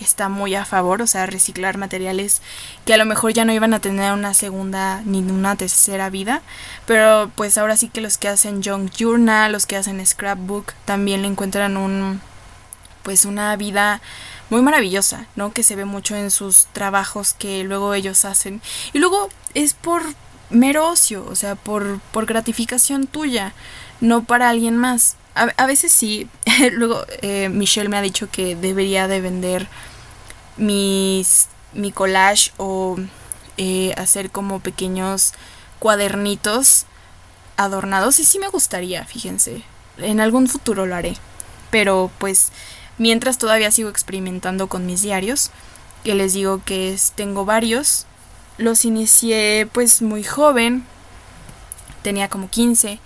está 0.00 0.28
muy 0.28 0.54
a 0.54 0.64
favor, 0.64 1.02
o 1.02 1.06
sea, 1.06 1.26
reciclar 1.26 1.78
materiales 1.78 2.42
que 2.84 2.94
a 2.94 2.96
lo 2.96 3.04
mejor 3.06 3.32
ya 3.32 3.44
no 3.44 3.52
iban 3.52 3.74
a 3.74 3.80
tener 3.80 4.12
una 4.12 4.34
segunda 4.34 5.02
ni 5.04 5.18
una 5.18 5.56
tercera 5.56 6.10
vida, 6.10 6.42
pero 6.86 7.30
pues 7.34 7.58
ahora 7.58 7.76
sí 7.76 7.88
que 7.88 8.00
los 8.00 8.18
que 8.18 8.28
hacen 8.28 8.62
junk 8.62 8.92
journal, 8.96 9.52
los 9.52 9.66
que 9.66 9.76
hacen 9.76 10.04
scrapbook, 10.04 10.72
también 10.84 11.22
le 11.22 11.28
encuentran 11.28 11.76
un 11.76 12.20
pues 13.02 13.26
una 13.26 13.54
vida 13.56 14.00
muy 14.50 14.62
maravillosa, 14.62 15.26
¿no? 15.36 15.52
Que 15.52 15.62
se 15.62 15.76
ve 15.76 15.84
mucho 15.84 16.16
en 16.16 16.30
sus 16.30 16.66
trabajos 16.66 17.34
que 17.34 17.64
luego 17.64 17.94
ellos 17.94 18.24
hacen. 18.24 18.60
Y 18.92 18.98
luego 18.98 19.28
es 19.54 19.74
por 19.74 20.02
mero 20.50 20.88
ocio, 20.88 21.26
o 21.28 21.34
sea, 21.34 21.54
por, 21.54 22.00
por 22.12 22.26
gratificación 22.26 23.06
tuya, 23.06 23.52
no 24.00 24.24
para 24.24 24.48
alguien 24.48 24.76
más. 24.76 25.16
A, 25.34 25.66
veces 25.66 25.90
sí, 25.90 26.28
luego 26.72 27.04
eh, 27.22 27.48
Michelle 27.48 27.88
me 27.88 27.96
ha 27.96 28.02
dicho 28.02 28.30
que 28.30 28.54
debería 28.54 29.08
de 29.08 29.20
vender 29.20 29.68
mis, 30.56 31.48
mi 31.72 31.90
collage 31.90 32.52
o 32.56 32.96
eh, 33.56 33.92
hacer 33.96 34.30
como 34.30 34.60
pequeños 34.60 35.32
cuadernitos 35.80 36.86
adornados 37.56 38.20
y 38.20 38.24
sí 38.24 38.38
me 38.38 38.48
gustaría, 38.48 39.04
fíjense. 39.04 39.62
En 39.98 40.20
algún 40.20 40.48
futuro 40.48 40.86
lo 40.86 40.94
haré. 40.94 41.16
Pero 41.70 42.10
pues 42.18 42.52
Mientras 42.98 43.38
todavía 43.38 43.70
sigo 43.70 43.88
experimentando 43.88 44.68
con 44.68 44.86
mis 44.86 45.02
diarios, 45.02 45.50
que 46.04 46.14
les 46.14 46.34
digo 46.34 46.62
que 46.64 46.96
tengo 47.14 47.44
varios. 47.44 48.06
Los 48.58 48.84
inicié 48.84 49.68
pues 49.72 50.02
muy 50.02 50.22
joven, 50.22 50.84
tenía 52.02 52.28
como 52.28 52.48
15 52.48 53.00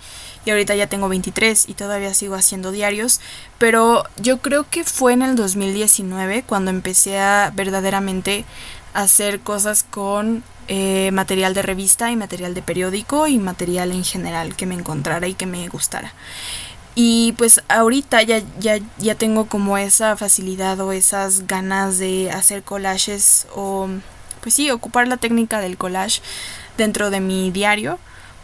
y 0.45 0.49
ahorita 0.51 0.75
ya 0.75 0.87
tengo 0.87 1.09
23 1.09 1.67
y 1.67 1.73
todavía 1.73 2.13
sigo 2.13 2.35
haciendo 2.35 2.71
diarios, 2.71 3.19
pero 3.57 4.03
yo 4.17 4.39
creo 4.39 4.69
que 4.69 4.83
fue 4.83 5.13
en 5.13 5.23
el 5.23 5.35
2019 5.35 6.43
cuando 6.43 6.69
empecé 6.69 7.19
a 7.19 7.51
verdaderamente 7.55 8.45
hacer 8.93 9.39
cosas 9.39 9.83
con 9.83 10.43
eh, 10.67 11.09
material 11.11 11.53
de 11.53 11.61
revista 11.61 12.11
y 12.11 12.15
material 12.15 12.53
de 12.53 12.61
periódico 12.61 13.27
y 13.27 13.39
material 13.39 13.91
en 13.91 14.03
general 14.03 14.55
que 14.55 14.65
me 14.65 14.75
encontrara 14.75 15.27
y 15.27 15.33
que 15.33 15.45
me 15.45 15.67
gustara. 15.67 16.13
Y 16.95 17.33
pues 17.37 17.61
ahorita 17.69 18.23
ya, 18.23 18.41
ya, 18.59 18.79
ya 18.97 19.15
tengo 19.15 19.45
como 19.45 19.77
esa 19.77 20.17
facilidad 20.17 20.79
o 20.81 20.91
esas 20.91 21.47
ganas 21.47 21.97
de 21.97 22.31
hacer 22.31 22.63
collages 22.63 23.47
o 23.55 23.87
pues 24.41 24.55
sí, 24.55 24.71
ocupar 24.71 25.07
la 25.07 25.17
técnica 25.17 25.59
del 25.61 25.77
collage 25.77 26.21
dentro 26.77 27.09
de 27.09 27.19
mi 27.19 27.51
diario 27.51 27.99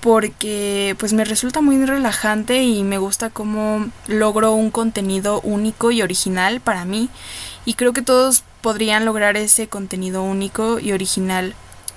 porque 0.05 0.95
pues 0.99 1.13
me 1.13 1.25
resulta 1.25 1.61
muy 1.61 1.83
relajante 1.83 2.61
y 2.61 2.83
me 2.83 2.99
gusta 2.99 3.31
cómo 3.31 3.87
logro 4.05 4.53
un 4.53 4.69
contenido 4.69 5.41
único 5.41 5.89
y 5.89 6.03
original 6.03 6.59
para 6.61 6.85
mí. 6.85 7.09
Y 7.65 7.73
creo 7.73 7.91
que 7.91 8.03
todos 8.03 8.43
podrían 8.61 9.03
lograr 9.03 9.35
ese 9.35 9.67
contenido 9.67 10.21
único 10.21 10.79
y 10.79 10.91
original 10.91 11.55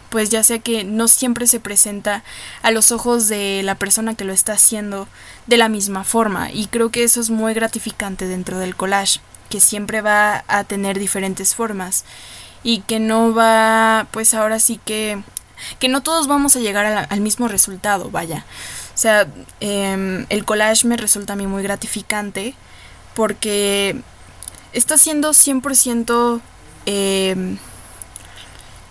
pues 0.08 0.30
ya 0.30 0.42
sé 0.42 0.60
que 0.60 0.84
no 0.84 1.08
siempre 1.08 1.46
se 1.46 1.60
presenta 1.60 2.24
a 2.62 2.70
los 2.70 2.92
ojos 2.92 3.28
de 3.28 3.62
la 3.62 3.74
persona 3.74 4.14
que 4.14 4.24
lo 4.24 4.32
está 4.32 4.54
haciendo 4.54 5.08
de 5.46 5.56
la 5.56 5.68
misma 5.68 6.04
forma 6.04 6.50
y 6.50 6.66
creo 6.66 6.90
que 6.90 7.04
eso 7.04 7.20
es 7.20 7.30
muy 7.30 7.54
gratificante 7.54 8.26
dentro 8.26 8.58
del 8.58 8.76
collage, 8.76 9.20
que 9.50 9.60
siempre 9.60 10.00
va 10.00 10.44
a 10.48 10.64
tener 10.64 10.98
diferentes 10.98 11.54
formas 11.54 12.04
y 12.62 12.80
que 12.80 13.00
no 13.00 13.34
va, 13.34 14.06
pues 14.10 14.34
ahora 14.34 14.58
sí 14.58 14.80
que, 14.84 15.22
que 15.78 15.88
no 15.88 16.02
todos 16.02 16.26
vamos 16.26 16.56
a 16.56 16.60
llegar 16.60 17.06
al 17.08 17.20
mismo 17.20 17.48
resultado, 17.48 18.10
vaya. 18.10 18.44
O 18.94 18.98
sea, 18.98 19.28
em, 19.60 20.26
el 20.28 20.44
collage 20.44 20.86
me 20.86 20.96
resulta 20.96 21.34
a 21.34 21.36
mí 21.36 21.46
muy 21.46 21.62
gratificante 21.62 22.54
porque 23.14 24.00
está 24.72 24.98
siendo 24.98 25.32
100% 25.32 26.40
eh, 26.86 27.30
em, 27.30 27.58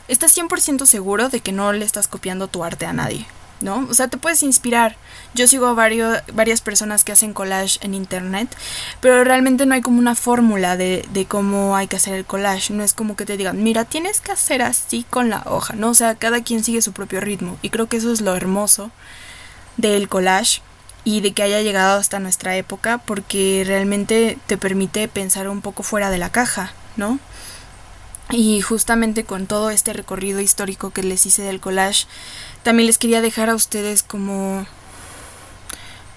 estás 0.08 0.38
100% 0.38 0.86
seguro 0.86 1.30
de 1.30 1.40
que 1.40 1.52
no 1.52 1.74
le 1.74 1.86
estás 1.86 2.08
copiando 2.08 2.48
tu 2.48 2.64
arte 2.64 2.86
a 2.86 2.94
nadie. 2.94 3.26
¿no? 3.62 3.88
O 3.90 3.94
sea, 3.94 4.08
te 4.08 4.18
puedes 4.18 4.44
inspirar. 4.44 4.98
Yo 5.34 5.48
sigo 5.48 5.68
a 5.68 5.74
varios, 5.74 6.20
varias 6.34 6.62
personas 6.62 7.04
que 7.04 7.12
hacen 7.12 7.34
collage 7.34 7.80
en 7.82 7.94
internet, 7.94 8.56
pero 9.02 9.24
realmente 9.24 9.66
no 9.66 9.74
hay 9.74 9.82
como 9.82 10.00
una 10.00 10.16
fórmula 10.16 10.78
de, 10.78 11.06
de, 11.12 11.26
cómo 11.26 11.76
hay 11.76 11.88
que 11.88 11.96
hacer 11.96 12.14
el 12.16 12.26
collage. 12.26 12.74
No 12.74 12.84
es 12.84 12.94
como 12.94 13.16
que 13.16 13.26
te 13.26 13.38
digan, 13.38 13.64
mira, 13.64 13.86
tienes 13.86 14.22
que 14.22 14.32
hacer 14.32 14.62
así 14.62 15.06
con 15.10 15.30
la 15.30 15.44
hoja, 15.46 15.74
¿no? 15.76 15.90
O 15.90 15.94
sea, 15.94 16.16
cada 16.16 16.44
quien 16.44 16.64
sigue 16.64 16.82
su 16.82 16.92
propio 16.92 17.20
ritmo. 17.20 17.58
Y 17.62 17.70
creo 17.70 17.88
que 17.88 17.98
eso 17.98 18.12
es 18.12 18.22
lo 18.22 18.36
hermoso 18.36 18.92
del 19.78 20.08
collage 20.08 20.62
y 21.04 21.22
de 21.22 21.32
que 21.32 21.44
haya 21.44 21.62
llegado 21.62 22.00
hasta 22.00 22.20
nuestra 22.20 22.58
época, 22.58 22.98
porque 22.98 23.64
realmente 23.66 24.38
te 24.46 24.58
permite 24.58 25.08
pensar 25.08 25.48
un 25.48 25.62
poco 25.62 25.84
fuera 25.84 26.10
de 26.10 26.18
la 26.18 26.32
caja, 26.32 26.74
¿no? 26.98 27.20
Y 28.30 28.62
justamente 28.62 29.24
con 29.24 29.48
todo 29.48 29.70
este 29.70 29.94
recorrido 29.94 30.42
histórico 30.42 30.90
que 30.90 31.04
les 31.04 31.26
hice 31.26 31.44
del 31.44 31.62
collage, 31.62 32.08
también 32.64 32.88
les 32.88 32.98
quería 32.98 33.22
dejar 33.22 33.50
a 33.50 33.56
ustedes 33.56 34.04
como 34.04 34.66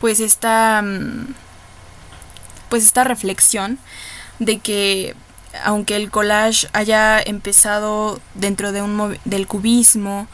pues 0.01 0.19
esta 0.19 0.83
mm, 0.83 1.35
pues 2.69 2.85
esta 2.85 3.05
reflexión 3.05 3.79
de 4.39 4.59
que 4.59 5.15
aunque 5.65 5.97
el 5.97 6.11
collage 6.11 6.69
haya 6.73 7.21
empezado 7.21 8.21
dentro 8.35 8.73
de 8.73 8.83
un 8.83 9.19
del 9.25 9.47
cubismo, 9.47 10.27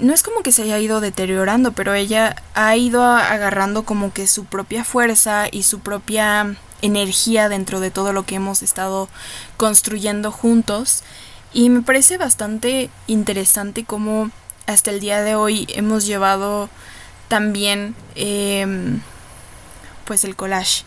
no 0.00 0.12
es 0.12 0.22
como 0.22 0.42
que 0.42 0.52
se 0.52 0.62
haya 0.62 0.78
ido 0.78 1.00
deteriorando, 1.00 1.72
pero 1.72 1.94
ella 1.94 2.36
ha 2.54 2.76
ido 2.76 3.02
agarrando 3.04 3.84
como 3.84 4.12
que 4.12 4.26
su 4.26 4.44
propia 4.44 4.84
fuerza 4.84 5.46
y 5.50 5.62
su 5.62 5.80
propia 5.80 6.56
energía 6.82 7.48
dentro 7.48 7.80
de 7.80 7.90
todo 7.90 8.12
lo 8.12 8.24
que 8.24 8.34
hemos 8.34 8.62
estado 8.62 9.08
construyendo 9.56 10.30
juntos. 10.30 11.02
Y 11.52 11.68
me 11.70 11.82
parece 11.82 12.18
bastante 12.18 12.90
interesante 13.06 13.84
cómo 13.84 14.30
hasta 14.66 14.90
el 14.90 15.00
día 15.00 15.22
de 15.22 15.34
hoy 15.34 15.66
hemos 15.70 16.06
llevado 16.06 16.68
también 17.28 17.94
em, 18.14 19.00
pues 20.04 20.24
el 20.24 20.36
collage, 20.36 20.84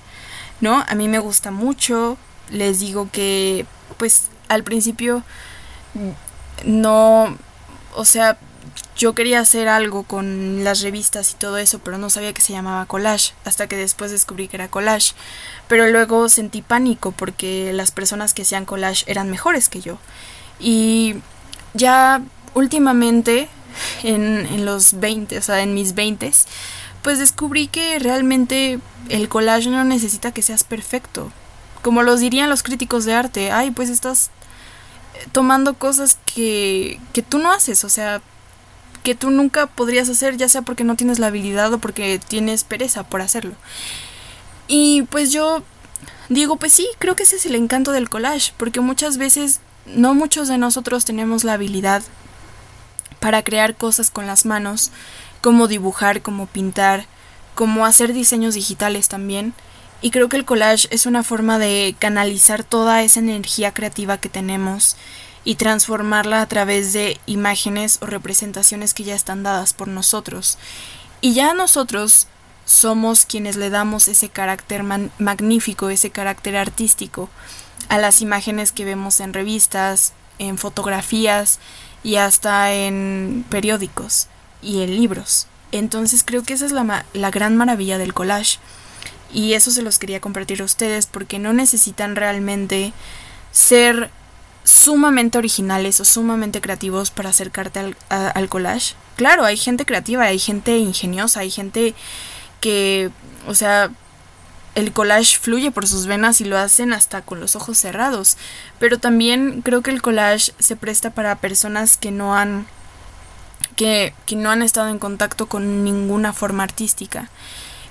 ¿no? 0.61 0.83
A 0.87 0.95
mí 0.95 1.07
me 1.07 1.19
gusta 1.19 1.51
mucho, 1.51 2.17
les 2.51 2.79
digo 2.79 3.09
que 3.11 3.65
pues 3.97 4.25
al 4.47 4.63
principio 4.63 5.23
no, 6.63 7.35
o 7.95 8.05
sea, 8.05 8.37
yo 8.95 9.13
quería 9.13 9.39
hacer 9.39 9.67
algo 9.67 10.03
con 10.03 10.63
las 10.63 10.81
revistas 10.81 11.31
y 11.31 11.35
todo 11.35 11.57
eso, 11.57 11.79
pero 11.79 11.97
no 11.97 12.09
sabía 12.09 12.33
que 12.33 12.41
se 12.41 12.53
llamaba 12.53 12.85
collage, 12.85 13.33
hasta 13.43 13.67
que 13.67 13.75
después 13.75 14.11
descubrí 14.11 14.47
que 14.47 14.57
era 14.57 14.69
collage. 14.69 15.13
Pero 15.67 15.87
luego 15.89 16.29
sentí 16.29 16.61
pánico 16.61 17.11
porque 17.11 17.71
las 17.73 17.91
personas 17.91 18.33
que 18.33 18.43
hacían 18.43 18.65
collage 18.65 19.03
eran 19.07 19.29
mejores 19.29 19.69
que 19.69 19.81
yo. 19.81 19.97
Y 20.59 21.15
ya 21.73 22.21
últimamente, 22.53 23.49
en, 24.03 24.45
en 24.45 24.65
los 24.65 24.99
20, 24.99 25.37
o 25.37 25.41
sea, 25.41 25.61
en 25.61 25.73
mis 25.73 25.93
20, 25.93 26.31
pues 27.01 27.19
descubrí 27.19 27.67
que 27.67 27.99
realmente 27.99 28.79
el 29.09 29.29
collage 29.29 29.69
no 29.69 29.83
necesita 29.83 30.31
que 30.31 30.41
seas 30.41 30.63
perfecto. 30.63 31.31
Como 31.81 32.01
los 32.01 32.19
dirían 32.19 32.49
los 32.49 32.63
críticos 32.63 33.05
de 33.05 33.13
arte, 33.13 33.51
ay, 33.51 33.71
pues 33.71 33.89
estás 33.89 34.31
tomando 35.31 35.75
cosas 35.75 36.17
que, 36.25 36.99
que 37.13 37.21
tú 37.21 37.37
no 37.37 37.51
haces, 37.51 37.83
o 37.83 37.89
sea, 37.89 38.21
que 39.05 39.13
tú 39.13 39.29
nunca 39.29 39.67
podrías 39.67 40.09
hacer, 40.09 40.35
ya 40.35 40.49
sea 40.49 40.63
porque 40.63 40.83
no 40.83 40.95
tienes 40.95 41.19
la 41.19 41.27
habilidad 41.27 41.71
o 41.71 41.77
porque 41.77 42.19
tienes 42.27 42.63
pereza 42.63 43.03
por 43.03 43.21
hacerlo. 43.21 43.53
Y 44.67 45.03
pues 45.03 45.31
yo 45.31 45.63
digo, 46.27 46.55
pues 46.55 46.73
sí, 46.73 46.89
creo 46.97 47.15
que 47.15 47.21
ese 47.21 47.35
es 47.35 47.45
el 47.45 47.53
encanto 47.53 47.91
del 47.91 48.09
collage, 48.09 48.51
porque 48.57 48.79
muchas 48.79 49.19
veces 49.19 49.59
no 49.85 50.15
muchos 50.15 50.47
de 50.47 50.57
nosotros 50.57 51.05
tenemos 51.05 51.43
la 51.43 51.53
habilidad 51.53 52.01
para 53.19 53.43
crear 53.43 53.75
cosas 53.75 54.09
con 54.09 54.25
las 54.25 54.47
manos, 54.47 54.89
como 55.39 55.67
dibujar, 55.67 56.23
como 56.23 56.47
pintar, 56.47 57.05
como 57.53 57.85
hacer 57.85 58.11
diseños 58.11 58.55
digitales 58.55 59.07
también. 59.07 59.53
Y 60.01 60.09
creo 60.09 60.29
que 60.29 60.37
el 60.37 60.45
collage 60.45 60.87
es 60.89 61.05
una 61.05 61.21
forma 61.21 61.59
de 61.59 61.95
canalizar 61.99 62.63
toda 62.63 63.03
esa 63.03 63.19
energía 63.19 63.71
creativa 63.71 64.17
que 64.17 64.29
tenemos 64.29 64.97
y 65.45 65.55
transformarla 65.55 66.41
a 66.41 66.47
través 66.47 66.91
de 66.91 67.19
imágenes 67.27 67.99
o 68.01 68.07
representaciones 68.07 68.93
que 68.93 69.03
ya 69.03 69.15
están 69.15 69.43
dadas 69.43 69.73
por 69.73 69.87
nosotros. 69.87 70.57
Y 71.21 71.33
ya 71.33 71.53
nosotros 71.53 72.27
somos 72.65 73.25
quienes 73.25 73.55
le 73.55 73.69
damos 73.69 74.07
ese 74.07 74.29
carácter 74.29 74.83
magnífico, 74.83 75.89
ese 75.89 76.09
carácter 76.09 76.57
artístico 76.57 77.29
a 77.89 77.99
las 77.99 78.21
imágenes 78.21 78.71
que 78.71 78.85
vemos 78.85 79.19
en 79.19 79.33
revistas, 79.33 80.13
en 80.39 80.57
fotografías 80.57 81.59
y 82.03 82.15
hasta 82.15 82.73
en 82.73 83.45
periódicos 83.49 84.27
y 84.63 84.81
en 84.81 84.95
libros. 84.95 85.47
Entonces 85.71 86.23
creo 86.25 86.43
que 86.43 86.53
esa 86.53 86.65
es 86.65 86.71
la, 86.71 87.05
la 87.13 87.31
gran 87.31 87.55
maravilla 87.55 87.99
del 87.99 88.13
collage. 88.13 88.57
Y 89.31 89.53
eso 89.53 89.69
se 89.69 89.81
los 89.81 89.99
quería 89.99 90.21
compartir 90.21 90.61
a 90.61 90.65
ustedes 90.65 91.05
porque 91.05 91.39
no 91.39 91.53
necesitan 91.53 92.15
realmente 92.15 92.93
ser 93.51 94.09
sumamente 94.65 95.37
originales 95.37 96.01
o 96.01 96.05
sumamente 96.05 96.59
creativos 96.59 97.11
para 97.11 97.29
acercarte 97.29 97.79
al, 97.79 97.95
al 98.09 98.49
collage. 98.49 98.95
Claro, 99.15 99.45
hay 99.45 99.55
gente 99.55 99.85
creativa, 99.85 100.23
hay 100.23 100.39
gente 100.39 100.77
ingeniosa, 100.77 101.39
hay 101.39 101.51
gente 101.51 101.95
que, 102.59 103.11
o 103.47 103.53
sea, 103.53 103.91
el 104.75 104.91
collage 104.91 105.37
fluye 105.39 105.71
por 105.71 105.87
sus 105.87 106.05
venas 106.05 106.41
y 106.41 106.45
lo 106.45 106.57
hacen 106.57 106.91
hasta 106.91 107.21
con 107.21 107.39
los 107.39 107.55
ojos 107.55 107.77
cerrados. 107.77 108.37
Pero 108.77 108.99
también 108.99 109.61
creo 109.61 109.81
que 109.81 109.91
el 109.91 110.01
collage 110.01 110.51
se 110.59 110.75
presta 110.75 111.11
para 111.11 111.37
personas 111.37 111.95
que 111.95 112.11
no 112.11 112.35
han 112.35 112.67
que, 113.75 114.13
que 114.25 114.35
no 114.35 114.51
han 114.51 114.61
estado 114.61 114.89
en 114.89 114.99
contacto 114.99 115.47
con 115.47 115.83
ninguna 115.83 116.33
forma 116.33 116.63
artística. 116.63 117.29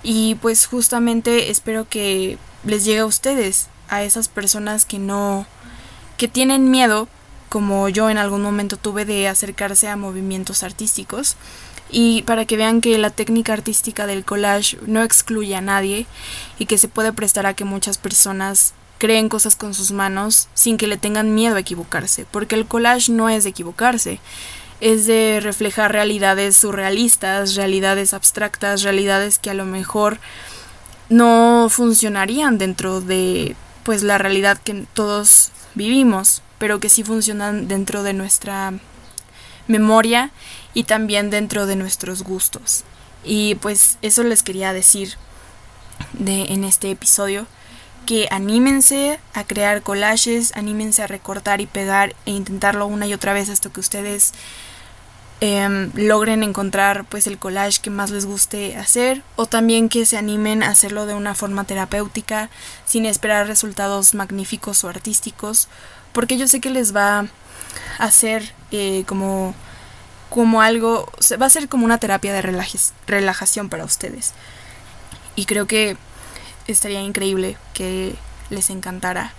Y 0.03 0.35
pues 0.37 0.67
justamente 0.67 1.51
espero 1.51 1.89
que 1.89 2.39
les 2.65 2.85
llegue 2.85 3.01
a 3.01 3.07
ustedes, 3.07 3.69
a 3.89 4.03
esas 4.03 4.29
personas 4.29 4.85
que 4.85 4.99
no, 4.99 5.47
que 6.17 6.29
tienen 6.29 6.71
miedo, 6.71 7.09
como 7.49 7.89
yo 7.89 8.11
en 8.11 8.19
algún 8.19 8.43
momento 8.43 8.77
tuve 8.77 9.05
de 9.05 9.29
acercarse 9.29 9.89
a 9.89 9.97
movimientos 9.97 10.63
artísticos. 10.63 11.37
Y 11.91 12.23
para 12.23 12.45
que 12.45 12.57
vean 12.57 12.81
que 12.81 12.99
la 12.99 13.11
técnica 13.11 13.53
artística 13.53 14.07
del 14.07 14.25
collage 14.25 14.79
no 14.87 15.03
excluye 15.03 15.55
a 15.55 15.61
nadie 15.61 16.07
y 16.59 16.67
que 16.67 16.79
se 16.79 16.89
puede 16.89 17.13
prestar 17.13 17.47
a 17.47 17.55
que 17.55 17.65
muchas 17.65 17.99
personas 17.99 18.75
creen 18.99 19.29
cosas 19.29 19.55
con 19.55 19.75
sus 19.75 19.93
manos 19.93 20.49
sin 20.55 20.77
que 20.77 20.87
le 20.87 20.97
tengan 20.97 21.35
miedo 21.35 21.57
a 21.57 21.61
equivocarse, 21.61 22.27
porque 22.31 22.55
el 22.55 22.67
collage 22.67 23.13
no 23.13 23.29
es 23.29 23.45
de 23.45 23.51
equivocarse, 23.51 24.19
es 24.81 25.07
de 25.07 25.41
reflejar 25.43 25.93
realidades 25.93 26.57
surrealistas, 26.57 27.55
realidades 27.55 28.15
abstractas, 28.15 28.83
realidades 28.83 29.39
que 29.39 29.51
a 29.51 29.55
lo 29.55 29.65
mejor 29.65 30.19
no 31.09 31.69
funcionarían 31.71 32.59
dentro 32.59 33.01
de 33.01 33.57
pues 33.83 34.03
la 34.03 34.19
realidad 34.19 34.59
que 34.59 34.87
todos 34.95 35.44
vivimos, 35.75 36.43
pero 36.59 36.81
que 36.81 36.89
sí 36.89 37.05
funcionan 37.05 37.69
dentro 37.69 38.03
de 38.03 38.13
nuestra 38.13 38.73
memoria 39.67 40.31
y 40.73 40.85
también 40.85 41.31
dentro 41.31 41.67
de 41.67 41.77
nuestros 41.77 42.23
gustos. 42.23 42.85
Y 43.25 43.55
pues 43.57 43.99
eso 44.03 44.23
les 44.23 44.43
quería 44.43 44.73
decir 44.73 45.15
de 46.13 46.45
en 46.53 46.65
este 46.65 46.91
episodio 46.91 47.47
que 48.07 48.29
anímense 48.31 49.19
a 49.33 49.45
crear 49.45 49.83
collages, 49.83 50.55
anímense 50.57 51.03
a 51.03 51.07
recortar 51.07 51.61
y 51.61 51.67
pegar 51.67 52.15
e 52.27 52.33
intentarlo 52.33 52.87
una 52.87 53.07
y 53.07 53.15
otra 53.15 53.33
vez 53.33 53.49
hasta 53.49 53.71
que 53.71 53.81
ustedes 53.81 54.35
Em, 55.41 55.91
logren 55.95 56.43
encontrar 56.43 57.05
pues 57.05 57.27
el 57.27 57.39
collage 57.39 57.81
que 57.83 57.91
más 57.91 58.11
les 58.11 58.25
guste 58.25 58.77
hacer 58.77 59.23
o 59.35 59.47
también 59.47 59.89
que 59.89 60.07
se 60.07 60.17
animen 60.17 60.63
a 60.63 60.69
hacerlo 60.69 61.07
de 61.07 61.15
una 61.15 61.35
forma 61.35 61.65
terapéutica 61.65 62.51
sin 62.87 63.05
esperar 63.05 63.49
resultados 63.49 64.15
magníficos 64.15 64.85
o 64.85 64.89
artísticos 64.89 65.69
porque 66.13 66.39
yo 66.39 66.47
sé 66.47 66.61
que 66.61 66.71
les 66.71 66.95
va 66.95 67.19
a 67.19 67.27
hacer 67.99 68.55
eh, 68.71 69.03
como 69.07 69.55
como 70.31 70.63
algo 70.63 71.13
va 71.41 71.47
a 71.47 71.51
ser 71.51 71.69
como 71.69 71.85
una 71.85 71.99
terapia 71.99 72.33
de 72.33 72.43
relajación 73.07 73.69
para 73.69 73.85
ustedes. 73.85 74.33
Y 75.37 75.45
creo 75.47 75.67
que 75.67 75.97
estaría 76.67 77.01
increíble 77.01 77.57
que 77.73 78.17
les 78.51 78.71
encantara 78.71 79.33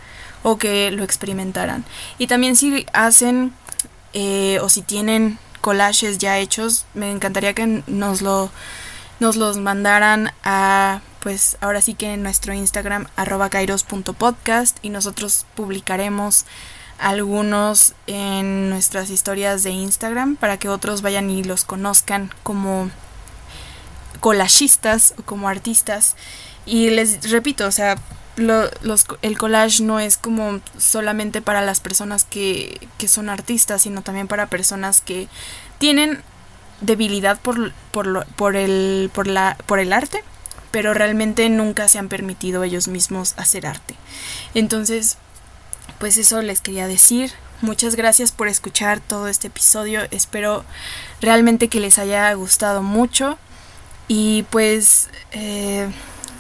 o 0.44 0.58
que 0.58 0.92
lo 0.92 1.04
experimentaran. 1.04 1.84
Y 2.18 2.28
también 2.28 2.56
si 2.56 2.86
hacen 2.94 3.54
eh, 4.14 4.60
o 4.62 4.70
si 4.70 4.82
tienen 4.84 5.38
collages 5.66 6.20
ya 6.20 6.38
hechos. 6.38 6.86
Me 6.94 7.12
encantaría 7.12 7.56
que 7.56 7.82
nos 7.88 8.22
lo 8.22 8.52
nos 9.20 9.36
los 9.36 9.58
mandaran 9.58 10.32
a 10.44 11.02
pues 11.22 11.58
ahora 11.60 11.82
sí 11.82 11.96
que 11.96 12.14
en 12.14 12.22
nuestro 12.22 12.54
Instagram 12.54 13.08
arroba 13.16 13.50
kairos.podcast 13.50 14.78
y 14.84 14.90
nosotros 14.92 15.48
publicaremos 15.56 16.46
algunos 17.00 17.96
en 18.06 18.70
nuestras 18.70 19.10
historias 19.10 19.64
de 19.64 19.72
Instagram 19.72 20.36
para 20.36 20.58
que 20.58 20.70
otros 20.70 21.02
vayan 21.02 21.32
y 21.32 21.44
los 21.44 21.66
conozcan 21.66 22.32
como 22.44 22.92
collagistas 24.20 25.16
o 25.18 25.24
como 25.24 25.50
artistas. 25.50 26.16
Y 26.68 26.92
les 26.92 27.32
repito, 27.32 27.66
o 27.66 27.72
sea, 27.72 27.96
los, 28.38 29.06
el 29.22 29.38
collage 29.38 29.84
no 29.84 30.00
es 30.00 30.18
como 30.18 30.60
solamente 30.78 31.42
para 31.42 31.62
las 31.62 31.80
personas 31.80 32.24
que, 32.24 32.88
que, 32.98 33.08
son 33.08 33.30
artistas, 33.30 33.84
sino 33.84 34.02
también 34.02 34.28
para 34.28 34.48
personas 34.48 35.02
que 35.02 35.28
tienen 35.78 36.22
debilidad 36.82 37.40
por, 37.40 37.72
por, 37.92 38.26
por, 38.36 38.56
el, 38.56 39.10
por, 39.14 39.28
la, 39.28 39.58
por 39.66 39.80
el 39.80 39.94
arte, 39.94 40.24
pero 40.72 40.94
realmente 40.94 41.48
nunca 41.50 41.88
se 41.88 42.00
han 42.00 42.10
permitido 42.10 42.64
ellos 42.64 42.88
mismos 42.88 43.34
hacer 43.38 43.66
arte. 43.66 43.96
Entonces, 44.54 45.18
pues 46.00 46.18
eso 46.18 46.42
les 46.42 46.62
quería 46.62 46.88
decir. 46.88 47.32
Muchas 47.62 47.96
gracias 47.96 48.34
por 48.34 48.50
escuchar 48.50 49.00
todo 49.00 49.30
este 49.30 49.48
episodio. 49.48 50.02
Espero 50.12 50.66
realmente 51.22 51.70
que 51.70 51.80
les 51.80 51.98
haya 51.98 52.34
gustado 52.34 52.84
mucho. 52.84 53.38
Y 54.08 54.44
pues 54.50 55.10
eh, 55.32 55.88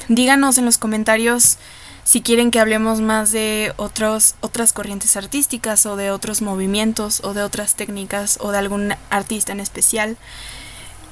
díganos 0.10 0.58
en 0.58 0.66
los 0.66 0.78
comentarios 0.78 1.58
si 2.06 2.22
quieren 2.22 2.52
que 2.52 2.60
hablemos 2.60 3.02
más 3.02 3.32
de 3.32 3.74
otros, 3.78 4.36
otras 4.40 4.74
corrientes 4.74 5.18
artísticas 5.18 5.88
o 5.88 5.96
de 5.96 6.12
otros 6.12 6.44
movimientos 6.44 7.20
o 7.24 7.34
de 7.34 7.42
otras 7.42 7.74
técnicas 7.76 8.38
o 8.40 8.52
de 8.52 8.60
algún 8.60 8.94
artista 9.10 9.54
en 9.54 9.60
especial. 9.60 10.16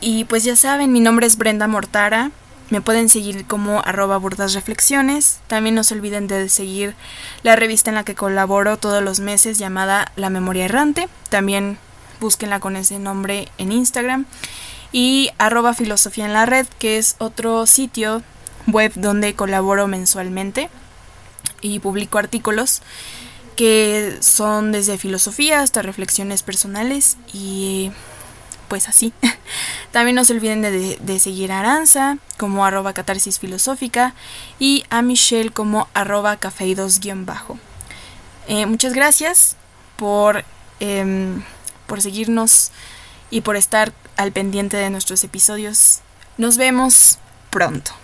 Y 0.01 0.25
pues 0.25 0.43
ya 0.43 0.55
saben, 0.55 0.93
mi 0.93 0.99
nombre 0.99 1.25
es 1.25 1.35
Brenda 1.37 1.67
Mortara. 1.67 2.29
Me 2.69 2.79
pueden 2.79 3.09
seguir 3.09 3.45
como 3.47 3.79
arroba 3.79 4.17
burdas 4.17 4.53
reflexiones. 4.53 5.39
También 5.47 5.73
no 5.73 5.83
se 5.83 5.95
olviden 5.95 6.27
de 6.27 6.47
seguir 6.47 6.93
la 7.41 7.55
revista 7.55 7.89
en 7.89 7.95
la 7.95 8.05
que 8.05 8.13
colaboro 8.13 8.77
todos 8.77 9.01
los 9.01 9.19
meses 9.19 9.57
llamada 9.57 10.11
La 10.15 10.29
Memoria 10.29 10.65
Errante. 10.65 11.09
También 11.29 11.79
búsquenla 12.19 12.59
con 12.59 12.75
ese 12.75 12.99
nombre 12.99 13.47
en 13.57 13.71
Instagram. 13.71 14.27
Y 14.91 15.31
arroba 15.39 15.73
filosofía 15.73 16.25
en 16.25 16.33
la 16.33 16.45
red, 16.45 16.67
que 16.77 16.99
es 16.99 17.15
otro 17.17 17.65
sitio 17.65 18.21
web 18.67 18.91
donde 18.95 19.33
colaboro 19.33 19.87
mensualmente 19.87 20.69
y 21.63 21.79
publico 21.79 22.19
artículos 22.19 22.83
que 23.55 24.17
son 24.21 24.71
desde 24.71 24.97
filosofía 24.97 25.61
hasta 25.61 25.81
reflexiones 25.81 26.43
personales 26.43 27.17
y 27.33 27.91
pues 28.67 28.89
así. 28.89 29.13
También 29.91 30.15
no 30.15 30.25
se 30.25 30.33
olviden 30.33 30.61
de, 30.61 31.19
seguir 31.19 31.51
a 31.51 31.59
Aranza 31.59 32.17
como 32.37 32.65
arroba 32.65 32.93
catarsis 32.93 33.39
filosófica 33.39 34.13
y 34.59 34.83
a 34.89 35.01
Michelle 35.01 35.51
como 35.51 35.87
arroba 35.93 36.37
cafeidos-bajo. 36.37 37.57
Eh, 38.47 38.65
muchas 38.65 38.93
gracias 38.93 39.55
por, 39.95 40.43
em, 40.79 41.43
por 41.87 42.01
seguirnos 42.01 42.71
y 43.29 43.41
por 43.41 43.55
estar 43.55 43.93
al 44.17 44.31
pendiente 44.31 44.77
de 44.77 44.89
nuestros 44.89 45.23
episodios. 45.23 46.01
Nos 46.37 46.57
vemos 46.57 47.19
pronto. 47.51 48.02